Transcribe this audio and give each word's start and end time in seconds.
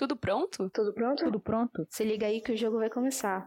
Tudo 0.00 0.16
pronto? 0.16 0.70
Tudo 0.70 0.94
pronto? 0.94 1.24
Tudo 1.24 1.38
pronto? 1.38 1.86
Se 1.90 2.02
liga 2.02 2.26
aí 2.26 2.40
que 2.40 2.52
o 2.52 2.56
jogo 2.56 2.78
vai 2.78 2.88
começar. 2.88 3.46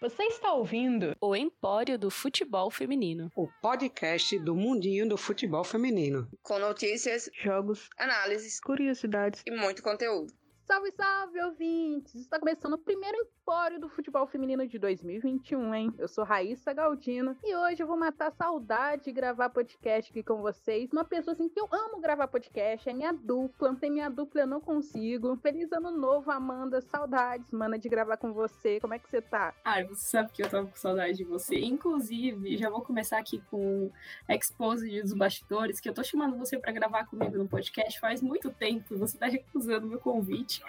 Você 0.00 0.24
está 0.24 0.52
ouvindo 0.54 1.16
o 1.20 1.36
Empório 1.36 1.96
do 1.96 2.10
Futebol 2.10 2.68
Feminino, 2.68 3.30
o 3.36 3.46
podcast 3.62 4.36
do 4.40 4.56
mundinho 4.56 5.08
do 5.08 5.16
futebol 5.16 5.62
feminino, 5.62 6.28
com 6.42 6.58
notícias, 6.58 7.30
jogos, 7.32 7.88
análises, 7.96 8.58
curiosidades 8.58 9.44
e 9.46 9.52
muito 9.52 9.84
conteúdo. 9.84 10.34
Salve, 10.70 10.92
salve, 10.92 11.42
ouvintes! 11.42 12.14
Está 12.14 12.38
começando 12.38 12.74
o 12.74 12.78
primeiro 12.78 13.16
Empório 13.16 13.80
do 13.80 13.88
Futebol 13.88 14.24
Feminino 14.28 14.64
de 14.68 14.78
2021, 14.78 15.74
hein? 15.74 15.92
Eu 15.98 16.06
sou 16.06 16.22
Raíssa 16.22 16.72
Galdino 16.72 17.36
e 17.42 17.56
hoje 17.56 17.82
eu 17.82 17.88
vou 17.88 17.96
matar 17.96 18.28
a 18.28 18.30
saudade 18.30 19.06
de 19.06 19.12
gravar 19.12 19.50
podcast 19.50 20.12
aqui 20.12 20.22
com 20.22 20.40
vocês. 20.40 20.88
Uma 20.92 21.04
pessoa 21.04 21.32
assim 21.32 21.48
que 21.48 21.58
eu 21.58 21.68
amo 21.72 22.00
gravar 22.00 22.28
podcast, 22.28 22.88
é 22.88 22.92
minha 22.92 23.12
dupla. 23.12 23.74
Sem 23.74 23.90
minha 23.90 24.08
dupla 24.08 24.42
eu 24.42 24.46
não 24.46 24.60
consigo. 24.60 25.36
Feliz 25.38 25.72
ano 25.72 25.90
novo, 25.90 26.30
Amanda. 26.30 26.80
Saudades, 26.80 27.50
mana, 27.50 27.76
de 27.76 27.88
gravar 27.88 28.16
com 28.16 28.32
você. 28.32 28.78
Como 28.78 28.94
é 28.94 29.00
que 29.00 29.10
você 29.10 29.20
tá? 29.20 29.52
Ah, 29.64 29.82
você 29.82 30.06
sabe 30.06 30.30
que 30.30 30.40
eu 30.40 30.48
tava 30.48 30.68
com 30.68 30.76
saudade 30.76 31.16
de 31.16 31.24
você. 31.24 31.58
Inclusive, 31.58 32.56
já 32.56 32.70
vou 32.70 32.82
começar 32.82 33.18
aqui 33.18 33.42
com 33.50 33.90
Exposed 34.28 35.02
dos 35.02 35.14
bastidores, 35.14 35.80
que 35.80 35.88
eu 35.88 35.94
tô 35.94 36.04
chamando 36.04 36.38
você 36.38 36.56
para 36.56 36.70
gravar 36.70 37.06
comigo 37.06 37.36
no 37.36 37.48
podcast 37.48 37.98
faz 37.98 38.22
muito 38.22 38.52
tempo 38.52 38.94
e 38.94 38.96
você 38.96 39.18
tá 39.18 39.26
recusando 39.26 39.88
meu 39.88 39.98
convite. 39.98 40.59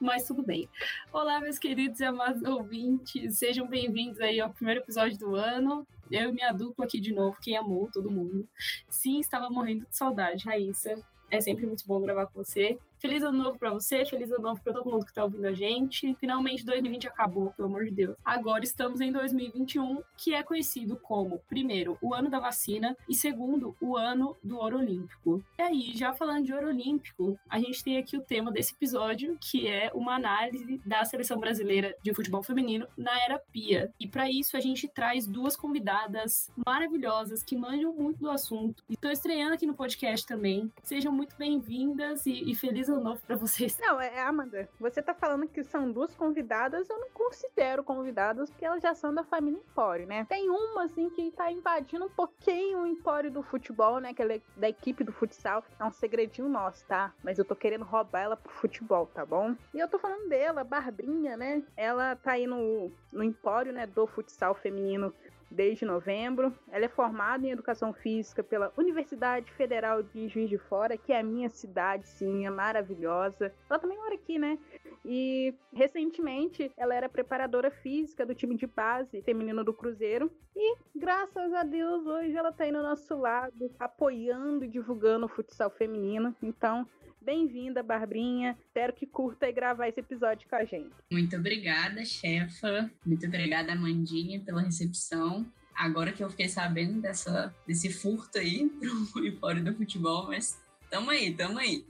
Mas 0.00 0.26
tudo 0.26 0.42
bem. 0.42 0.68
Olá, 1.12 1.40
meus 1.40 1.58
queridos 1.58 2.00
e 2.00 2.04
amados 2.04 2.42
ouvintes, 2.42 3.38
sejam 3.38 3.66
bem-vindos 3.66 4.20
aí 4.20 4.40
ao 4.40 4.50
primeiro 4.50 4.80
episódio 4.80 5.18
do 5.18 5.34
ano. 5.34 5.86
Eu 6.10 6.30
e 6.30 6.32
minha 6.32 6.52
dupla 6.52 6.84
aqui 6.84 7.00
de 7.00 7.12
novo, 7.12 7.36
quem 7.40 7.56
amou 7.56 7.90
todo 7.92 8.10
mundo. 8.10 8.48
Sim, 8.88 9.18
estava 9.20 9.50
morrendo 9.50 9.86
de 9.86 9.96
saudade, 9.96 10.44
Raíssa. 10.44 10.94
É 11.30 11.40
sempre 11.40 11.66
muito 11.66 11.86
bom 11.86 12.00
gravar 12.00 12.26
com 12.26 12.42
você. 12.42 12.78
Feliz 12.98 13.22
ano 13.22 13.38
novo 13.38 13.58
para 13.58 13.70
você, 13.70 14.04
feliz 14.04 14.30
ano 14.32 14.42
novo 14.42 14.60
para 14.60 14.72
todo 14.72 14.90
mundo 14.90 15.06
que 15.06 15.14
tá 15.14 15.22
ouvindo 15.22 15.46
a 15.46 15.52
gente. 15.52 16.16
Finalmente 16.18 16.64
2020 16.64 17.06
acabou, 17.06 17.52
pelo 17.52 17.68
amor 17.68 17.84
de 17.84 17.92
Deus. 17.92 18.16
Agora 18.24 18.64
estamos 18.64 19.00
em 19.00 19.12
2021, 19.12 20.02
que 20.16 20.34
é 20.34 20.42
conhecido 20.42 20.96
como, 20.96 21.38
primeiro, 21.48 21.96
o 22.02 22.12
ano 22.12 22.28
da 22.28 22.40
vacina 22.40 22.96
e 23.08 23.14
segundo, 23.14 23.76
o 23.80 23.96
ano 23.96 24.36
do 24.42 24.58
ouro 24.58 24.78
olímpico. 24.78 25.40
E 25.58 25.62
aí, 25.62 25.92
já 25.94 26.12
falando 26.12 26.44
de 26.44 26.52
ouro 26.52 26.68
olímpico, 26.68 27.38
a 27.48 27.60
gente 27.60 27.84
tem 27.84 27.98
aqui 27.98 28.16
o 28.16 28.22
tema 28.22 28.50
desse 28.50 28.74
episódio, 28.74 29.38
que 29.40 29.68
é 29.68 29.92
uma 29.94 30.16
análise 30.16 30.80
da 30.84 31.04
seleção 31.04 31.38
brasileira 31.38 31.94
de 32.02 32.12
futebol 32.12 32.42
feminino 32.42 32.88
na 32.96 33.16
era 33.22 33.38
Pia. 33.52 33.92
E 34.00 34.08
para 34.08 34.28
isso 34.28 34.56
a 34.56 34.60
gente 34.60 34.88
traz 34.88 35.24
duas 35.24 35.56
convidadas 35.56 36.50
maravilhosas 36.66 37.44
que 37.44 37.56
manjam 37.56 37.92
muito 37.92 38.18
do 38.18 38.30
assunto. 38.30 38.82
Estou 38.90 39.12
estreando 39.12 39.54
aqui 39.54 39.66
no 39.66 39.74
podcast 39.74 40.26
também. 40.26 40.72
Sejam 40.82 41.12
muito 41.12 41.36
bem-vindas 41.36 42.26
e, 42.26 42.50
e 42.50 42.56
ano 42.88 43.00
novo 43.00 43.20
pra 43.26 43.36
vocês. 43.36 43.76
Não, 43.78 44.00
é 44.00 44.20
Amanda, 44.20 44.68
você 44.80 45.02
tá 45.02 45.14
falando 45.14 45.46
que 45.46 45.62
são 45.62 45.90
duas 45.90 46.14
convidadas, 46.14 46.88
eu 46.88 46.98
não 46.98 47.10
considero 47.10 47.82
convidadas 47.84 48.50
porque 48.50 48.64
elas 48.64 48.82
já 48.82 48.94
são 48.94 49.14
da 49.14 49.24
família 49.24 49.58
Empório, 49.58 50.06
né? 50.06 50.26
Tem 50.28 50.48
uma, 50.48 50.84
assim, 50.84 51.08
que 51.10 51.30
tá 51.30 51.50
invadindo 51.50 52.04
um 52.04 52.10
pouquinho 52.10 52.80
o 52.80 52.86
Empório 52.86 53.30
do 53.30 53.42
futebol, 53.42 54.00
né? 54.00 54.12
Que 54.12 54.22
ela 54.22 54.34
é 54.34 54.40
da 54.56 54.68
equipe 54.68 55.04
do 55.04 55.12
futsal. 55.12 55.64
É 55.78 55.84
um 55.84 55.92
segredinho 55.92 56.48
nosso, 56.48 56.84
tá? 56.86 57.12
Mas 57.22 57.38
eu 57.38 57.44
tô 57.44 57.54
querendo 57.54 57.84
roubar 57.84 58.20
ela 58.20 58.36
pro 58.36 58.52
futebol, 58.52 59.06
tá 59.06 59.24
bom? 59.24 59.54
E 59.72 59.78
eu 59.78 59.88
tô 59.88 59.98
falando 59.98 60.28
dela, 60.28 60.64
Barbrinha, 60.64 61.36
né? 61.36 61.62
Ela 61.76 62.16
tá 62.16 62.32
aí 62.32 62.46
no, 62.46 62.90
no 63.12 63.22
Empório, 63.22 63.72
né? 63.72 63.86
Do 63.86 64.06
futsal 64.06 64.54
feminino 64.54 65.12
desde 65.50 65.84
novembro. 65.84 66.54
Ela 66.70 66.84
é 66.84 66.88
formada 66.88 67.46
em 67.46 67.50
Educação 67.50 67.92
Física 67.92 68.42
pela 68.42 68.72
Universidade 68.76 69.50
Federal 69.52 70.02
de 70.02 70.28
Juiz 70.28 70.48
de 70.48 70.58
Fora, 70.58 70.96
que 70.96 71.12
é 71.12 71.20
a 71.20 71.22
minha 71.22 71.48
cidade, 71.48 72.08
sim, 72.08 72.46
é 72.46 72.50
maravilhosa. 72.50 73.52
Ela 73.68 73.78
também 73.78 73.98
mora 73.98 74.14
aqui, 74.14 74.38
né? 74.38 74.58
E 75.04 75.54
recentemente 75.72 76.70
ela 76.76 76.94
era 76.94 77.08
preparadora 77.08 77.70
física 77.70 78.26
do 78.26 78.34
time 78.34 78.56
de 78.56 78.66
base 78.66 79.22
feminino 79.22 79.64
do 79.64 79.72
Cruzeiro. 79.72 80.30
E 80.54 80.76
graças 80.94 81.52
a 81.52 81.62
Deus 81.62 82.06
hoje 82.06 82.36
ela 82.36 82.52
tá 82.52 82.64
aí 82.64 82.72
no 82.72 82.82
nosso 82.82 83.16
lado, 83.16 83.70
apoiando 83.78 84.64
e 84.64 84.68
divulgando 84.68 85.26
o 85.26 85.28
futsal 85.28 85.70
feminino. 85.70 86.34
Então, 86.42 86.86
Bem-vinda, 87.28 87.82
Barbrinha. 87.82 88.56
Espero 88.64 88.90
que 88.94 89.06
curta 89.06 89.46
e 89.46 89.52
gravar 89.52 89.86
esse 89.86 90.00
episódio 90.00 90.48
com 90.48 90.56
a 90.56 90.64
gente. 90.64 90.94
Muito 91.12 91.36
obrigada, 91.36 92.02
chefa. 92.02 92.90
Muito 93.04 93.26
obrigada, 93.26 93.70
Amandinha, 93.70 94.40
pela 94.40 94.62
recepção. 94.62 95.46
Agora 95.74 96.10
que 96.10 96.24
eu 96.24 96.30
fiquei 96.30 96.48
sabendo 96.48 97.02
dessa, 97.02 97.54
desse 97.66 97.92
furto 97.92 98.38
aí 98.38 98.66
pro 99.12 99.26
Empório 99.26 99.62
do 99.62 99.74
Futebol, 99.74 100.28
mas 100.28 100.58
tamo 100.88 101.10
aí, 101.10 101.34
tamo 101.34 101.58
aí. 101.58 101.84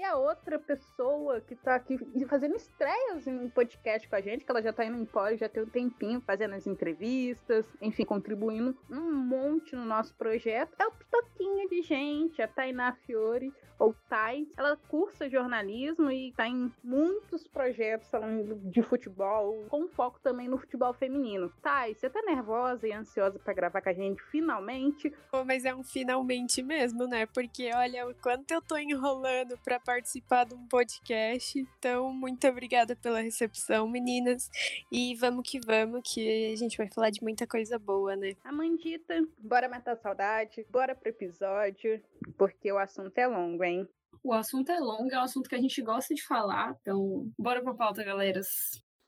E 0.00 0.02
a 0.02 0.16
outra 0.16 0.58
pessoa 0.58 1.42
que 1.42 1.54
tá 1.54 1.74
aqui 1.74 1.98
fazendo 2.26 2.56
estreias 2.56 3.26
em 3.26 3.50
podcast 3.50 4.08
com 4.08 4.16
a 4.16 4.20
gente, 4.22 4.46
que 4.46 4.50
ela 4.50 4.62
já 4.62 4.72
tá 4.72 4.82
indo 4.82 4.96
em 4.96 5.04
pós, 5.04 5.38
já 5.38 5.46
tem 5.46 5.62
um 5.62 5.68
tempinho 5.68 6.22
fazendo 6.22 6.54
as 6.54 6.66
entrevistas, 6.66 7.66
enfim, 7.82 8.06
contribuindo 8.06 8.74
um 8.90 9.12
monte 9.12 9.76
no 9.76 9.84
nosso 9.84 10.14
projeto, 10.14 10.74
é 10.78 10.86
o 10.86 10.92
Pitoquinha 10.92 11.68
de 11.68 11.82
gente, 11.82 12.40
a 12.40 12.48
Tainá 12.48 12.94
Fiore, 13.04 13.52
ou 13.80 13.94
Tai. 14.08 14.46
Ela 14.56 14.76
cursa 14.88 15.28
jornalismo 15.28 16.10
e 16.10 16.32
tá 16.32 16.46
em 16.46 16.72
muitos 16.84 17.48
projetos 17.48 18.08
falando 18.10 18.56
de 18.70 18.82
futebol, 18.82 19.64
com 19.68 19.88
foco 19.88 20.20
também 20.20 20.48
no 20.48 20.58
futebol 20.58 20.92
feminino. 20.92 21.50
Tai, 21.62 21.94
você 21.94 22.10
tá 22.10 22.20
nervosa 22.22 22.86
e 22.86 22.92
ansiosa 22.92 23.38
para 23.38 23.54
gravar 23.54 23.80
com 23.80 23.88
a 23.88 23.94
gente 23.94 24.22
finalmente? 24.24 25.10
Pô, 25.30 25.44
mas 25.44 25.64
é 25.64 25.74
um 25.74 25.82
finalmente 25.82 26.62
mesmo, 26.62 27.06
né? 27.06 27.26
Porque 27.26 27.70
olha 27.74 28.06
o 28.06 28.14
quanto 28.14 28.50
eu 28.52 28.60
tô 28.60 28.76
enrolando 28.76 29.58
para 29.64 29.80
participar 29.90 30.44
de 30.44 30.54
um 30.54 30.68
podcast. 30.68 31.58
Então, 31.58 32.12
muito 32.12 32.46
obrigada 32.46 32.94
pela 32.94 33.20
recepção, 33.20 33.88
meninas. 33.88 34.48
E 34.90 35.16
vamos 35.16 35.48
que 35.50 35.58
vamos, 35.58 36.02
que 36.04 36.52
a 36.52 36.56
gente 36.56 36.76
vai 36.76 36.88
falar 36.88 37.10
de 37.10 37.20
muita 37.20 37.44
coisa 37.44 37.76
boa, 37.76 38.14
né? 38.14 38.36
Amandita, 38.44 39.20
bora 39.36 39.68
matar 39.68 39.94
a 39.94 39.96
saudade, 39.96 40.64
bora 40.70 40.94
pro 40.94 41.08
episódio, 41.08 42.00
porque 42.38 42.70
o 42.70 42.78
assunto 42.78 43.18
é 43.18 43.26
longo, 43.26 43.64
hein? 43.64 43.88
O 44.22 44.32
assunto 44.32 44.70
é 44.70 44.78
longo, 44.78 45.12
é 45.12 45.18
um 45.18 45.24
assunto 45.24 45.48
que 45.48 45.56
a 45.56 45.60
gente 45.60 45.82
gosta 45.82 46.14
de 46.14 46.24
falar, 46.24 46.76
então 46.80 47.28
bora 47.36 47.60
pra 47.60 47.74
pauta, 47.74 48.04
galeras. 48.04 48.46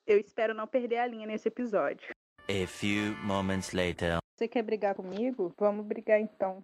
Eu 0.04 0.18
espero 0.18 0.52
não 0.52 0.66
perder 0.66 0.98
a 0.98 1.06
linha 1.06 1.28
nesse 1.28 1.46
episódio. 1.46 2.12
A 2.48 2.66
few 2.66 3.14
moments 3.24 3.72
later. 3.72 4.18
Você 4.36 4.48
quer 4.48 4.62
brigar 4.62 4.96
comigo? 4.96 5.54
Vamos 5.56 5.86
brigar 5.86 6.20
então. 6.20 6.60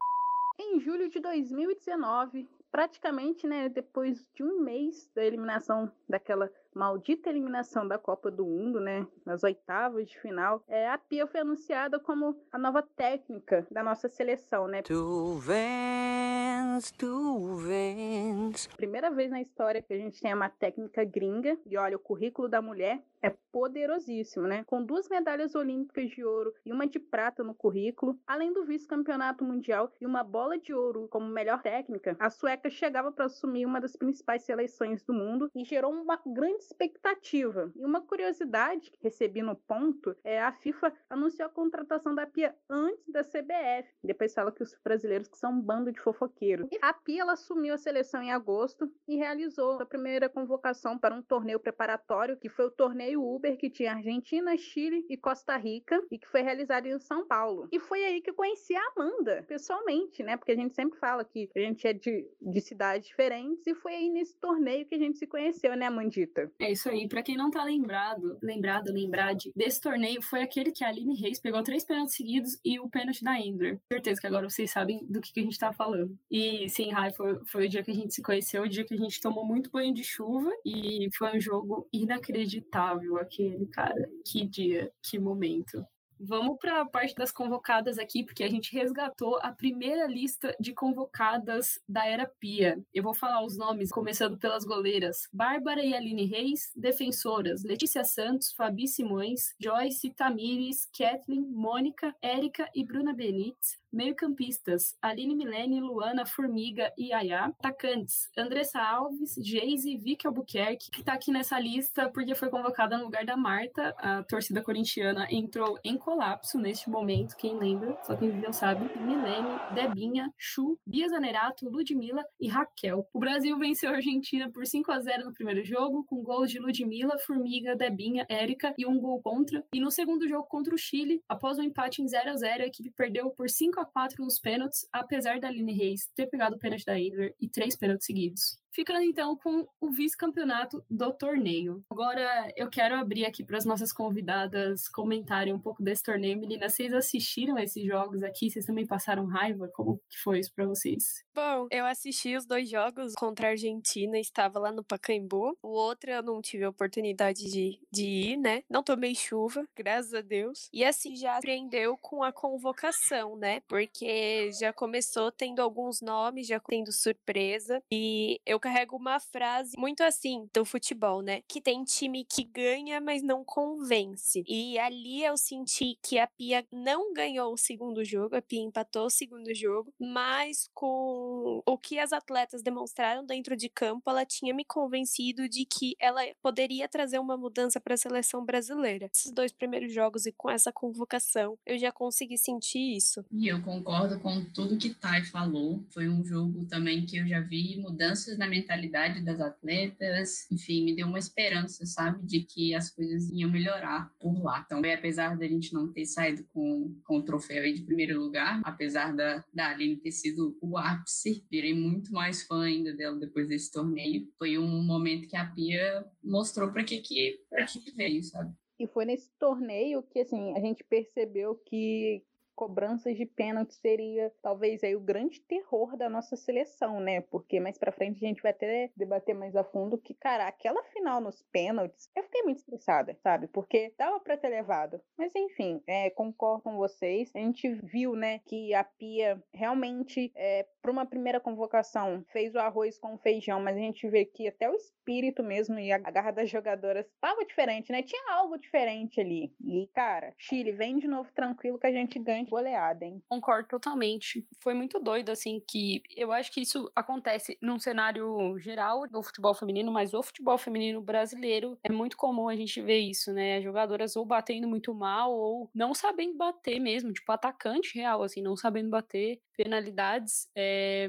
Em 0.59 0.81
julho 0.81 1.09
de 1.09 1.21
2019, 1.21 2.49
praticamente, 2.79 3.45
né, 3.45 3.69
depois 3.69 4.25
de 4.33 4.45
um 4.45 4.61
mês 4.61 5.11
da 5.13 5.25
eliminação 5.25 5.91
daquela 6.09 6.49
maldita 6.79 7.29
eliminação 7.29 7.87
da 7.87 7.99
Copa 7.99 8.31
do 8.31 8.47
Mundo, 8.47 8.79
né, 8.79 9.05
nas 9.27 9.43
oitavas 9.43 10.07
de 10.09 10.19
final, 10.21 10.63
é, 10.69 10.89
a 10.89 10.97
Pia 10.97 11.27
foi 11.27 11.41
anunciada 11.41 11.99
como 11.99 12.41
a 12.53 12.59
nova 12.59 12.83
técnica 12.83 13.67
da 13.69 13.83
nossa 13.83 14.09
seleção, 14.09 14.69
né? 14.69 14.83
Tu 14.83 15.35
vens, 15.39 16.93
tu 16.93 17.57
vens. 17.57 18.69
Primeira 18.77 19.11
vez 19.11 19.29
na 19.29 19.43
história 19.43 19.83
que 19.83 19.93
a 19.93 19.99
gente 19.99 20.21
tem 20.21 20.33
uma 20.33 20.49
técnica 20.49 21.05
gringa, 21.05 21.59
e 21.67 21.77
olha, 21.77 21.97
o 21.97 22.01
currículo 22.01 22.49
da 22.49 22.63
mulher 22.63 23.03
é 23.21 23.31
poderosíssimo, 23.51 24.47
né? 24.47 24.63
Com 24.65 24.83
duas 24.83 25.09
medalhas 25.09 25.57
olímpicas 25.57 26.11
de 26.11 26.25
ouro 26.25 26.55
e 26.65 26.73
uma 26.73 26.87
de 26.87 27.01
prata 27.01 27.43
no 27.43 27.55
currículo, 27.55 28.17
além 28.25 28.53
do 28.53 28.65
vice-campeonato 28.65 29.45
mundial 29.45 29.91
e 30.01 30.07
uma 30.07 30.23
bola 30.23 30.57
de 30.57 30.73
ouro 30.73 31.09
como 31.09 31.27
melhor 31.27 31.61
técnica, 31.61 32.17
a 32.21 32.31
sueca 32.31 32.71
chegava 32.71 33.11
para 33.11 33.25
assumir 33.25 33.67
uma 33.67 33.81
das 33.81 33.97
principais 33.97 34.43
seleções 34.43 35.03
do 35.03 35.13
mundo 35.13 35.51
e 35.55 35.65
gerou 35.65 35.93
uma 35.93 36.21
grande 36.25 36.68
expectativa. 36.69 37.73
E 37.75 37.85
uma 37.85 38.01
curiosidade 38.01 38.91
que 38.91 38.99
recebi 39.03 39.43
no 39.43 39.57
ponto 39.57 40.15
é 40.23 40.41
a 40.41 40.53
FIFA 40.53 40.93
anunciou 41.09 41.47
a 41.47 41.51
contratação 41.51 42.15
da 42.15 42.27
Pia 42.27 42.55
antes 42.69 43.09
da 43.09 43.25
CBF. 43.25 43.89
Depois 44.05 44.35
fala 44.35 44.53
que 44.53 44.63
os 44.63 44.77
brasileiros 44.85 45.29
que 45.29 45.39
são 45.39 45.53
um 45.53 45.61
bando 45.61 45.91
de 45.91 46.01
fofoqueiros. 46.01 46.69
E 46.71 46.79
a 46.83 46.93
Pia 46.93 47.23
ela 47.23 47.33
assumiu 47.33 47.75
a 47.75 47.79
seleção 47.79 48.23
em 48.23 48.31
agosto 48.31 48.91
e 49.07 49.17
realizou 49.17 49.81
a 49.81 49.87
primeira 49.87 50.29
convocação 50.29 50.99
para 50.99 51.15
um 51.15 51.23
torneio 51.23 51.59
preparatório, 51.59 52.37
que 52.37 52.49
foi 52.49 52.67
o 52.67 52.71
torneio 52.71 53.23
Uber 53.23 53.57
que 53.57 53.71
tinha 53.71 53.93
Argentina, 53.93 54.57
Chile 54.57 55.05
e 55.09 55.17
Costa 55.17 55.57
Rica 55.57 56.01
e 56.11 56.19
que 56.19 56.29
foi 56.29 56.43
realizado 56.43 56.87
em 56.87 56.99
São 56.99 57.27
Paulo. 57.27 57.69
E 57.73 57.81
foi 57.81 58.05
aí 58.05 58.21
que 58.21 58.31
eu 58.31 58.35
conheci 58.35 58.75
a 58.77 58.83
Amanda, 58.97 59.45
pessoalmente, 59.49 60.23
né? 60.23 60.37
Porque 60.37 60.53
a 60.53 60.57
gente 60.57 60.75
sempre 60.75 60.99
fala 60.99 61.25
que 61.25 61.51
a 61.55 61.61
gente 61.61 61.87
é 61.87 61.93
de, 61.93 62.29
de 62.41 62.61
cidades 62.61 63.09
diferentes 63.09 63.67
e 63.67 63.75
foi 63.75 63.95
aí 63.95 64.11
nesse 64.11 64.37
torneio 64.37 64.87
que 64.87 64.95
a 64.95 64.99
gente 64.99 65.19
se 65.19 65.27
conheceu, 65.27 65.77
né, 65.77 65.87
Amandita? 65.87 66.51
É 66.61 66.73
isso 66.73 66.89
aí. 66.89 67.09
Para 67.09 67.23
quem 67.23 67.37
não 67.37 67.51
tá 67.51 67.63
lembrado, 67.63 68.37
lembrado, 68.43 68.93
lembrade, 68.93 69.53
desse 69.55 69.81
torneio 69.81 70.21
foi 70.21 70.43
aquele 70.43 70.73
que 70.73 70.83
a 70.83 70.89
Aline 70.89 71.15
Reis 71.15 71.39
pegou 71.39 71.63
três 71.63 71.85
pênaltis 71.85 72.17
seguidos 72.17 72.59
e 72.65 72.81
o 72.81 72.89
pênalti 72.89 73.23
da 73.23 73.39
Ender. 73.39 73.81
Certeza 73.93 74.21
que 74.21 74.27
agora 74.27 74.51
vocês 74.51 74.71
sabem 74.71 75.07
do 75.09 75.21
que, 75.21 75.33
que 75.33 75.41
a 75.41 75.45
gente 75.45 75.59
tá 75.59 75.73
falando. 75.73 76.19
E 76.29 76.69
sim, 76.69 76.91
Rai, 76.91 77.13
foi, 77.13 77.39
foi 77.47 77.67
o 77.67 77.69
dia 77.69 77.83
que 77.85 77.93
a 77.93 77.95
gente 77.95 78.13
se 78.13 78.23
conheceu, 78.23 78.63
o 78.63 78.69
dia 78.69 78.85
que 78.85 78.95
a 78.95 78.99
gente 78.99 79.21
tomou 79.21 79.45
muito 79.47 79.71
banho 79.71 79.95
de 79.95 80.03
chuva 80.03 80.51
e 80.65 81.09
foi 81.17 81.37
um 81.37 81.41
jogo 81.41 81.89
inacreditável 81.93 83.19
aquele, 83.19 83.67
cara. 83.67 84.09
Que 84.27 84.45
dia, 84.45 84.91
que 85.03 85.19
momento. 85.19 85.85
Vamos 86.21 86.59
para 86.59 86.81
a 86.81 86.87
parte 86.87 87.15
das 87.15 87.31
convocadas 87.31 87.99
aqui, 87.99 88.25
porque 88.25 88.43
a 88.43 88.49
gente 88.49 88.73
resgatou 88.73 89.39
a 89.41 89.53
primeira 89.53 90.07
lista 90.07 90.55
de 90.59 90.73
convocadas 90.73 91.81
da 91.89 92.07
era 92.07 92.27
Pia. 92.27 92.83
Eu 92.93 93.03
vou 93.03 93.15
falar 93.15 93.45
os 93.45 93.57
nomes, 93.57 93.91
começando 93.91 94.37
pelas 94.37 94.65
goleiras: 94.65 95.29
Bárbara 95.33 95.85
e 95.85 95.95
Aline 95.95 96.25
Reis, 96.25 96.73
defensoras: 96.75 97.63
Letícia 97.63 98.05
Santos, 98.05 98.53
Fabi 98.53 98.89
Simões, 98.89 99.55
Joyce, 99.61 100.11
Tamires, 100.11 100.89
Kathleen, 100.97 101.43
Mônica, 101.43 102.15
Érica 102.21 102.69
e 102.75 102.85
Bruna 102.85 103.13
Benites. 103.13 103.79
Meio-campistas: 103.93 104.97
Aline 105.01 105.35
Milene, 105.35 105.81
Luana, 105.81 106.27
Formiga 106.27 106.93
e 106.97 107.13
Ayá. 107.13 107.47
Atacantes: 107.47 108.31
Andressa 108.37 108.81
Alves, 108.81 109.35
Geise, 109.43 109.97
Vicky 109.97 110.27
Albuquerque, 110.27 110.91
que 110.91 111.01
está 111.01 111.15
aqui 111.15 111.31
nessa 111.31 111.59
lista 111.59 112.09
porque 112.11 112.35
foi 112.35 112.51
convocada 112.51 112.97
no 112.99 113.05
lugar 113.05 113.25
da 113.25 113.37
Marta. 113.37 113.95
A 113.99 114.23
torcida 114.23 114.63
corintiana 114.63 115.27
entrou 115.31 115.79
em 115.85 115.97
colapso 115.97 116.59
neste 116.59 116.91
momento, 116.91 117.37
quem 117.37 117.59
lembra, 117.59 117.99
só 118.05 118.17
quem 118.17 118.31
viveu 118.31 118.53
sabe. 118.53 118.89
Milene, 118.99 119.59
Debinha, 119.75 120.33
Chu, 120.37 120.79
Bia 120.87 121.09
Zanerato, 121.09 121.69
Ludmilla 121.69 122.25
e 122.41 122.49
Raquel. 122.49 123.07
O 123.13 123.19
Brasil 123.19 123.59
venceu 123.59 123.91
a 123.91 123.97
Argentina 123.97 124.51
por 124.51 124.67
5 124.67 124.91
a 124.93 125.01
0 125.01 125.25
no 125.25 125.35
primeiro 125.35 125.65
jogo, 125.65 126.05
com 126.05 126.23
gols 126.23 126.51
de 126.51 126.59
Ludmilla, 126.59 127.19
Formiga, 127.19 127.77
Debinha, 127.77 128.27
Érica 128.29 128.75
e 128.77 128.87
um 128.87 128.99
gol 128.99 129.21
contra. 129.23 129.65
E 129.73 129.81
no 129.81 129.91
segundo 129.91 130.29
jogo 130.29 130.47
contra 130.47 130.75
o 130.75 130.79
Chile, 130.79 131.23
após 131.29 131.59
um 131.59 131.63
empate 131.63 132.03
em 132.03 132.09
0 132.09 132.31
a 132.31 132.37
0 132.37 132.63
a 132.63 132.67
equipe 132.67 132.91
perdeu 132.91 133.31
por 133.31 133.49
5 133.49 133.81
a 133.81 133.85
4 133.89 134.25
nos 134.25 134.39
pênaltis, 134.39 134.87
apesar 134.93 135.41
da 135.41 135.49
Aline 135.49 135.73
Reis 135.73 136.09
ter 136.15 136.27
pegado 136.27 136.57
o 136.57 136.59
pênalti 136.59 136.85
da 136.85 136.93
Adler 136.93 137.35
e 137.41 137.49
três 137.49 137.77
pênaltis 137.77 138.07
seguidos. 138.07 138.59
Ficando 138.79 139.03
então 139.03 139.35
com 139.35 139.67
o 139.81 139.91
vice-campeonato 139.91 140.85
do 140.89 141.13
torneio. 141.13 141.83
Agora 141.91 142.49
eu 142.57 142.71
quero 142.71 142.95
abrir 142.95 143.27
aqui 143.27 143.43
para 143.43 143.59
as 143.59 143.65
nossas 143.65 143.93
convidadas 143.93 144.87
comentarem 144.87 145.53
um 145.53 145.59
pouco 145.59 145.83
desse 145.83 146.05
torneio. 146.05 146.39
Meninas, 146.39 146.75
vocês 146.75 146.95
assistiram 146.95 147.59
esses 147.59 147.85
jogos 147.85 148.23
aqui? 148.23 148.49
Vocês 148.49 148.65
também 148.65 148.87
passaram 148.87 149.27
raiva? 149.27 149.67
Como 149.75 150.01
que 150.09 150.17
foi 150.23 150.39
isso 150.39 150.55
para 150.55 150.65
vocês? 150.65 151.25
Bom, 151.35 151.67
eu 151.73 151.87
assisti 151.87 152.37
os 152.37 152.47
dois 152.47 152.71
jogos 152.71 153.15
contra 153.15 153.49
a 153.49 153.51
Argentina, 153.51 154.17
estava 154.17 154.61
lá 154.61 154.71
no 154.71 154.85
Pacaembu. 154.85 155.59
O 155.61 155.71
outro 155.71 156.13
eu 156.13 156.23
não 156.23 156.41
tive 156.41 156.63
a 156.63 156.71
oportunidade 156.71 157.51
de, 157.51 157.81
de 157.91 158.07
ir, 158.07 158.37
né? 158.37 158.63
Não 158.71 158.85
tomei 158.85 159.13
chuva, 159.13 159.67
graças 159.77 160.15
a 160.15 160.21
Deus. 160.21 160.69
E 160.73 160.85
assim 160.85 161.17
já 161.17 161.37
aprendeu 161.37 161.97
com 161.97 162.23
a 162.23 162.31
convocação, 162.31 163.35
né? 163.35 163.61
Porque 163.67 164.53
já 164.53 164.73
começou 164.73 165.33
tendo 165.33 165.61
alguns 165.61 166.01
nomes, 166.01 166.47
já 166.47 166.61
tendo 166.61 166.93
surpresa. 166.93 167.83
E 167.91 168.41
eu 168.47 168.61
carrego 168.69 168.97
uma 168.97 169.19
frase 169.19 169.73
muito 169.79 170.03
assim 170.03 170.49
do 170.55 170.65
futebol, 170.65 171.23
né? 171.23 171.41
Que 171.49 171.61
tem 171.61 171.83
time 171.85 172.25
que 172.25 172.45
ganha, 172.45 173.01
mas 173.01 173.23
não 173.23 173.43
convence. 173.45 174.45
E 174.47 174.79
ali 174.79 175.25
eu 175.25 175.37
senti 175.37 175.99
que 176.03 176.19
a 176.19 176.27
Pia 176.27 176.67
não 176.71 177.13
ganhou 177.15 177.53
o 177.53 177.57
segundo 177.57 178.05
jogo, 178.05 178.37
a 178.37 178.43
Pia 178.43 178.61
empatou 178.61 179.07
o 179.07 179.11
segundo 179.11 179.55
jogo, 179.55 179.93
mas 179.99 180.69
com 180.75 181.63
o 181.67 181.79
que 181.79 181.99
as 181.99 182.13
atletas 182.13 182.63
demonstraram 182.63 183.25
dentro 183.25 183.57
de 183.57 183.69
campo, 183.69 184.11
ela 184.11 184.27
tinha 184.27 184.53
me 184.53 184.65
convencido 184.65 185.49
de 185.49 185.65
que 185.65 185.95
ela 185.99 186.21
poderia 186.43 186.89
trazer 186.89 187.19
uma 187.19 187.37
mudança 187.37 187.81
para 187.81 187.95
a 187.95 187.99
seleção 187.99 188.45
brasileira. 188.45 189.09
Esses 189.15 189.33
dois 189.33 189.53
primeiros 189.53 189.93
jogos 189.93 190.27
e 190.27 190.33
com 190.33 190.51
essa 190.51 190.71
convocação, 190.71 191.59
eu 191.65 191.79
já 191.79 191.91
consegui 191.91 192.37
sentir 192.37 192.97
isso. 192.97 193.25
E 193.33 193.49
eu 193.49 193.63
concordo 193.63 194.21
com 194.21 194.45
tudo 194.53 194.77
que 194.77 194.93
Thay 194.95 195.25
falou. 195.25 195.83
Foi 195.91 196.09
um 196.09 196.23
jogo 196.23 196.67
também 196.67 197.07
que 197.07 197.17
eu 197.17 197.27
já 197.27 197.41
vi 197.41 197.77
mudanças 197.77 198.37
na 198.37 198.47
mentalidade 198.59 199.25
das 199.25 199.41
atletas, 199.41 200.51
enfim, 200.51 200.85
me 200.85 200.95
deu 200.95 201.07
uma 201.07 201.19
esperança, 201.19 201.87
sabe, 201.87 202.25
de 202.27 202.41
que 202.41 202.75
as 202.75 202.91
coisas 202.91 203.31
iam 203.31 203.51
melhorar 203.51 204.11
por 204.21 204.43
lá. 204.43 204.63
Então, 204.65 204.83
apesar 204.93 205.37
da 205.37 205.47
gente 205.47 205.73
não 205.73 205.93
ter 205.93 206.07
saído 206.07 206.45
com, 206.53 206.95
com 207.05 207.19
o 207.19 207.25
troféu 207.25 207.63
aí 207.63 207.73
de 207.73 207.83
primeiro 207.83 208.19
lugar, 208.21 208.61
apesar 208.65 209.15
da, 209.15 209.45
da 209.53 209.71
Aline 209.71 209.97
ter 209.97 210.13
sido 210.13 210.57
o 210.61 210.77
ápice, 210.77 211.45
virei 211.51 211.75
muito 211.75 212.13
mais 212.13 212.43
fã 212.43 212.65
ainda 212.65 212.93
dela 212.95 213.19
depois 213.19 213.49
desse 213.49 213.71
torneio. 213.73 214.29
Foi 214.39 214.59
um 214.59 214.83
momento 214.85 215.29
que 215.29 215.37
a 215.37 215.47
Pia 215.47 216.05
mostrou 216.23 216.71
para 216.73 216.85
que 216.85 216.99
que, 217.01 217.41
pra 217.49 217.65
que 217.65 217.91
veio, 217.93 218.23
sabe? 218.23 218.53
E 218.79 218.87
foi 218.87 219.05
nesse 219.05 219.29
torneio 219.41 220.05
que, 220.05 220.21
assim, 220.21 220.57
a 220.57 220.61
gente 220.61 220.85
percebeu 220.85 221.57
que 221.67 222.23
cobranças 222.59 223.17
de 223.17 223.25
pênalti 223.25 223.73
seria 223.75 224.33
talvez 224.43 224.83
aí 224.83 224.97
o 224.97 225.01
grande 225.01 225.41
terror 225.43 225.97
da 225.97 226.09
nossa 226.09 226.35
seleção, 226.35 226.99
né? 226.99 227.21
Porque 227.21 227.61
mais 227.61 227.79
para 227.79 227.93
frente 227.93 228.17
a 228.25 228.27
gente 228.27 228.43
vai 228.43 228.51
até 228.51 228.91
debater 228.97 229.33
mais 229.33 229.55
a 229.55 229.63
fundo 229.63 229.97
que, 229.97 230.13
cara, 230.13 230.49
aquela 230.49 230.83
final 230.87 231.21
nos 231.21 231.41
pênaltis, 231.53 232.11
eu 232.17 232.25
fiquei 232.25 232.43
muito 232.43 232.59
estressada, 232.59 233.17
sabe? 233.23 233.47
Porque 233.47 233.95
dava 233.97 234.19
para 234.19 234.37
ter 234.37 234.49
levado. 234.49 235.01
Mas 235.17 235.33
enfim, 235.37 235.81
é, 235.87 236.11
concordo 236.11 236.65
com 236.65 236.77
vocês. 236.77 237.31
A 237.33 237.39
gente 237.39 237.73
viu, 237.75 238.17
né, 238.17 238.41
que 238.41 238.75
a 238.75 238.83
Pia 238.83 239.41
realmente, 239.55 240.33
é, 240.35 240.67
para 240.83 240.91
uma 240.91 241.07
primeira 241.07 241.39
convocação, 241.39 242.25
fez 242.33 242.57
o 242.57 242.59
arroz 242.59 242.99
com 242.99 243.17
feijão, 243.19 243.61
mas 243.61 243.77
a 243.77 243.81
gente 243.81 244.09
vê 244.09 244.25
que 244.25 244.49
até 244.49 244.69
o 244.69 244.75
espírito 244.75 245.45
mesmo 245.45 245.79
e 245.79 245.93
a 245.93 245.99
garra 245.99 246.33
das 246.33 246.51
jogadoras 246.51 247.07
tava 247.21 247.45
diferente, 247.45 247.93
né? 247.93 248.03
Tinha 248.03 248.33
algo 248.33 248.59
diferente 248.59 249.21
ali. 249.21 249.55
E, 249.61 249.89
cara, 249.95 250.35
Chile, 250.37 250.73
vem 250.73 250.99
de 250.99 251.07
novo 251.07 251.31
tranquilo 251.33 251.79
que 251.79 251.87
a 251.87 251.93
gente 251.93 252.19
ganha 252.19 252.48
goleada, 252.49 253.05
hein? 253.05 253.23
Concordo 253.29 253.69
totalmente. 253.69 254.47
Foi 254.63 254.75
muito 254.75 254.99
doido, 254.99 255.31
assim, 255.31 255.63
que 255.69 256.03
eu 256.17 256.33
acho 256.33 256.53
que 256.53 256.61
isso 256.61 256.91
acontece 256.95 257.59
num 257.63 257.79
cenário 257.79 258.59
geral 258.59 259.07
do 259.09 259.23
futebol 259.23 259.55
feminino, 259.55 259.93
mas 259.93 260.15
o 260.15 260.23
futebol 260.23 260.59
feminino 260.59 261.01
brasileiro 261.01 261.79
é 261.85 261.93
muito 261.93 262.17
comum 262.17 262.49
a 262.49 262.57
gente 262.57 262.81
ver 262.81 262.99
isso, 262.99 263.33
né? 263.33 263.59
As 263.59 263.65
jogadoras 263.65 264.17
ou 264.17 264.25
batendo 264.25 264.69
muito 264.69 264.95
mal 264.95 265.33
ou 265.33 265.71
não 265.75 265.95
sabendo 265.95 266.37
bater 266.37 266.81
mesmo, 266.81 267.13
tipo, 267.13 267.31
atacante 267.33 267.97
real, 267.97 268.23
assim, 268.23 268.43
não 268.43 268.57
sabendo 268.57 268.91
bater, 268.91 269.41
penalidades. 269.57 270.49
É... 270.57 271.09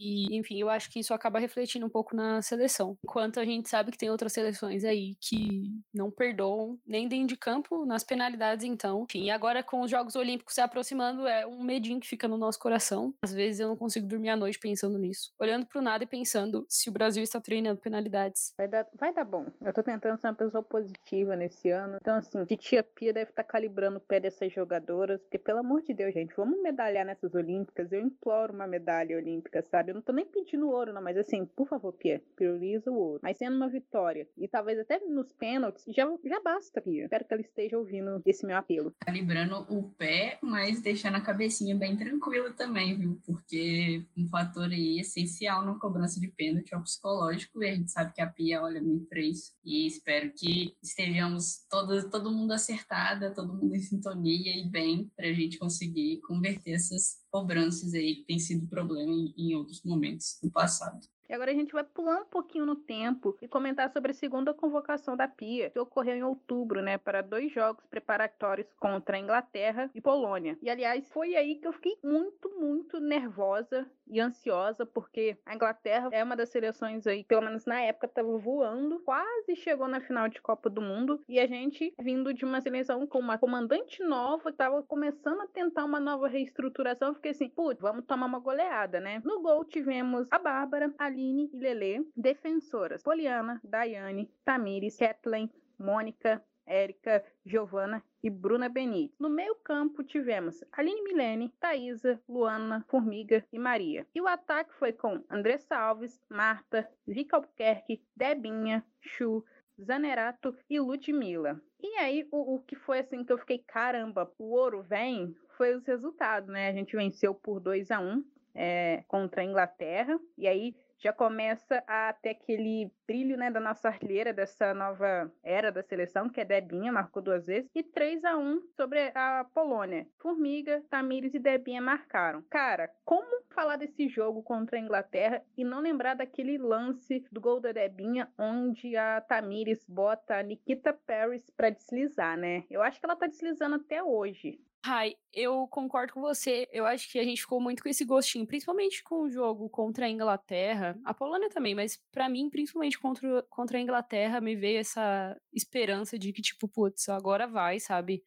E, 0.00 0.34
enfim, 0.34 0.58
eu 0.58 0.70
acho 0.70 0.90
que 0.90 0.98
isso 0.98 1.12
acaba 1.12 1.38
refletindo 1.38 1.84
um 1.84 1.90
pouco 1.90 2.16
na 2.16 2.40
seleção. 2.40 2.96
Enquanto 3.04 3.38
a 3.38 3.44
gente 3.44 3.68
sabe 3.68 3.92
que 3.92 3.98
tem 3.98 4.10
outras 4.10 4.32
seleções 4.32 4.82
aí 4.82 5.14
que 5.20 5.70
não 5.92 6.10
perdoam, 6.10 6.78
nem 6.86 7.06
dentro 7.06 7.28
de 7.28 7.36
campo, 7.36 7.84
nas 7.84 8.02
penalidades, 8.02 8.64
então. 8.64 9.04
Enfim, 9.08 9.30
agora 9.30 9.62
com 9.62 9.82
os 9.82 9.90
Jogos 9.90 10.16
Olímpicos 10.16 10.54
se 10.54 10.60
aproximando, 10.60 11.26
é 11.26 11.46
um 11.46 11.62
medinho 11.62 12.00
que 12.00 12.08
fica 12.08 12.26
no 12.26 12.38
nosso 12.38 12.58
coração. 12.58 13.14
Às 13.22 13.34
vezes 13.34 13.60
eu 13.60 13.68
não 13.68 13.76
consigo 13.76 14.06
dormir 14.06 14.30
à 14.30 14.36
noite 14.36 14.58
pensando 14.58 14.98
nisso. 14.98 15.32
Olhando 15.38 15.66
pro 15.66 15.82
nada 15.82 16.04
e 16.04 16.06
pensando 16.06 16.64
se 16.68 16.88
o 16.88 16.92
Brasil 16.92 17.22
está 17.22 17.40
treinando 17.40 17.80
penalidades. 17.80 18.54
Vai 18.56 18.68
dar, 18.68 18.86
vai 18.98 19.12
dar 19.12 19.24
bom. 19.24 19.46
Eu 19.60 19.72
tô 19.72 19.82
tentando 19.82 20.18
ser 20.18 20.28
uma 20.28 20.34
pessoa 20.34 20.62
positiva 20.62 21.36
nesse 21.36 21.68
ano. 21.70 21.98
Então, 22.00 22.16
assim, 22.16 22.44
Titia 22.46 22.82
Pia 22.82 23.12
deve 23.12 23.30
estar 23.30 23.44
calibrando 23.44 23.98
o 23.98 24.00
pé 24.00 24.18
dessas 24.18 24.50
jogadoras. 24.52 25.20
Porque, 25.20 25.38
pelo 25.38 25.58
amor 25.58 25.82
de 25.82 25.92
Deus, 25.92 26.14
gente, 26.14 26.34
vamos 26.34 26.62
medalhar 26.62 27.04
nessas 27.04 27.34
Olímpicas. 27.34 27.92
Eu 27.92 28.00
imploro 28.00 28.54
uma 28.54 28.66
medalha 28.66 29.16
olímpica, 29.16 29.62
sabe? 29.62 29.89
Eu 29.90 29.94
não 29.94 30.02
tô 30.02 30.12
nem 30.12 30.24
pedindo 30.24 30.68
ouro, 30.68 30.92
não, 30.92 31.02
mas 31.02 31.16
assim, 31.16 31.44
por 31.44 31.66
favor, 31.66 31.92
Pia, 31.92 32.22
prioriza 32.36 32.92
o 32.92 32.94
ouro. 32.94 33.20
Mas 33.24 33.36
sendo 33.36 33.56
uma 33.56 33.68
vitória, 33.68 34.28
e 34.38 34.46
talvez 34.46 34.78
até 34.78 35.00
nos 35.00 35.32
pênaltis, 35.32 35.84
já, 35.88 36.06
já 36.24 36.40
basta, 36.40 36.80
Pia. 36.80 37.04
Espero 37.04 37.24
que 37.24 37.34
ela 37.34 37.42
esteja 37.42 37.76
ouvindo 37.76 38.22
esse 38.24 38.46
meu 38.46 38.56
apelo. 38.56 38.94
Calibrando 39.00 39.66
o 39.68 39.90
pé, 39.90 40.38
mas 40.40 40.80
deixando 40.80 41.16
a 41.16 41.20
cabecinha 41.20 41.74
bem 41.74 41.96
tranquila 41.96 42.52
também, 42.52 42.96
viu? 42.96 43.20
Porque 43.26 44.06
um 44.16 44.28
fator 44.28 44.70
aí 44.70 45.00
essencial 45.00 45.64
na 45.64 45.76
cobrança 45.76 46.20
de 46.20 46.28
pênalti 46.28 46.72
é 46.72 46.76
o 46.76 46.82
psicológico, 46.82 47.60
e 47.60 47.68
a 47.68 47.74
gente 47.74 47.90
sabe 47.90 48.12
que 48.14 48.20
a 48.20 48.28
Pia 48.28 48.62
olha 48.62 48.80
muito 48.80 49.06
pra 49.06 49.20
isso. 49.20 49.52
E 49.64 49.88
espero 49.88 50.32
que 50.32 50.76
estejamos 50.80 51.66
todo, 51.68 52.08
todo 52.08 52.30
mundo 52.30 52.52
acertada, 52.52 53.34
todo 53.34 53.54
mundo 53.54 53.74
em 53.74 53.80
sintonia 53.80 54.56
e 54.56 54.70
bem, 54.70 55.10
pra 55.16 55.32
gente 55.32 55.58
conseguir 55.58 56.20
converter 56.20 56.74
essas 56.74 57.19
cobranças 57.30 57.94
aí 57.94 58.16
que 58.16 58.24
tem 58.24 58.38
sido 58.38 58.66
problema 58.66 59.12
em, 59.12 59.34
em 59.36 59.54
outros 59.54 59.82
momentos 59.84 60.38
do 60.42 60.50
passado. 60.50 61.00
E 61.30 61.32
agora 61.32 61.52
a 61.52 61.54
gente 61.54 61.72
vai 61.72 61.84
pular 61.84 62.22
um 62.22 62.24
pouquinho 62.24 62.66
no 62.66 62.74
tempo 62.74 63.38
e 63.40 63.46
comentar 63.46 63.88
sobre 63.92 64.10
a 64.10 64.14
segunda 64.14 64.52
convocação 64.52 65.16
da 65.16 65.28
Pia, 65.28 65.70
que 65.70 65.78
ocorreu 65.78 66.16
em 66.16 66.24
outubro, 66.24 66.82
né, 66.82 66.98
para 66.98 67.22
dois 67.22 67.52
jogos 67.52 67.86
preparatórios 67.86 68.66
contra 68.80 69.16
a 69.16 69.20
Inglaterra 69.20 69.88
e 69.94 70.00
Polônia. 70.00 70.58
E 70.60 70.68
aliás, 70.68 71.08
foi 71.10 71.36
aí 71.36 71.54
que 71.54 71.68
eu 71.68 71.72
fiquei 71.72 71.96
muito, 72.02 72.50
muito 72.58 72.98
nervosa 72.98 73.88
e 74.10 74.20
ansiosa, 74.20 74.84
porque 74.84 75.38
a 75.46 75.54
Inglaterra 75.54 76.08
é 76.12 76.22
uma 76.22 76.36
das 76.36 76.50
seleções 76.50 77.06
aí, 77.06 77.24
pelo 77.24 77.42
menos 77.42 77.64
na 77.64 77.80
época, 77.80 78.06
estava 78.06 78.36
voando, 78.38 79.00
quase 79.00 79.56
chegou 79.56 79.88
na 79.88 80.00
final 80.00 80.28
de 80.28 80.40
Copa 80.40 80.68
do 80.68 80.82
Mundo, 80.82 81.22
e 81.28 81.38
a 81.38 81.46
gente 81.46 81.94
vindo 82.00 82.34
de 82.34 82.44
uma 82.44 82.60
seleção 82.60 83.06
com 83.06 83.18
uma 83.18 83.38
comandante 83.38 84.02
nova, 84.02 84.50
estava 84.50 84.82
começando 84.82 85.40
a 85.40 85.46
tentar 85.46 85.84
uma 85.84 86.00
nova 86.00 86.28
reestruturação, 86.28 87.14
fiquei 87.14 87.30
assim, 87.30 87.48
putz, 87.48 87.80
vamos 87.80 88.04
tomar 88.04 88.26
uma 88.26 88.38
goleada, 88.38 89.00
né? 89.00 89.22
No 89.24 89.40
gol 89.40 89.64
tivemos 89.64 90.26
a 90.30 90.38
Bárbara, 90.38 90.92
Aline 90.98 91.50
e 91.52 91.58
Lele, 91.58 92.10
defensoras, 92.16 93.02
Poliana, 93.02 93.60
Daiane, 93.62 94.30
Tamires, 94.44 94.96
Kathleen, 94.96 95.50
Mônica, 95.78 96.42
Érica, 96.70 97.24
Giovana 97.44 98.02
e 98.22 98.30
Bruna 98.30 98.68
Benite. 98.68 99.14
No 99.18 99.28
meio-campo 99.28 100.04
tivemos 100.04 100.62
Aline 100.72 101.02
Milene, 101.02 101.52
Thaisa, 101.60 102.20
Luana, 102.28 102.84
Formiga 102.88 103.44
e 103.52 103.58
Maria. 103.58 104.06
E 104.14 104.20
o 104.20 104.28
ataque 104.28 104.72
foi 104.74 104.92
com 104.92 105.22
Andressa 105.28 105.76
Alves, 105.76 106.20
Marta, 106.28 106.88
Vika 107.06 107.36
Albuquerque, 107.36 108.02
Debinha, 108.16 108.84
Chu, 109.00 109.44
Zanerato 109.82 110.56
e 110.68 110.78
Ludmilla. 110.78 111.60
E 111.82 111.96
aí, 111.96 112.28
o, 112.30 112.56
o 112.56 112.60
que 112.60 112.76
foi 112.76 113.00
assim 113.00 113.24
que 113.24 113.32
eu 113.32 113.38
fiquei, 113.38 113.58
caramba, 113.58 114.30
o 114.38 114.52
ouro 114.52 114.82
vem, 114.82 115.34
foi 115.56 115.74
os 115.74 115.84
resultados, 115.86 116.48
né? 116.48 116.68
A 116.68 116.72
gente 116.72 116.94
venceu 116.94 117.34
por 117.34 117.58
2 117.60 117.90
a 117.90 118.00
1 118.00 118.24
é, 118.54 119.04
contra 119.08 119.40
a 119.40 119.44
Inglaterra, 119.44 120.18
e 120.36 120.46
aí 120.46 120.74
já 121.00 121.12
começa 121.12 121.82
a 121.86 122.12
ter 122.12 122.30
aquele 122.30 122.92
brilho 123.06 123.36
né, 123.36 123.50
da 123.50 123.58
nossa 123.58 123.88
artilheira 123.88 124.32
dessa 124.32 124.74
nova 124.74 125.32
era 125.42 125.72
da 125.72 125.82
seleção, 125.82 126.28
que 126.28 126.40
é 126.40 126.44
Debinha, 126.44 126.92
marcou 126.92 127.22
duas 127.22 127.46
vezes, 127.46 127.70
e 127.74 127.82
3 127.82 128.24
a 128.24 128.36
1 128.36 128.62
sobre 128.76 129.10
a 129.14 129.44
Polônia. 129.52 130.06
Formiga, 130.18 130.82
Tamires 130.90 131.34
e 131.34 131.38
Debinha 131.38 131.80
marcaram. 131.80 132.42
Cara, 132.50 132.90
como 133.04 133.42
falar 133.54 133.76
desse 133.76 134.08
jogo 134.08 134.42
contra 134.42 134.76
a 134.76 134.80
Inglaterra 134.80 135.42
e 135.56 135.64
não 135.64 135.80
lembrar 135.80 136.14
daquele 136.14 136.58
lance 136.58 137.24
do 137.32 137.40
gol 137.40 137.60
da 137.60 137.72
Debinha, 137.72 138.30
onde 138.38 138.96
a 138.96 139.20
Tamires 139.20 139.84
bota 139.88 140.36
a 140.36 140.42
Nikita 140.42 140.92
Paris 140.92 141.50
para 141.50 141.70
deslizar, 141.70 142.36
né? 142.36 142.64
Eu 142.70 142.82
acho 142.82 143.00
que 143.00 143.06
ela 143.06 143.16
tá 143.16 143.26
deslizando 143.26 143.76
até 143.76 144.02
hoje. 144.02 144.60
Rai, 144.82 145.14
eu 145.30 145.68
concordo 145.68 146.14
com 146.14 146.22
você. 146.22 146.66
Eu 146.72 146.86
acho 146.86 147.10
que 147.10 147.18
a 147.18 147.24
gente 147.24 147.42
ficou 147.42 147.60
muito 147.60 147.82
com 147.82 147.88
esse 147.90 148.02
gostinho, 148.02 148.46
principalmente 148.46 149.02
com 149.04 149.22
o 149.22 149.30
jogo 149.30 149.68
contra 149.68 150.06
a 150.06 150.08
Inglaterra, 150.08 150.98
a 151.04 151.12
Polônia 151.12 151.50
também, 151.50 151.74
mas 151.74 151.98
para 152.10 152.30
mim, 152.30 152.48
principalmente 152.48 152.98
contra, 152.98 153.42
contra 153.50 153.76
a 153.76 153.80
Inglaterra, 153.80 154.40
me 154.40 154.56
veio 154.56 154.78
essa 154.80 155.38
esperança 155.52 156.18
de 156.18 156.32
que, 156.32 156.40
tipo, 156.40 156.66
putz, 156.66 157.10
agora 157.10 157.46
vai, 157.46 157.78
sabe? 157.78 158.24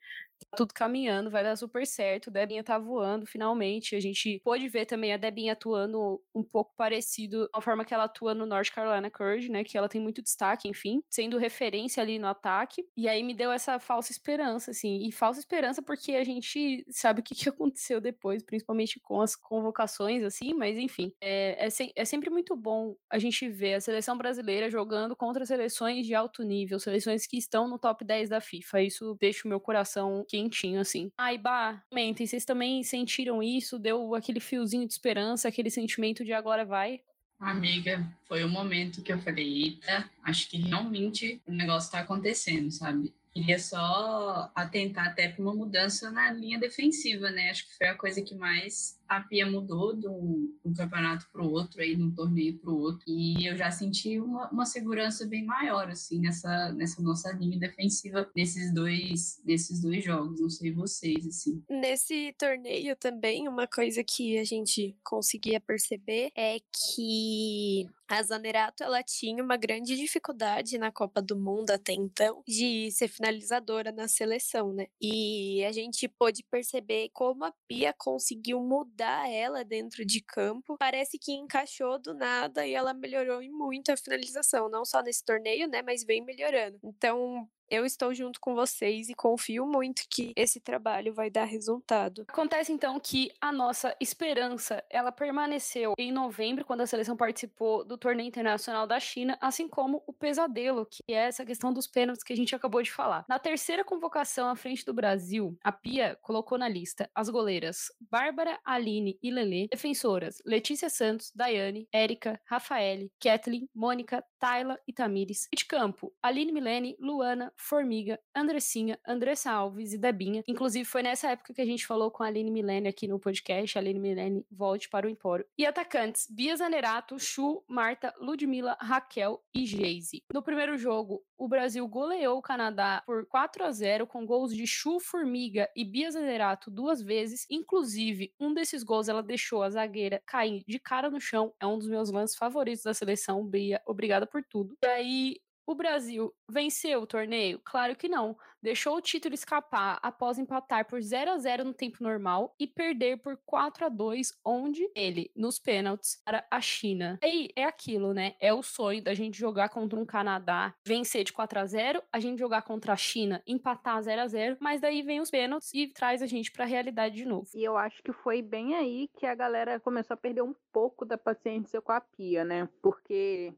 Tá 0.50 0.58
tudo 0.58 0.74
caminhando, 0.74 1.30
vai 1.30 1.44
dar 1.44 1.56
super 1.56 1.86
certo. 1.86 2.32
Debinha 2.32 2.64
tá 2.64 2.78
voando 2.78 3.26
finalmente. 3.26 3.96
A 3.96 4.00
gente 4.00 4.40
pôde 4.44 4.68
ver 4.68 4.86
também 4.86 5.14
a 5.14 5.18
Debinha 5.18 5.54
atuando 5.54 6.22
um 6.34 6.44
pouco 6.44 6.74
parecido 6.76 7.50
a 7.54 7.62
forma 7.62 7.86
que 7.86 7.94
ela 7.94 8.06
atua 8.06 8.34
no 8.34 8.46
North 8.46 8.70
Carolina 8.72 9.10
Courage, 9.10 9.50
né? 9.50 9.64
Que 9.64 9.78
ela 9.78 9.90
tem 9.90 10.02
muito 10.02 10.22
destaque, 10.22 10.68
enfim, 10.68 11.02
sendo 11.10 11.38
referência 11.38 12.02
ali 12.02 12.20
no 12.20 12.28
ataque. 12.28 12.86
E 12.96 13.08
aí 13.08 13.24
me 13.24 13.34
deu 13.34 13.52
essa 13.52 13.80
falsa 13.80 14.12
esperança, 14.12 14.72
assim. 14.72 15.08
E 15.08 15.12
falsa 15.12 15.40
esperança 15.40 15.82
porque 15.82 16.14
a 16.14 16.24
gente 16.24 16.86
sabe 16.90 17.22
o 17.22 17.24
que, 17.24 17.36
que 17.36 17.50
aconteceu 17.50 18.00
depois, 18.02 18.44
principalmente 18.44 19.00
com 19.00 19.22
as 19.22 19.36
convocações, 19.36 20.24
assim, 20.24 20.54
mas 20.54 20.78
enfim. 20.78 21.14
É, 21.22 21.66
é, 21.66 21.70
se, 21.70 21.92
é 21.96 22.06
sempre 22.06 22.30
muito 22.30 22.56
bom 22.56 22.96
a 23.10 23.20
gente 23.20 23.48
ver 23.50 23.76
a 23.76 23.82
seleção 23.82 24.18
brasileira 24.18 24.70
jogando 24.70 25.16
contra 25.16 25.46
seleções 25.46 26.06
de 26.06 26.16
alto 26.16 26.44
nível, 26.44 26.80
seleções 26.80 27.26
que 27.28 27.38
estão 27.38 27.68
no 27.68 27.80
top 27.80 28.04
10 28.04 28.30
da 28.30 28.42
FIFA. 28.42 28.82
Isso 28.82 29.18
deixa 29.20 29.46
o 29.46 29.50
meu 29.50 29.60
coração 29.60 30.26
quentinho, 30.34 30.80
assim. 30.80 31.12
Ai, 31.16 31.38
bah, 31.38 31.84
comentem, 31.92 32.26
vocês 32.26 32.44
também 32.44 32.82
sentiram 32.82 33.44
isso? 33.44 33.78
Deu 33.78 34.16
aquele 34.16 34.40
fiozinho 34.40 34.88
de 34.88 34.94
esperança, 34.94 35.48
aquele 35.48 35.70
sentimento 35.70 36.26
de 36.26 36.34
agora 36.34 36.66
vai? 36.66 37.02
Amiga, 37.40 38.04
foi 38.28 38.44
o 38.44 38.50
momento 38.50 39.04
que 39.04 39.14
eu 39.14 39.20
falei, 39.20 39.64
eita, 39.64 40.10
acho 40.24 40.50
que 40.50 40.58
realmente 40.58 41.40
o 41.46 41.52
negócio 41.52 41.92
tá 41.92 42.00
acontecendo, 42.00 42.72
sabe? 42.72 43.14
Queria 43.32 43.60
só 43.60 44.52
atentar 44.56 45.08
até 45.08 45.28
para 45.28 45.42
uma 45.42 45.54
mudança 45.54 46.10
na 46.10 46.32
linha 46.32 46.60
defensiva, 46.60 47.30
né? 47.30 47.52
Acho 47.52 47.68
que 47.68 47.78
foi 47.78 47.88
a 47.88 47.96
coisa 47.96 48.22
que 48.22 48.34
mais 48.34 49.00
a 49.18 49.22
Pia 49.22 49.46
mudou 49.46 49.96
de 49.96 50.08
um, 50.08 50.74
campeonato 50.76 51.28
para 51.32 51.44
o 51.44 51.52
outro, 51.52 51.82
aí, 51.82 51.96
de 51.96 52.04
um 52.04 52.14
torneio 52.14 52.58
para 52.58 52.72
o 52.72 52.80
outro. 52.80 53.04
E 53.08 53.46
eu 53.46 53.56
já 53.56 53.70
senti 53.72 54.20
uma, 54.20 54.50
uma, 54.50 54.66
segurança 54.66 55.26
bem 55.26 55.46
maior, 55.46 55.90
assim, 55.90 56.20
nessa, 56.20 56.72
nessa 56.74 57.02
nossa 57.02 57.32
linha 57.32 57.60
defensiva 57.60 58.30
nesses 58.36 58.74
dois, 58.74 59.42
nesses 59.46 59.82
dois 59.82 60.04
jogos. 60.04 60.40
Não 60.40 60.50
sei 60.50 60.72
vocês, 60.72 61.28
assim. 61.28 61.64
Nesse 61.70 62.34
torneio 62.38 62.96
também, 62.96 63.48
uma 63.48 63.68
coisa 63.68 64.04
que 64.04 64.38
a 64.38 64.44
gente 64.44 64.96
conseguia 65.04 65.60
perceber 65.60 66.32
é 66.36 66.58
que 66.60 67.88
a 68.08 68.22
Zanerato 68.22 68.84
ela 68.84 69.02
tinha 69.02 69.44
uma 69.44 69.58
grande 69.58 69.96
dificuldade 69.96 70.78
na 70.78 70.92
Copa 70.92 71.22
do 71.22 71.36
Mundo 71.36 71.72
até 71.72 71.94
então 71.94 72.44
de 72.48 72.92
ser 72.92 73.08
finalizadora 73.08 73.92
na 73.92 74.08
seleção, 74.08 74.72
né? 74.72 74.88
E 75.02 75.64
a 75.66 75.72
gente 75.72 76.08
pôde 76.08 76.44
perceber 76.44 77.10
como 77.14 77.46
a 77.46 77.54
Pia 77.68 77.94
conseguiu 77.98 78.62
mudar 78.62 79.03
ela 79.30 79.64
dentro 79.64 80.06
de 80.06 80.22
campo, 80.22 80.78
parece 80.78 81.18
que 81.20 81.32
encaixou 81.34 82.00
do 82.00 82.14
nada 82.14 82.66
e 82.66 82.74
ela 82.74 82.94
melhorou 82.94 83.42
muito 83.52 83.92
a 83.92 83.98
finalização, 83.98 84.70
não 84.70 84.86
só 84.86 85.02
nesse 85.02 85.24
torneio, 85.24 85.68
né, 85.68 85.82
mas 85.82 86.04
vem 86.04 86.24
melhorando. 86.24 86.80
Então, 86.84 87.48
eu 87.70 87.86
estou 87.86 88.14
junto 88.14 88.40
com 88.40 88.54
vocês 88.56 89.10
e 89.10 89.14
confio 89.14 89.66
muito 89.66 90.04
que 90.10 90.34
esse 90.36 90.60
trabalho 90.60 91.14
vai 91.14 91.30
dar 91.30 91.46
resultado. 91.46 92.26
Acontece 92.28 92.72
então 92.72 93.00
que 93.00 93.32
a 93.40 93.52
nossa 93.52 93.96
esperança, 94.00 94.84
ela 94.90 95.12
permaneceu 95.12 95.94
em 95.98 96.12
novembro, 96.12 96.66
quando 96.66 96.82
a 96.82 96.88
seleção 96.88 97.16
participou 97.16 97.84
do 97.84 97.98
torneio 97.98 98.28
internacional 98.28 98.86
da 98.86 99.00
China, 99.00 99.38
assim 99.42 99.68
como 99.68 100.04
o 100.06 100.14
pesadelo, 100.14 100.86
que 100.86 101.02
é 101.08 101.28
essa 101.28 101.46
questão 101.46 101.74
dos 101.74 101.88
pênaltis 101.88 102.24
que 102.24 102.34
a 102.34 102.36
gente 102.36 102.56
acabou 102.56 102.82
de 102.82 102.92
falar. 102.92 103.26
Na 103.28 103.40
terceira 103.40 103.84
convocação 103.84 104.50
à 104.50 104.56
frente 104.56 104.86
do 104.86 104.94
Brasil, 104.94 105.58
a 105.64 105.72
Pia 105.72 106.18
colocou 106.22 106.58
na 106.58 106.68
lista 106.68 107.10
as 107.14 107.30
goleiras 107.30 107.92
Bárbara, 108.00 108.60
Aline 108.64 109.18
e 109.22 109.32
Lele, 109.32 109.68
defensoras 109.70 110.42
Letícia 110.46 110.90
Santos, 110.90 111.32
Daiane, 111.34 111.88
Érica, 111.92 112.40
Rafaele, 112.46 113.12
Kathleen, 113.20 113.70
Mônica, 113.74 114.24
Tayla 114.40 114.80
e 114.88 114.94
Tamires. 114.94 115.48
E 115.52 115.56
de 115.56 115.66
campo, 115.66 116.14
Aline 116.22 116.52
Milene, 116.52 116.96
Luana, 117.00 117.52
Formiga, 117.64 118.20
Andressinha, 118.36 119.00
Andressa 119.08 119.52
Alves 119.52 119.94
e 119.94 119.98
Debinha. 119.98 120.44
Inclusive, 120.48 120.84
foi 120.84 121.02
nessa 121.02 121.30
época 121.30 121.54
que 121.54 121.62
a 121.62 121.66
gente 121.66 121.88
falou 121.88 122.12
com 122.12 122.22
a 122.22 122.28
Aline 122.28 122.52
Milene 122.52 122.90
aqui 122.90 123.08
no 123.08 123.20
podcast. 123.20 123.78
A 123.78 123.82
Aline 123.82 124.00
Milene 124.00 124.46
volte 124.52 124.90
para 124.90 125.08
o 125.08 125.10
Empório. 125.10 125.46
E 125.58 125.66
atacantes: 125.66 126.28
Bia 126.30 126.56
Zanerato, 126.56 127.18
Chu, 127.18 127.64
Marta, 127.68 128.14
Ludmila, 128.20 128.78
Raquel 128.80 129.42
e 129.56 129.66
Geise. 129.66 130.24
No 130.34 130.44
primeiro 130.44 130.78
jogo, 130.78 131.24
o 131.38 131.48
Brasil 131.48 131.88
goleou 131.88 132.38
o 132.38 132.42
Canadá 132.42 133.02
por 133.06 133.26
4 133.28 133.64
a 133.64 133.72
0 133.72 134.08
com 134.08 134.26
gols 134.26 134.54
de 134.54 134.68
Chu, 134.68 135.00
Formiga 135.00 135.70
e 135.76 135.86
Bia 135.86 136.12
Zanerato 136.12 136.70
duas 136.70 137.02
vezes. 137.02 137.46
Inclusive, 137.50 138.34
um 138.40 138.54
desses 138.54 138.84
gols 138.84 139.08
ela 139.08 139.24
deixou 139.24 139.64
a 139.64 139.70
zagueira 139.70 140.22
cair 140.26 140.64
de 140.68 140.80
cara 140.80 141.10
no 141.10 141.20
chão. 141.20 141.54
É 141.60 141.66
um 141.66 141.78
dos 141.78 141.88
meus 141.88 142.12
lances 142.12 142.36
favoritos 142.36 142.84
da 142.84 142.94
seleção. 142.94 143.46
Bia, 143.46 143.82
obrigada 143.86 144.28
por 144.28 144.44
tudo. 144.44 144.78
E 144.84 144.88
aí, 144.88 145.38
o 145.66 145.76
Brasil 145.76 146.34
venceu 146.50 147.02
o 147.02 147.08
torneio? 147.08 147.60
Claro 147.64 147.96
que 147.96 148.08
não. 148.08 148.38
Deixou 148.62 148.96
o 148.96 149.02
título 149.02 149.34
escapar 149.34 150.00
após 150.02 150.38
empatar 150.38 150.88
por 150.88 151.02
0 151.02 151.32
a 151.32 151.38
0 151.38 151.66
no 151.66 151.74
tempo 151.74 152.02
normal 152.02 152.56
e 152.58 152.66
perder 152.66 153.18
por 153.18 153.38
4 153.46 153.86
a 153.86 153.90
2 153.90 154.40
onde 154.46 154.90
ele, 154.96 155.30
nos 155.36 155.60
pênaltis, 155.60 156.22
para 156.24 156.46
a 156.50 156.62
China. 156.62 157.20
E 157.22 157.26
aí, 157.26 157.50
é 157.58 157.66
aquilo, 157.66 158.14
né? 158.14 158.36
É 158.40 158.54
o 158.54 158.64
sonho 158.64 159.04
da 159.04 159.14
gente 159.14 159.38
jogar 159.38 159.70
contra 159.70 160.00
um 160.00 160.06
Canadá, 160.06 160.74
vencer 160.86 161.26
de 161.26 161.34
4 161.34 161.60
a 161.60 161.66
0 161.66 162.04
a 162.12 162.20
gente 162.20 162.40
jogar 162.40 162.62
contra 162.62 162.94
a 162.94 162.98
China, 162.98 163.44
empatar 163.46 164.02
0 164.02 164.22
a 164.22 164.28
0 164.28 164.58
mas 164.62 164.80
daí 164.80 165.02
vem 165.02 165.20
os 165.20 165.30
pênaltis 165.30 165.74
e 165.74 165.88
traz 165.88 166.22
a 166.22 166.26
gente 166.26 166.52
para 166.52 166.64
a 166.64 166.68
realidade 166.68 167.16
de 167.16 167.26
novo. 167.26 167.50
E 167.54 167.64
eu 167.64 167.76
acho 167.76 168.02
que 168.02 168.14
foi 168.14 168.42
bem 168.42 168.76
aí 168.76 169.10
que 169.18 169.26
a 169.26 169.36
galera 169.36 169.80
começou 169.80 170.14
a 170.14 170.18
perder 170.18 170.42
um 170.42 170.56
pouco 170.72 171.06
da 171.06 171.18
paciência 171.18 171.82
com 171.82 171.92
a 171.92 172.00
Pia, 172.00 172.46
né? 172.46 172.70
Porque 172.82 173.54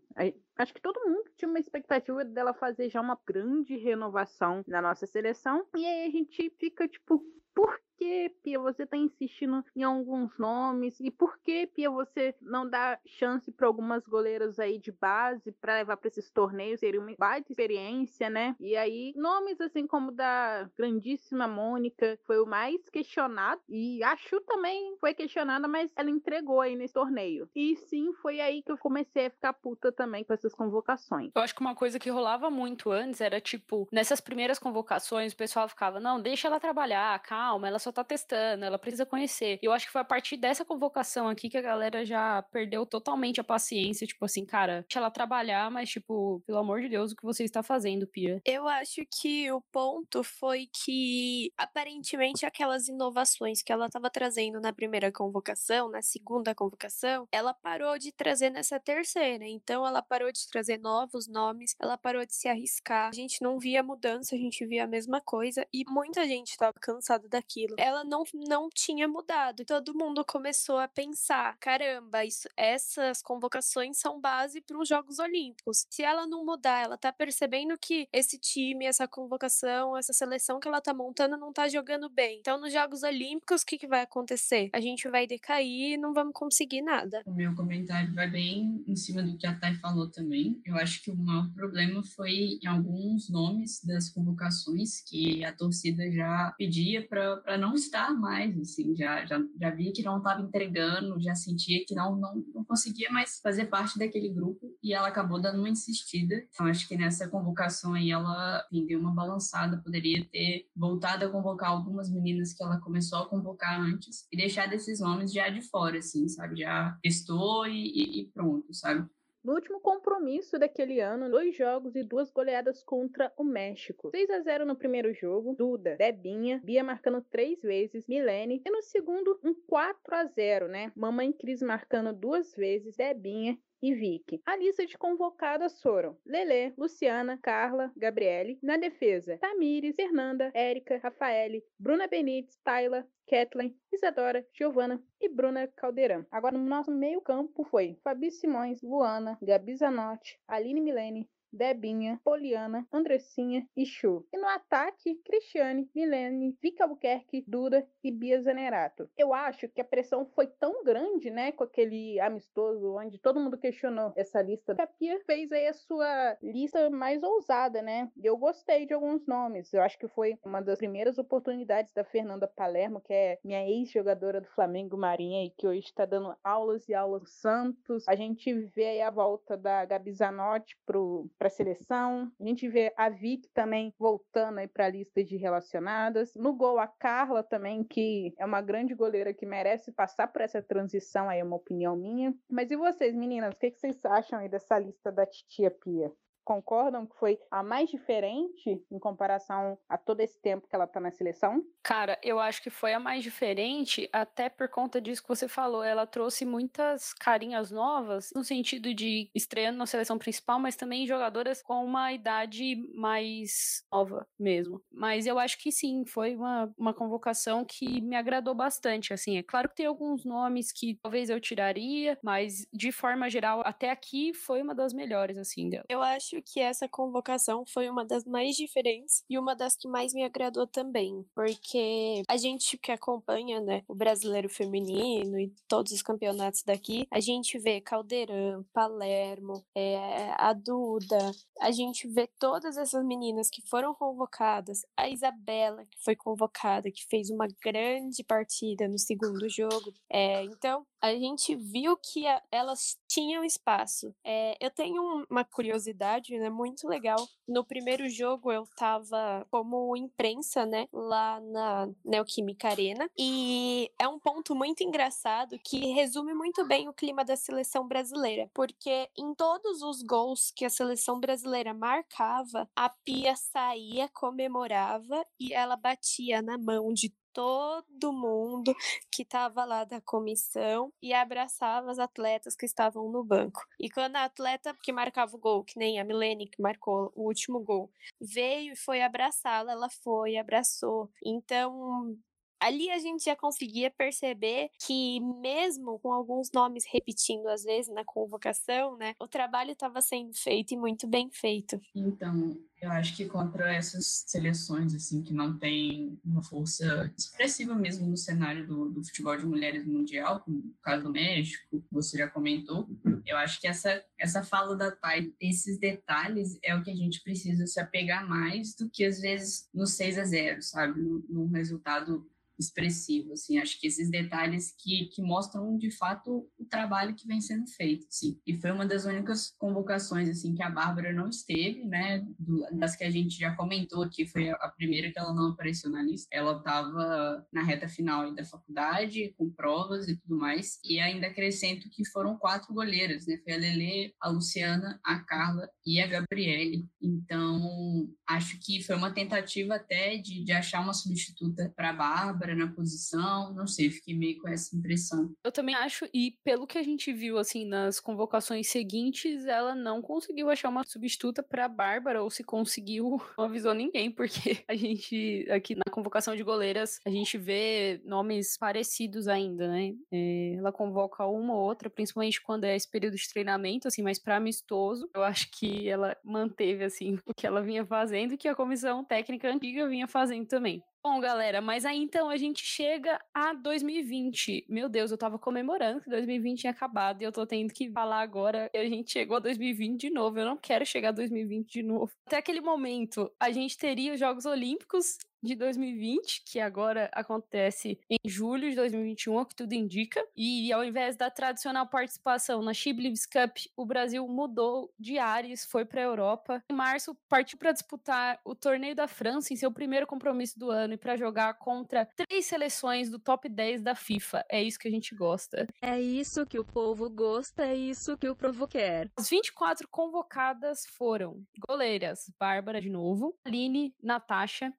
acho 0.57 0.73
que 0.73 0.81
todo 0.81 0.99
mundo 1.05 1.29
tinha 1.35 1.49
uma 1.49 1.59
expectativa 1.59 2.23
dela 2.23 2.53
fazer 2.53 2.89
já 2.89 3.01
uma 3.01 3.19
grande 3.25 3.75
renovação 3.77 4.63
na 4.67 4.81
nossa 4.81 5.05
seleção. 5.05 5.65
E 5.75 5.85
aí 5.85 6.07
a 6.07 6.11
gente 6.11 6.49
fica 6.57 6.87
tipo, 6.87 7.23
por 7.55 7.79
que, 7.97 8.29
Pia, 8.43 8.59
você 8.59 8.85
tá 8.85 8.97
insistindo 8.97 9.63
em 9.75 9.83
alguns 9.83 10.37
nomes? 10.37 10.99
E 10.99 11.09
por 11.09 11.39
que, 11.39 11.65
Pia, 11.67 11.89
você 11.89 12.35
não 12.41 12.69
dá 12.69 12.99
chance 13.05 13.51
para 13.51 13.67
algumas 13.67 14.05
goleiras 14.05 14.59
aí 14.59 14.77
de 14.77 14.91
base 14.91 15.51
para 15.53 15.75
levar 15.75 15.97
para 15.97 16.09
esses 16.09 16.29
torneios? 16.29 16.81
Seria 16.81 16.99
uma 16.99 17.15
baita 17.17 17.51
experiência, 17.51 18.29
né? 18.29 18.55
E 18.59 18.75
aí, 18.75 19.13
nomes 19.15 19.59
assim 19.61 19.87
como 19.87 20.11
da 20.11 20.69
grandíssima 20.77 21.47
Mônica 21.47 22.19
foi 22.25 22.39
o 22.39 22.45
mais 22.45 22.77
questionado. 22.89 23.61
E 23.69 24.03
a 24.03 24.15
Chu 24.17 24.41
também 24.41 24.97
foi 24.99 25.13
questionada, 25.13 25.67
mas 25.67 25.89
ela 25.95 26.09
entregou 26.09 26.61
aí 26.61 26.75
nesse 26.75 26.93
torneio. 26.93 27.49
E 27.55 27.75
sim, 27.77 28.13
foi 28.21 28.41
aí 28.41 28.61
que 28.61 28.71
eu 28.71 28.77
comecei 28.77 29.27
a 29.27 29.31
ficar 29.31 29.53
puta 29.53 29.91
também 29.91 30.23
com 30.23 30.33
essas 30.33 30.53
convocações. 30.53 31.31
Eu 31.33 31.41
acho 31.41 31.55
que 31.55 31.61
uma 31.61 31.75
coisa 31.75 31.97
que 31.97 32.09
rolava 32.09 32.49
muito 32.49 32.91
antes 32.91 33.21
era 33.21 33.39
tipo, 33.39 33.87
nessas 33.91 34.19
primeiras 34.19 34.59
convocações, 34.59 35.33
o 35.33 35.37
pessoal 35.37 35.67
ficava: 35.69 35.99
não, 35.99 36.21
deixa 36.21 36.47
ela 36.47 36.59
trabalhar, 36.59 37.17
calma, 37.19 37.44
ela 37.65 37.79
só 37.79 37.91
tá 37.91 38.03
testando, 38.03 38.65
ela 38.65 38.79
precisa 38.79 39.05
conhecer. 39.05 39.59
E 39.61 39.65
eu 39.65 39.71
acho 39.71 39.85
que 39.85 39.91
foi 39.91 40.01
a 40.01 40.05
partir 40.05 40.37
dessa 40.37 40.65
convocação 40.65 41.27
aqui 41.27 41.49
que 41.49 41.57
a 41.57 41.61
galera 41.61 42.05
já 42.05 42.41
perdeu 42.51 42.85
totalmente 42.85 43.39
a 43.39 43.43
paciência, 43.43 44.07
tipo 44.07 44.25
assim, 44.25 44.45
cara, 44.45 44.81
deixa 44.81 44.99
ela 44.99 45.11
trabalhar, 45.11 45.69
mas 45.69 45.89
tipo, 45.89 46.41
pelo 46.45 46.59
amor 46.59 46.81
de 46.81 46.89
Deus, 46.89 47.11
o 47.11 47.15
que 47.15 47.23
você 47.23 47.43
está 47.43 47.61
fazendo, 47.61 48.07
Pia? 48.07 48.41
Eu 48.45 48.67
acho 48.67 49.01
que 49.19 49.51
o 49.51 49.61
ponto 49.71 50.23
foi 50.23 50.67
que 50.73 51.51
aparentemente 51.57 52.45
aquelas 52.45 52.87
inovações 52.87 53.61
que 53.61 53.71
ela 53.71 53.87
estava 53.87 54.09
trazendo 54.09 54.59
na 54.59 54.73
primeira 54.73 55.11
convocação, 55.11 55.89
na 55.89 56.01
segunda 56.01 56.55
convocação, 56.55 57.27
ela 57.31 57.53
parou 57.53 57.97
de 57.97 58.11
trazer 58.11 58.49
nessa 58.49 58.79
terceira. 58.79 59.45
Então 59.45 59.85
ela 59.85 60.01
parou 60.01 60.31
de 60.31 60.47
trazer 60.47 60.79
novos 60.79 61.27
nomes, 61.27 61.75
ela 61.79 61.97
parou 61.97 62.25
de 62.25 62.35
se 62.35 62.47
arriscar. 62.47 63.09
A 63.09 63.15
gente 63.15 63.41
não 63.41 63.59
via 63.59 63.83
mudança, 63.83 64.35
a 64.35 64.37
gente 64.37 64.65
via 64.65 64.83
a 64.83 64.87
mesma 64.87 65.21
coisa 65.21 65.65
e 65.73 65.83
muita 65.87 66.25
gente 66.25 66.51
estava 66.51 66.73
cansada 66.79 67.27
daquilo. 67.35 67.75
Ela 67.77 68.03
não, 68.03 68.23
não 68.47 68.69
tinha 68.69 69.07
mudado. 69.07 69.61
E 69.61 69.65
todo 69.65 69.93
mundo 69.93 70.23
começou 70.25 70.77
a 70.77 70.87
pensar: 70.87 71.57
caramba, 71.59 72.23
isso, 72.23 72.47
essas 72.55 73.21
convocações 73.21 73.97
são 73.97 74.19
base 74.19 74.61
para 74.61 74.79
os 74.79 74.87
Jogos 74.87 75.19
Olímpicos. 75.19 75.85
Se 75.89 76.03
ela 76.03 76.25
não 76.25 76.45
mudar, 76.45 76.83
ela 76.83 76.97
tá 76.97 77.11
percebendo 77.11 77.77
que 77.77 78.07
esse 78.11 78.37
time, 78.39 78.85
essa 78.85 79.07
convocação, 79.07 79.97
essa 79.97 80.13
seleção 80.13 80.59
que 80.59 80.67
ela 80.67 80.81
tá 80.81 80.93
montando 80.93 81.37
não 81.37 81.51
tá 81.51 81.67
jogando 81.67 82.09
bem. 82.09 82.39
Então, 82.39 82.59
nos 82.59 82.71
Jogos 82.71 83.03
Olímpicos, 83.03 83.61
o 83.61 83.65
que, 83.65 83.77
que 83.77 83.87
vai 83.87 84.01
acontecer? 84.01 84.69
A 84.73 84.79
gente 84.79 85.09
vai 85.09 85.27
decair 85.27 85.93
e 85.93 85.97
não 85.97 86.13
vamos 86.13 86.33
conseguir 86.33 86.81
nada. 86.81 87.21
O 87.25 87.33
meu 87.33 87.53
comentário 87.55 88.13
vai 88.13 88.29
bem 88.29 88.83
em 88.87 88.95
cima 88.95 89.21
do 89.21 89.37
que 89.37 89.45
a 89.45 89.55
Thay 89.55 89.75
falou 89.75 90.09
também. 90.09 90.61
Eu 90.65 90.75
acho 90.77 91.01
que 91.01 91.11
o 91.11 91.15
maior 91.15 91.49
problema 91.53 92.03
foi 92.03 92.59
em 92.61 92.67
alguns 92.67 93.29
nomes 93.29 93.83
das 93.83 94.09
convocações 94.09 95.01
que 95.01 95.43
a 95.43 95.51
torcida 95.51 96.09
já 96.11 96.53
pedia 96.57 97.05
para 97.07 97.24
não 97.59 97.73
estar 97.73 98.13
mais, 98.13 98.57
assim, 98.59 98.95
já, 98.95 99.25
já, 99.25 99.39
já 99.59 99.69
via 99.71 99.91
que 99.93 100.03
não 100.03 100.17
estava 100.17 100.41
entregando, 100.41 101.19
já 101.19 101.35
sentia 101.35 101.83
que 101.85 101.93
não, 101.93 102.15
não, 102.15 102.43
não 102.53 102.63
conseguia 102.63 103.09
mais 103.11 103.39
fazer 103.41 103.65
parte 103.65 103.99
daquele 103.99 104.29
grupo 104.29 104.73
e 104.81 104.93
ela 104.93 105.07
acabou 105.07 105.41
dando 105.41 105.59
uma 105.59 105.69
insistida. 105.69 106.35
Então, 106.53 106.67
acho 106.67 106.87
que 106.87 106.97
nessa 106.97 107.27
convocação 107.27 107.93
aí 107.93 108.11
ela 108.11 108.63
enfim, 108.71 108.85
deu 108.85 108.99
uma 108.99 109.11
balançada, 109.11 109.77
poderia 109.77 110.23
ter 110.25 110.67
voltado 110.75 111.25
a 111.25 111.29
convocar 111.29 111.69
algumas 111.69 112.11
meninas 112.11 112.53
que 112.53 112.63
ela 112.63 112.79
começou 112.79 113.19
a 113.19 113.29
convocar 113.29 113.79
antes 113.79 114.27
e 114.31 114.37
deixar 114.37 114.67
desses 114.67 114.99
nomes 114.99 115.31
já 115.31 115.49
de 115.49 115.61
fora, 115.61 115.97
assim, 115.97 116.27
sabe? 116.27 116.57
Já 116.57 116.97
testou 117.01 117.67
e, 117.67 118.21
e 118.21 118.31
pronto, 118.33 118.73
sabe? 118.73 119.07
No 119.45 119.53
último 119.53 119.79
compromisso 119.79 120.57
daquele 120.57 120.99
ano, 120.99 121.29
dois 121.29 121.55
jogos 121.55 121.95
e 121.95 122.01
duas 122.01 122.31
goleadas 122.31 122.81
contra 122.81 123.31
o 123.37 123.43
México. 123.43 124.09
6 124.09 124.27
a 124.31 124.41
0 124.41 124.65
no 124.65 124.75
primeiro 124.75 125.13
jogo, 125.13 125.53
Duda, 125.53 125.95
Debinha, 125.97 126.59
Bia 126.63 126.83
marcando 126.83 127.21
três 127.21 127.61
vezes, 127.61 128.07
Milene. 128.07 128.63
E 128.65 128.71
no 128.71 128.81
segundo, 128.81 129.39
um 129.43 129.53
4 129.53 130.15
a 130.15 130.25
0 130.25 130.67
né? 130.67 130.91
Mamãe 130.95 131.31
Cris 131.31 131.61
marcando 131.61 132.11
duas 132.11 132.55
vezes, 132.55 132.95
Debinha 132.97 133.55
e 133.85 133.93
Vicky. 133.93 134.41
A 134.45 134.55
lista 134.55 134.83
de 134.83 134.97
convocadas 134.97 135.79
foram 135.79 136.17
Lele, 136.25 136.73
Luciana, 136.75 137.37
Carla, 137.37 137.91
Gabriele. 137.95 138.57
Na 138.63 138.77
defesa, 138.77 139.37
Tamires, 139.37 139.95
Fernanda, 139.95 140.49
Érica, 140.55 140.97
Rafaele, 140.97 141.63
Bruna 141.77 142.07
Benites, 142.07 142.57
Tayla, 142.63 143.07
Kathleen, 143.27 143.77
Isadora, 143.93 144.43
Giovana 144.53 144.99
e 145.21 145.29
Bruna 145.29 145.67
Caldeirão. 145.67 146.25
Agora 146.31 146.57
no 146.57 146.65
nosso 146.65 146.91
meio 146.91 147.21
campo 147.21 147.63
foi 147.63 147.99
Fabi 148.03 148.31
Simões, 148.31 148.81
Luana, 148.81 149.37
Gabi 149.39 149.75
Zanotti, 149.75 150.39
Aline 150.47 150.81
Milene, 150.81 151.29
Debinha, 151.55 152.19
Poliana, 152.23 152.87
Andressinha 152.91 153.67
e 153.75 153.85
Chu. 153.85 154.25
E 154.31 154.37
no 154.37 154.47
ataque, 154.47 155.15
Cristiane, 155.25 155.89
Milene, 155.93 156.57
Vika 156.61 156.83
Albuquerque, 156.83 157.43
Duda 157.47 157.87
e 158.03 158.11
Bia 158.11 158.41
Zanerato. 158.41 159.09
Eu 159.17 159.33
acho 159.33 159.67
que 159.69 159.81
a 159.81 159.85
pressão 159.85 160.25
foi 160.35 160.47
tão 160.47 160.83
grande, 160.83 161.29
né, 161.29 161.51
com 161.51 161.63
aquele 161.63 162.19
amistoso 162.19 162.95
onde 162.97 163.17
todo 163.19 163.39
mundo 163.39 163.57
questionou 163.57 164.13
essa 164.15 164.41
lista. 164.41 164.75
A 164.77 164.87
Pia 164.87 165.19
fez 165.25 165.51
aí 165.51 165.67
a 165.67 165.73
sua 165.73 166.37
lista 166.41 166.89
mais 166.89 167.23
ousada, 167.23 167.81
né? 167.81 168.09
Eu 168.21 168.37
gostei 168.37 168.85
de 168.85 168.93
alguns 168.93 169.25
nomes. 169.25 169.73
Eu 169.73 169.81
acho 169.81 169.97
que 169.97 170.07
foi 170.07 170.37
uma 170.43 170.61
das 170.61 170.77
primeiras 170.77 171.17
oportunidades 171.17 171.93
da 171.93 172.03
Fernanda 172.03 172.47
Palermo, 172.47 173.01
que 173.01 173.13
é 173.13 173.39
minha 173.43 173.67
ex-jogadora 173.67 174.41
do 174.41 174.47
Flamengo 174.49 174.97
Marinha 174.97 175.45
e 175.45 175.49
que 175.49 175.67
hoje 175.67 175.85
está 175.85 176.05
dando 176.05 176.35
aulas 176.43 176.87
e 176.87 176.93
aulas 176.93 177.21
no 177.21 177.27
Santos. 177.27 178.07
A 178.07 178.15
gente 178.15 178.53
vê 178.53 178.85
aí 178.85 179.01
a 179.01 179.09
volta 179.09 179.57
da 179.57 179.83
Gabi 179.85 180.11
Zanotti 180.11 180.77
pro 180.85 181.29
para 181.45 181.47
a 181.47 181.49
seleção. 181.49 182.31
A 182.39 182.43
gente 182.43 182.67
vê 182.67 182.91
a 182.97 183.07
Vic 183.09 183.47
também 183.53 183.93
voltando 183.99 184.57
aí 184.57 184.67
para 184.67 184.85
a 184.85 184.89
lista 184.89 185.23
de 185.23 185.37
relacionadas. 185.37 186.33
No 186.35 186.55
gol, 186.55 186.79
a 186.79 186.87
Carla 186.87 187.43
também, 187.43 187.83
que 187.83 188.33
é 188.39 188.45
uma 188.45 188.61
grande 188.61 188.95
goleira 188.95 189.33
que 189.33 189.45
merece 189.45 189.91
passar 189.91 190.27
por 190.27 190.41
essa 190.41 190.61
transição 190.61 191.29
aí, 191.29 191.39
é 191.39 191.43
uma 191.43 191.55
opinião 191.55 191.95
minha. 191.95 192.33
Mas 192.49 192.71
e 192.71 192.75
vocês, 192.75 193.13
meninas, 193.13 193.53
o 193.53 193.57
que, 193.57 193.69
que 193.69 193.79
vocês 193.79 194.03
acham 194.05 194.39
aí 194.39 194.49
dessa 194.49 194.79
lista 194.79 195.11
da 195.11 195.25
Titia 195.25 195.69
Pia? 195.69 196.11
Concordam 196.45 197.05
que 197.07 197.17
foi 197.17 197.39
a 197.51 197.63
mais 197.63 197.89
diferente 197.89 198.85
em 198.91 198.99
comparação 198.99 199.77
a 199.89 199.97
todo 199.97 200.21
esse 200.21 200.39
tempo 200.41 200.67
que 200.67 200.75
ela 200.75 200.87
tá 200.87 200.99
na 200.99 201.11
seleção? 201.11 201.63
Cara, 201.83 202.17
eu 202.23 202.39
acho 202.39 202.63
que 202.63 202.71
foi 202.71 202.95
a 202.95 202.99
mais 202.99 203.23
diferente, 203.23 204.09
até 204.11 204.49
por 204.49 204.67
conta 204.69 204.99
disso 204.99 205.21
que 205.21 205.27
você 205.29 205.47
falou. 205.47 205.83
Ela 205.83 206.07
trouxe 206.07 206.43
muitas 206.43 207.13
carinhas 207.13 207.69
novas, 207.69 208.31
no 208.35 208.43
sentido 208.43 208.91
de 208.91 209.29
estreando 209.35 209.77
na 209.77 209.85
seleção 209.85 210.17
principal, 210.17 210.59
mas 210.59 210.75
também 210.75 211.05
jogadoras 211.05 211.61
com 211.61 211.85
uma 211.85 212.11
idade 212.11 212.75
mais 212.95 213.83
nova 213.91 214.27
mesmo. 214.39 214.81
Mas 214.91 215.27
eu 215.27 215.37
acho 215.37 215.59
que 215.59 215.71
sim, 215.71 216.03
foi 216.07 216.35
uma, 216.35 216.73
uma 216.75 216.91
convocação 216.91 217.63
que 217.63 218.01
me 218.01 218.15
agradou 218.15 218.55
bastante. 218.55 219.13
Assim, 219.13 219.37
é 219.37 219.43
claro 219.43 219.69
que 219.69 219.75
tem 219.75 219.85
alguns 219.85 220.25
nomes 220.25 220.71
que 220.71 220.97
talvez 221.03 221.29
eu 221.29 221.39
tiraria, 221.39 222.17
mas 222.23 222.65
de 222.73 222.91
forma 222.91 223.29
geral, 223.29 223.61
até 223.63 223.91
aqui 223.91 224.33
foi 224.33 224.59
uma 224.63 224.73
das 224.73 224.91
melhores, 224.91 225.37
assim, 225.37 225.69
dela. 225.69 225.85
Eu 225.87 226.01
acho 226.01 226.34
acho 226.35 226.41
que 226.41 226.59
essa 226.59 226.87
convocação 226.87 227.65
foi 227.65 227.89
uma 227.89 228.03
das 228.03 228.25
mais 228.25 228.55
diferentes 228.55 229.23
e 229.29 229.37
uma 229.37 229.55
das 229.55 229.75
que 229.75 229.87
mais 229.87 230.13
me 230.13 230.23
agradou 230.23 230.67
também, 230.67 231.25
porque 231.33 232.23
a 232.27 232.37
gente 232.37 232.77
que 232.77 232.91
acompanha, 232.91 233.61
né, 233.61 233.83
o 233.87 233.95
brasileiro 233.95 234.49
feminino 234.49 235.39
e 235.39 235.53
todos 235.67 235.91
os 235.91 236.01
campeonatos 236.01 236.63
daqui, 236.63 237.07
a 237.11 237.19
gente 237.19 237.57
vê 237.57 237.79
Caldeirão, 237.79 238.65
Palermo, 238.73 239.63
é, 239.73 240.31
a 240.37 240.53
Duda, 240.53 241.31
a 241.61 241.71
gente 241.71 242.07
vê 242.07 242.27
todas 242.39 242.77
essas 242.77 243.05
meninas 243.05 243.49
que 243.49 243.61
foram 243.61 243.93
convocadas, 243.93 244.85
a 244.97 245.07
Isabela 245.07 245.85
que 245.85 246.03
foi 246.03 246.15
convocada, 246.15 246.91
que 246.91 247.05
fez 247.05 247.29
uma 247.29 247.47
grande 247.63 248.23
partida 248.23 248.87
no 248.87 248.97
segundo 248.97 249.47
jogo, 249.49 249.93
é, 250.09 250.43
então 250.43 250.85
a 251.01 251.13
gente 251.13 251.55
viu 251.55 251.95
que 251.97 252.27
a, 252.27 252.41
elas 252.51 252.97
tinham 253.07 253.43
espaço. 253.43 254.13
É, 254.23 254.57
eu 254.59 254.71
tenho 254.71 255.25
uma 255.29 255.43
curiosidade, 255.43 256.24
né, 256.31 256.49
muito 256.49 256.87
legal. 256.87 257.17
No 257.47 257.63
primeiro 257.63 258.09
jogo 258.09 258.51
eu 258.51 258.67
tava 258.75 259.45
como 259.51 259.95
imprensa, 259.95 260.65
né, 260.65 260.87
lá 260.91 261.39
na 261.39 261.89
Neoquímica 262.03 262.69
Arena, 262.69 263.09
e 263.17 263.91
é 263.99 264.07
um 264.07 264.19
ponto 264.19 264.55
muito 264.55 264.83
engraçado 264.83 265.59
que 265.63 265.93
resume 265.93 266.33
muito 266.33 266.65
bem 266.67 266.87
o 266.87 266.93
clima 266.93 267.23
da 267.23 267.35
seleção 267.35 267.87
brasileira, 267.87 268.49
porque 268.53 269.09
em 269.17 269.33
todos 269.33 269.81
os 269.81 270.01
gols 270.01 270.51
que 270.51 270.65
a 270.65 270.69
seleção 270.69 271.19
brasileira 271.19 271.73
marcava, 271.73 272.69
a 272.75 272.89
Pia 272.89 273.35
saía, 273.35 274.09
comemorava 274.09 275.25
e 275.39 275.53
ela 275.53 275.75
batia 275.75 276.41
na 276.41 276.57
mão 276.57 276.93
de 276.93 277.13
todo 277.35 278.13
mundo 278.13 278.73
que 279.11 279.23
estava 279.23 279.65
lá 279.65 279.83
da 279.83 279.99
comissão 279.99 280.91
e 281.01 281.13
abraçava 281.13 281.91
as 281.91 281.99
atletas 281.99 282.55
que 282.55 282.65
estavam 282.65 283.11
no 283.11 283.25
banco. 283.25 283.61
E 283.77 283.89
quando 283.89 284.15
a 284.15 284.23
atleta 284.23 284.73
que 284.81 284.93
marcava 284.93 285.35
o 285.35 285.39
gol, 285.39 285.65
que 285.65 285.77
nem 285.77 285.99
a 285.99 286.05
Milene 286.05 286.47
que 286.47 286.61
marcou 286.61 287.11
o 287.13 287.27
último 287.27 287.59
gol, 287.59 287.91
veio 288.21 288.71
e 288.71 288.77
foi 288.77 289.01
abraçá-la, 289.01 289.73
ela 289.73 289.89
foi 290.01 290.37
abraçou. 290.37 291.11
Então, 291.25 292.17
ali 292.57 292.89
a 292.89 292.97
gente 292.99 293.25
já 293.25 293.35
conseguia 293.35 293.91
perceber 293.91 294.69
que 294.79 295.19
mesmo 295.19 295.99
com 295.99 296.13
alguns 296.13 296.49
nomes 296.53 296.85
repetindo 296.87 297.47
às 297.47 297.63
vezes 297.63 297.93
na 297.93 298.05
convocação, 298.05 298.95
né, 298.95 299.13
o 299.19 299.27
trabalho 299.27 299.71
estava 299.71 299.99
sendo 300.01 300.33
feito 300.33 300.73
e 300.73 300.77
muito 300.77 301.05
bem 301.05 301.29
feito. 301.29 301.79
Então, 301.93 302.57
eu 302.85 302.91
acho 302.91 303.15
que 303.15 303.25
contra 303.25 303.73
essas 303.73 304.23
seleções 304.27 304.93
assim 304.93 305.23
que 305.23 305.33
não 305.33 305.57
tem 305.57 306.19
uma 306.23 306.43
força 306.43 307.11
expressiva 307.17 307.73
mesmo 307.73 308.07
no 308.07 308.15
cenário 308.15 308.67
do, 308.67 308.91
do 308.91 309.03
futebol 309.03 309.35
de 309.35 309.45
mulheres 309.45 309.85
mundial, 309.85 310.41
como 310.41 310.59
o 310.59 310.75
caso 310.83 311.03
do 311.03 311.11
México, 311.11 311.83
você 311.91 312.17
já 312.17 312.27
comentou, 312.27 312.87
eu 313.25 313.37
acho 313.37 313.59
que 313.59 313.67
essa 313.67 314.03
essa 314.19 314.43
fala 314.43 314.75
da 314.75 314.91
Thay, 314.91 315.33
esses 315.41 315.79
detalhes 315.79 316.59
é 316.63 316.75
o 316.75 316.83
que 316.83 316.91
a 316.91 316.95
gente 316.95 317.21
precisa 317.21 317.65
se 317.65 317.79
apegar 317.79 318.27
mais 318.27 318.75
do 318.75 318.89
que 318.89 319.03
às 319.03 319.19
vezes 319.19 319.67
no 319.73 319.87
6 319.87 320.19
a 320.19 320.23
0, 320.23 320.61
sabe, 320.61 321.01
no 321.01 321.47
resultado 321.47 322.29
expressivo, 322.57 323.33
assim, 323.33 323.57
acho 323.57 323.79
que 323.79 323.87
esses 323.87 324.09
detalhes 324.09 324.73
que, 324.77 325.05
que 325.05 325.21
mostram 325.21 325.77
de 325.77 325.91
fato 325.91 326.49
o 326.57 326.65
trabalho 326.65 327.15
que 327.15 327.27
vem 327.27 327.41
sendo 327.41 327.67
feito, 327.67 328.07
assim. 328.07 328.39
E 328.45 328.55
foi 328.55 328.71
uma 328.71 328.85
das 328.85 329.05
únicas 329.05 329.53
convocações, 329.57 330.29
assim, 330.29 330.55
que 330.55 330.63
a 330.63 330.69
Bárbara 330.69 331.13
não 331.13 331.29
esteve, 331.29 331.85
né, 331.85 332.25
do, 332.39 332.65
das 332.77 332.95
que 332.95 333.03
a 333.03 333.11
gente 333.11 333.37
já 333.37 333.55
comentou 333.55 334.03
aqui, 334.03 334.25
foi 334.25 334.49
a, 334.49 334.55
a 334.55 334.69
primeira 334.69 335.11
que 335.11 335.19
ela 335.19 335.33
não 335.33 335.51
apareceu 335.51 335.89
na 335.89 336.01
lista, 336.01 336.27
ela 336.31 336.57
estava 336.57 337.45
na 337.51 337.63
reta 337.63 337.87
final 337.87 338.33
da 338.33 338.43
faculdade, 338.43 339.33
com 339.37 339.49
provas 339.49 340.07
e 340.07 340.15
tudo 340.17 340.37
mais, 340.37 340.79
e 340.83 340.99
ainda 340.99 341.27
acrescento 341.27 341.89
que 341.89 342.05
foram 342.09 342.37
quatro 342.37 342.73
goleiras, 342.73 343.25
né, 343.25 343.37
foi 343.43 343.53
a 343.53 343.57
Lele, 343.57 344.13
a 344.21 344.29
Luciana, 344.29 344.99
a 345.03 345.19
Carla 345.19 345.69
e 345.85 345.99
a 345.99 346.07
Gabriele, 346.07 346.87
então 347.01 348.09
acho 348.27 348.59
que 348.59 348.83
foi 348.83 348.95
uma 348.95 349.11
tentativa 349.11 349.75
até 349.75 350.17
de, 350.17 350.43
de 350.43 350.51
achar 350.51 350.81
uma 350.81 350.93
substituta 350.93 351.71
para 351.75 351.89
a 351.89 351.93
Bárbara, 351.93 352.44
Na 352.53 352.67
posição, 352.67 353.53
não 353.53 353.65
sei, 353.65 353.89
fiquei 353.89 354.15
meio 354.15 354.37
com 354.41 354.47
essa 354.49 354.75
impressão. 354.75 355.33
Eu 355.43 355.51
também 355.51 355.73
acho, 355.75 356.05
e 356.13 356.37
pelo 356.43 356.67
que 356.67 356.77
a 356.77 356.83
gente 356.83 357.11
viu, 357.13 357.37
assim, 357.37 357.65
nas 357.65 357.99
convocações 357.99 358.67
seguintes, 358.69 359.45
ela 359.45 359.73
não 359.73 360.01
conseguiu 360.01 360.49
achar 360.49 360.69
uma 360.69 360.83
substituta 360.85 361.41
pra 361.41 361.67
Bárbara, 361.67 362.21
ou 362.21 362.29
se 362.29 362.43
conseguiu, 362.43 363.17
não 363.37 363.45
avisou 363.45 363.73
ninguém, 363.73 364.11
porque 364.11 364.63
a 364.67 364.75
gente, 364.75 365.47
aqui 365.49 365.75
na 365.75 365.91
convocação 365.91 366.35
de 366.35 366.43
goleiras, 366.43 366.99
a 367.05 367.09
gente 367.09 367.37
vê 367.37 368.01
nomes 368.03 368.57
parecidos 368.57 369.27
ainda, 369.27 369.67
né? 369.67 369.93
É, 370.11 370.55
ela 370.57 370.71
convoca 370.71 371.25
uma 371.25 371.53
ou 371.55 371.61
outra, 371.61 371.89
principalmente 371.89 372.41
quando 372.41 372.65
é 372.65 372.75
esse 372.75 372.89
período 372.89 373.15
de 373.15 373.29
treinamento, 373.29 373.87
assim, 373.87 374.01
mas 374.03 374.19
pra 374.19 374.37
amistoso, 374.37 375.09
eu 375.15 375.23
acho 375.23 375.49
que 375.51 375.87
ela 375.87 376.15
manteve, 376.23 376.83
assim, 376.83 377.17
o 377.25 377.33
que 377.33 377.47
ela 377.47 377.61
vinha 377.61 377.85
fazendo 377.85 378.33
e 378.33 378.37
que 378.37 378.47
a 378.47 378.55
comissão 378.55 379.03
técnica 379.03 379.49
antiga 379.51 379.87
vinha 379.87 380.07
fazendo 380.07 380.47
também. 380.47 380.83
Bom, 381.07 381.19
galera, 381.19 381.61
mas 381.61 381.85
aí 381.85 381.99
então 381.99 382.31
a 382.31 382.35
gente 382.35 382.65
chega 382.65 383.21
a 383.31 383.53
2020. 383.53 384.65
Meu 384.67 384.89
Deus, 384.89 385.11
eu 385.11 385.17
tava 385.19 385.37
comemorando 385.37 386.01
que 386.01 386.09
2020 386.09 386.61
tinha 386.61 386.71
acabado 386.71 387.21
e 387.21 387.23
eu 387.23 387.31
tô 387.31 387.45
tendo 387.45 387.71
que 387.71 387.91
falar 387.91 388.21
agora 388.21 388.67
que 388.71 388.77
a 388.79 388.89
gente 388.89 389.11
chegou 389.11 389.37
a 389.37 389.39
2020 389.39 390.01
de 390.01 390.09
novo. 390.09 390.39
Eu 390.39 390.45
não 390.45 390.57
quero 390.57 390.83
chegar 390.83 391.09
a 391.09 391.11
2020 391.11 391.71
de 391.71 391.83
novo. 391.83 392.11
Até 392.25 392.37
aquele 392.37 392.59
momento, 392.59 393.31
a 393.39 393.51
gente 393.51 393.77
teria 393.77 394.13
os 394.13 394.19
Jogos 394.19 394.47
Olímpicos 394.47 395.19
de 395.45 395.55
2020, 395.55 396.43
que 396.45 396.59
agora 396.59 397.09
acontece 397.13 397.99
em 398.09 398.17
julho 398.29 398.69
de 398.69 398.75
2021, 398.75 399.37
o 399.37 399.45
que 399.45 399.55
tudo 399.55 399.73
indica. 399.73 400.25
E 400.35 400.73
ao 400.73 400.83
invés 400.83 401.15
da 401.15 401.29
tradicional 401.29 401.87
participação 401.87 402.61
na 402.61 402.73
Chiblivs 402.73 403.25
Cup, 403.25 403.57
o 403.77 403.85
Brasil 403.85 404.27
mudou 404.27 404.93
de 404.99 405.17
ares, 405.17 405.65
foi 405.65 405.85
para 405.85 406.01
a 406.01 406.05
Europa. 406.05 406.63
Em 406.69 406.75
março, 406.75 407.15
partiu 407.29 407.57
para 407.57 407.71
disputar 407.71 408.39
o 408.43 408.55
Torneio 408.55 408.95
da 408.95 409.07
França 409.07 409.53
em 409.53 409.55
seu 409.55 409.71
primeiro 409.71 410.07
compromisso 410.07 410.57
do 410.57 410.71
ano 410.71 410.95
e 410.95 410.97
para 410.97 411.15
jogar 411.15 411.53
contra 411.55 412.05
três 412.15 412.45
seleções 412.45 413.09
do 413.09 413.19
top 413.19 413.47
10 413.47 413.81
da 413.81 413.95
FIFA. 413.95 414.45
É 414.49 414.61
isso 414.61 414.79
que 414.79 414.87
a 414.87 414.91
gente 414.91 415.15
gosta. 415.15 415.67
É 415.81 415.99
isso 416.01 416.45
que 416.45 416.59
o 416.59 416.65
povo 416.65 417.09
gosta, 417.09 417.65
é 417.65 417.75
isso 417.75 418.17
que 418.17 418.27
o 418.27 418.35
povo 418.35 418.67
quer. 418.67 419.09
As 419.17 419.29
24 419.29 419.87
convocadas 419.89 420.85
foram 420.97 421.43
goleiras, 421.67 422.31
Bárbara 422.39 422.81
de 422.81 422.89
novo, 422.89 423.37
Aline, 423.45 423.93
Natasha, 424.01 424.73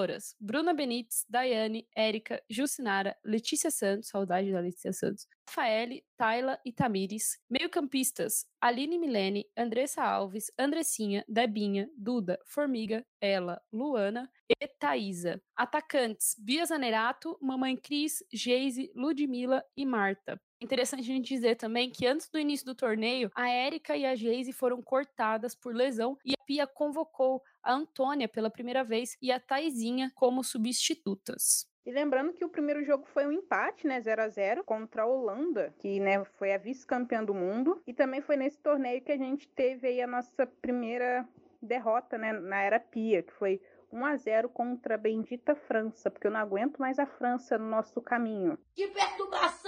defensoras, 0.00 0.34
Bruna 0.40 0.72
Benites, 0.72 1.26
Daiane, 1.28 1.86
Érica, 1.94 2.42
Jucinara, 2.48 3.16
Letícia 3.24 3.70
Santos, 3.70 4.08
saudade 4.08 4.50
da 4.52 4.60
Letícia 4.60 4.92
Santos, 4.92 5.26
Rafaele, 5.48 6.04
Tayla 6.16 6.58
e 6.64 6.72
Tamires. 6.72 7.38
Meio-campistas: 7.50 8.46
Aline 8.60 8.98
Milene, 8.98 9.46
Andressa 9.56 10.02
Alves, 10.02 10.50
Andressinha, 10.58 11.24
Debinha, 11.28 11.90
Duda, 11.96 12.38
Formiga, 12.46 13.04
Ela, 13.20 13.60
Luana 13.72 14.30
e 14.48 14.66
Thaisa. 14.66 15.40
Atacantes: 15.56 16.36
Bia 16.38 16.64
Zanerato, 16.64 17.36
Mamãe 17.40 17.76
Cris, 17.76 18.22
Geise, 18.32 18.90
Ludmila 18.94 19.64
e 19.76 19.84
Marta. 19.84 20.40
Interessante 20.62 21.00
a 21.00 21.14
gente 21.14 21.34
dizer 21.34 21.56
também 21.56 21.90
que 21.90 22.06
antes 22.06 22.28
do 22.28 22.38
início 22.38 22.66
do 22.66 22.74
torneio, 22.74 23.30
a 23.34 23.48
Érica 23.48 23.96
e 23.96 24.04
a 24.04 24.14
Geise 24.14 24.52
foram 24.52 24.82
cortadas 24.82 25.54
por 25.54 25.74
lesão 25.74 26.18
e 26.22 26.32
a 26.32 26.44
Pia 26.44 26.66
convocou 26.66 27.42
a 27.62 27.72
Antônia 27.72 28.28
pela 28.28 28.50
primeira 28.50 28.82
vez 28.84 29.16
e 29.20 29.30
a 29.30 29.40
Taizinha 29.40 30.10
como 30.14 30.42
substitutas. 30.42 31.68
E 31.84 31.90
lembrando 31.90 32.32
que 32.32 32.44
o 32.44 32.48
primeiro 32.48 32.84
jogo 32.84 33.06
foi 33.06 33.26
um 33.26 33.32
empate, 33.32 33.86
né, 33.86 34.00
0 34.00 34.22
a 34.22 34.28
0 34.28 34.64
contra 34.64 35.02
a 35.02 35.06
Holanda, 35.06 35.74
que, 35.78 35.98
né, 35.98 36.22
foi 36.38 36.52
a 36.52 36.58
vice-campeã 36.58 37.24
do 37.24 37.34
mundo, 37.34 37.82
e 37.86 37.94
também 37.94 38.20
foi 38.20 38.36
nesse 38.36 38.58
torneio 38.58 39.00
que 39.02 39.10
a 39.10 39.16
gente 39.16 39.48
teve 39.48 39.88
aí 39.88 40.02
a 40.02 40.06
nossa 40.06 40.46
primeira 40.46 41.26
derrota, 41.60 42.18
né, 42.18 42.32
na 42.32 42.62
era 42.62 42.78
Pia, 42.78 43.22
que 43.22 43.32
foi 43.32 43.60
1 43.92 44.04
a 44.04 44.16
0 44.16 44.48
contra 44.50 44.94
a 44.94 44.98
bendita 44.98 45.54
França, 45.54 46.10
porque 46.10 46.26
eu 46.26 46.30
não 46.30 46.40
aguento 46.40 46.78
mais 46.78 46.98
a 46.98 47.06
França 47.06 47.58
no 47.58 47.68
nosso 47.68 48.00
caminho. 48.00 48.58
Que 48.74 48.86
perturbação! 48.88 49.59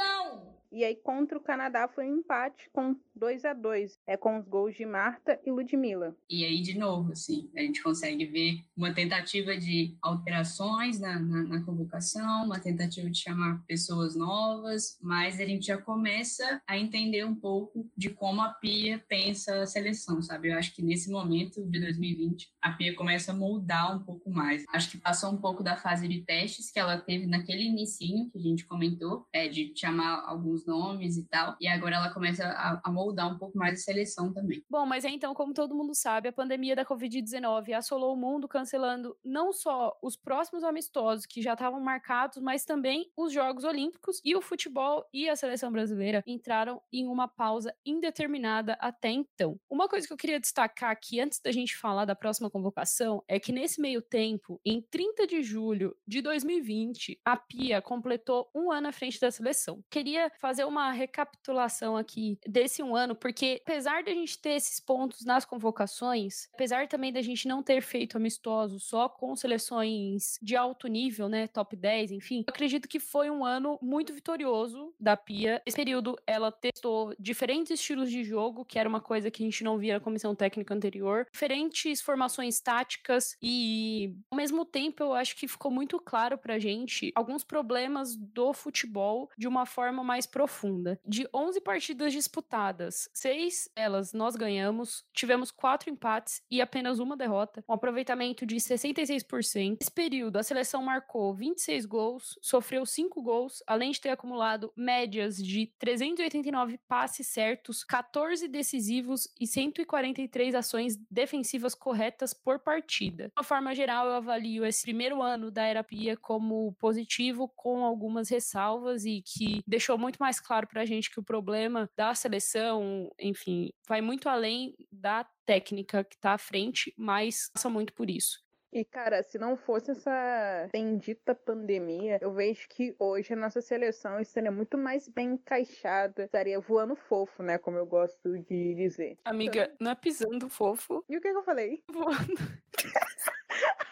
E 0.73 0.85
aí 0.85 0.97
contra 0.97 1.37
o 1.37 1.43
Canadá 1.43 1.87
foi 1.87 2.11
um 2.11 2.21
empate 2.21 2.71
com 2.73 2.97
2 3.15 3.45
a 3.45 3.53
2 3.53 3.99
é 4.07 4.17
com 4.17 4.39
os 4.39 4.49
gols 4.49 4.75
de 4.75 4.87
Marta 4.87 5.39
e 5.45 5.51
Ludmilla. 5.51 6.17
E 6.31 6.47
aí, 6.47 6.63
de 6.63 6.79
novo, 6.79 7.13
assim, 7.13 7.51
a 7.55 7.61
gente 7.61 7.83
consegue 7.83 8.25
ver 8.25 8.65
uma 8.75 8.95
tentativa 8.95 9.55
de 9.57 9.95
alterações 10.01 10.99
na, 10.99 11.19
na, 11.21 11.43
na 11.43 11.63
convocação, 11.63 12.47
uma 12.47 12.59
tentativa 12.59 13.11
de 13.11 13.19
chamar 13.19 13.63
pessoas 13.67 14.17
novas, 14.17 14.99
mas 15.03 15.39
a 15.41 15.45
gente 15.45 15.67
já 15.67 15.77
começa 15.77 16.63
a 16.67 16.79
entender 16.79 17.25
um 17.25 17.35
pouco 17.35 17.91
de 17.95 18.09
como 18.09 18.41
a 18.41 18.49
Pia 18.49 19.03
pensa 19.07 19.63
a 19.63 19.67
seleção, 19.67 20.23
sabe? 20.23 20.49
Eu 20.49 20.57
acho 20.57 20.75
que 20.75 20.83
nesse 20.83 21.11
momento 21.11 21.63
de 21.69 21.81
2020, 21.81 22.51
a 22.63 22.73
Pia 22.73 22.95
começa 22.95 23.33
a 23.33 23.37
moldar 23.37 23.95
um 23.95 24.03
pouco 24.03 24.31
mais. 24.31 24.65
Acho 24.73 24.91
que 24.91 24.99
passou 24.99 25.33
um 25.33 25.37
pouco 25.37 25.63
da 25.63 25.77
fase 25.77 26.09
de 26.09 26.23
testes 26.23 26.71
que 26.71 26.79
ela 26.79 26.97
teve 26.97 27.27
naquele 27.27 27.65
inicinho 27.65 28.31
que 28.31 28.39
a 28.39 28.43
gente 28.43 28.65
comentou, 28.65 29.27
é, 29.33 29.49
de 29.49 29.73
chamar 29.77 30.25
alguns 30.27 30.62
nomes 30.67 31.17
e 31.17 31.25
tal, 31.25 31.57
e 31.61 31.69
agora 31.69 31.97
ela 31.97 32.13
começa 32.13 32.45
a, 32.45 32.81
a 32.85 32.91
moldar 32.91 33.33
um 33.33 33.39
pouco 33.39 33.57
mais 33.57 33.81
a 33.81 33.83
seleção 33.83 34.33
também. 34.33 34.65
Bom, 34.69 34.87
mas 34.87 35.05
então, 35.05 35.35
como 35.35 35.55
todo 35.55 35.75
mundo 35.75 35.95
sabe, 35.95 36.29
a 36.29 36.33
pandemia 36.33 36.77
da 36.77 36.85
Covid-19 36.85 37.73
assolou 37.73 38.15
o 38.15 38.17
mundo, 38.17 38.49
cancelando 38.49 39.17
não 39.25 39.53
só 39.53 39.97
os 40.03 40.17
próximos 40.17 40.65
amistosos 40.65 41.27
que 41.27 41.43
já 41.43 41.53
estavam 41.53 41.81
marcados, 41.81 42.39
mas 42.39 42.65
também 42.65 43.11
os 43.17 43.33
Jogos 43.33 43.65
Olímpicos 43.65 44.21
e 44.25 44.35
o 44.37 44.43
futebol 44.43 45.05
e 45.13 45.29
a 45.29 45.37
seleção 45.37 45.71
brasileira 45.73 46.23
entraram 46.27 46.81
em 46.93 47.07
uma 47.07 47.29
pausa 47.29 47.75
indeterminada 47.85 48.75
até 48.81 49.11
então. 49.11 49.59
Uma 49.71 49.89
coisa 49.89 50.07
que 50.07 50.13
eu 50.13 50.17
queria 50.17 50.41
destacar 50.41 50.91
aqui 50.91 51.21
antes 51.21 51.41
da 51.41 51.51
gente 51.51 51.77
falar 51.77 52.05
da 52.05 52.15
próxima 52.15 52.51
convocação 52.51 53.23
é 53.27 53.41
que 53.41 53.53
nesse 53.53 53.81
meio 53.81 54.03
tempo, 54.03 54.61
em 54.65 54.81
30 54.81 55.27
de 55.27 55.43
julho 55.43 55.97
de 56.07 56.21
2020, 56.21 57.21
a 57.25 57.37
Pia 57.37 57.81
completou 57.81 58.49
um 58.55 58.71
ano 58.71 58.89
à 58.89 58.93
frente 58.93 59.19
da 59.21 59.31
seleção. 59.31 59.83
Queria 59.91 60.31
fazer 60.41 60.52
uma 60.65 60.93
recapitulação 60.93 61.97
aqui 61.97 62.39
desse 62.47 62.83
um 62.83 62.95
ano, 62.95 63.15
porque 63.15 63.61
apesar 63.63 64.03
da 64.03 64.13
gente 64.13 64.39
ter 64.39 64.51
esses 64.51 64.81
pontos 64.81 65.25
nas 65.25 65.45
convocações, 65.45 66.49
apesar 66.55 66.87
também 66.89 67.13
da 67.13 67.23
gente 67.23 67.49
não 67.49 67.63
ter 67.63 67.81
feito 67.83 68.17
amistosos 68.17 68.85
só 68.85 69.09
com 69.09 69.35
seleções 69.37 70.39
de 70.43 70.57
alto 70.57 70.87
nível, 70.87 71.29
né, 71.29 71.47
top 71.47 71.77
10, 71.77 72.13
enfim, 72.13 72.45
acredito 72.47 72.89
que 72.89 73.01
foi 73.01 73.31
um 73.31 73.45
ano 73.45 73.79
muito 73.81 74.13
vitorioso 74.13 74.95
da 74.99 75.17
Pia. 75.17 75.63
Esse 75.65 75.77
período 75.77 76.17
ela 76.27 76.51
testou 76.53 77.15
diferentes 77.19 77.73
estilos 77.73 78.11
de 78.11 78.25
jogo, 78.25 78.65
que 78.65 78.79
era 78.79 78.89
uma 78.89 79.01
coisa 79.01 79.31
que 79.31 79.43
a 79.43 79.47
gente 79.47 79.65
não 79.65 79.79
via 79.79 79.95
na 79.95 80.01
comissão 80.01 80.35
técnica 80.35 80.75
anterior, 80.75 81.27
diferentes 81.33 82.01
formações 82.01 82.61
táticas 82.61 83.37
e 83.41 84.15
ao 84.31 84.37
mesmo 84.37 84.65
tempo 84.65 85.03
eu 85.03 85.15
acho 85.15 85.37
que 85.37 85.49
ficou 85.49 85.71
muito 85.71 85.99
claro 85.99 86.37
pra 86.39 86.59
gente 86.59 87.13
alguns 87.15 87.45
problemas 87.45 88.17
do 88.17 88.53
futebol 88.53 89.31
de 89.37 89.49
uma 89.49 89.67
forma 89.67 90.03
mais 90.03 90.27
profunda. 90.43 90.99
De 91.07 91.29
11 91.33 91.61
partidas 91.61 92.13
disputadas, 92.13 93.09
seis 93.15 93.71
delas 93.77 94.13
nós 94.13 94.35
ganhamos, 94.35 95.05
tivemos 95.15 95.53
quatro 95.53 95.89
empates 95.89 96.43
e 96.51 96.61
apenas 96.61 96.99
uma 96.99 97.17
derrota, 97.17 97.65
um 97.69 97.73
aproveitamento 97.73 98.45
de 98.45 98.57
66%. 98.57 99.79
Nesse 99.81 99.91
período, 99.91 100.39
a 100.39 100.43
seleção 100.43 100.83
marcou 100.83 101.33
26 101.33 101.87
gols, 101.87 102.39
sofreu 102.43 102.85
5 102.85 103.23
gols, 103.23 103.63
além 103.69 103.93
de 103.93 104.01
ter 104.01 104.09
acumulado 104.09 104.73
médias 104.77 105.37
de 105.37 105.73
389 105.79 106.79
passes 106.89 107.29
certos, 107.29 107.85
14 107.85 108.49
decisivos 108.49 109.29
e 109.41 109.47
143 109.47 110.57
ações 110.57 110.97
defensivas 111.09 111.73
corretas 111.73 112.35
por 112.35 112.59
partida. 112.59 113.27
De 113.27 113.33
uma 113.37 113.45
forma 113.45 113.75
geral, 113.77 114.07
eu 114.07 114.15
avalio 114.15 114.65
esse 114.65 114.83
primeiro 114.83 115.23
ano 115.23 115.53
da 115.53 115.63
Era 115.63 115.85
Pia 115.85 116.17
como 116.17 116.73
positivo, 116.81 117.49
com 117.55 117.85
algumas 117.85 118.29
ressalvas 118.29 119.05
e 119.05 119.23
que 119.23 119.63
deixou 119.67 119.97
muito 119.97 120.19
mais 120.23 120.41
claro 120.41 120.67
pra 120.67 120.85
gente 120.85 121.11
que 121.11 121.21
o 121.21 121.25
problema 121.25 121.91
da 121.97 122.15
seleção, 122.15 123.11
enfim, 123.19 123.73
vai 123.87 124.01
muito 124.01 124.29
além 124.29 124.75
da 124.91 125.27
técnica 125.45 126.05
que 126.05 126.17
tá 126.17 126.33
à 126.33 126.39
frente, 126.39 126.95
mas 126.97 127.51
passa 127.53 127.69
muito 127.69 127.93
por 127.93 128.09
isso. 128.09 128.43
E, 128.73 128.87
cara, 128.87 129.23
se 129.23 129.39
não 129.39 129.55
fosse 129.55 129.91
essa 129.91 130.67
bendita 130.73 131.35
pandemia, 131.35 132.19
eu 132.23 132.33
vejo 132.33 132.67
que 132.71 132.97
hoje 132.99 133.35
a 133.35 133.37
nossa 133.37 133.61
seleção 133.61 134.19
estaria 134.19 134.51
muito 134.51 134.79
mais 134.79 135.07
bem 135.09 135.33
encaixada, 135.33 136.25
estaria 136.25 136.59
voando 136.59 136.97
fofo, 136.97 137.43
né? 137.43 137.59
Como 137.59 137.77
eu 137.77 137.85
gosto 137.85 138.39
de 138.39 138.75
dizer. 138.75 139.19
Amiga, 139.27 139.65
então... 139.65 139.77
não 139.79 139.91
é 139.91 139.95
pisando 139.95 140.49
fofo. 140.49 141.05
E 141.07 141.19
o 141.19 141.21
que, 141.21 141.31
que 141.31 141.37
eu 141.37 141.43
falei? 141.43 141.83
Voando. 141.93 142.35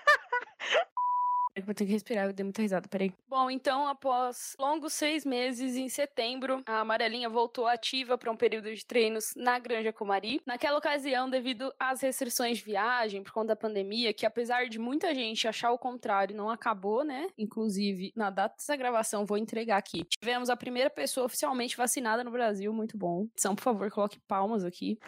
Vou 1.61 1.75
ter 1.75 1.87
que 1.87 1.92
respirar, 1.92 2.27
eu 2.27 2.33
dei 2.33 2.44
muita 2.44 2.62
risada, 2.62 2.88
peraí. 2.88 3.12
Bom, 3.29 3.51
então, 3.51 3.87
após 3.87 4.57
longos 4.59 4.92
seis 4.92 5.25
meses, 5.25 5.77
em 5.77 5.88
setembro, 5.88 6.62
a 6.66 6.81
Amarelinha 6.81 7.29
voltou 7.29 7.66
ativa 7.66 8.16
para 8.18 8.31
um 8.31 8.37
período 8.37 8.75
de 8.75 8.85
treinos 8.85 9.33
na 9.37 9.59
Granja 9.59 9.92
Comari. 9.92 10.40
Naquela 10.46 10.79
ocasião, 10.79 11.29
devido 11.29 11.73
às 11.79 12.01
restrições 12.01 12.59
de 12.59 12.64
viagem 12.64 13.23
por 13.23 13.33
conta 13.33 13.49
da 13.49 13.57
pandemia, 13.57 14.12
que 14.12 14.27
apesar 14.27 14.68
de 14.68 14.79
muita 14.79 15.14
gente 15.14 15.49
achar 15.49 15.73
o 15.73 15.79
contrário, 15.79 16.37
não 16.37 16.51
acabou, 16.51 17.05
né? 17.05 17.29
Inclusive, 17.38 18.12
na 18.14 18.31
data 18.31 18.57
dessa 18.57 18.77
gravação, 18.77 19.27
vou 19.27 19.38
entregar 19.38 19.77
aqui. 19.77 20.05
Tivemos 20.05 20.51
a 20.51 20.57
primeira 20.57 20.90
pessoa 20.90 21.27
oficialmente 21.27 21.77
vacinada 21.77 22.23
no 22.23 22.31
Brasil, 22.31 22.73
muito 22.73 22.96
bom. 22.96 23.27
São, 23.37 23.55
por 23.55 23.62
favor, 23.62 23.90
coloque 23.90 24.18
palmas 24.20 24.64
aqui. 24.64 24.99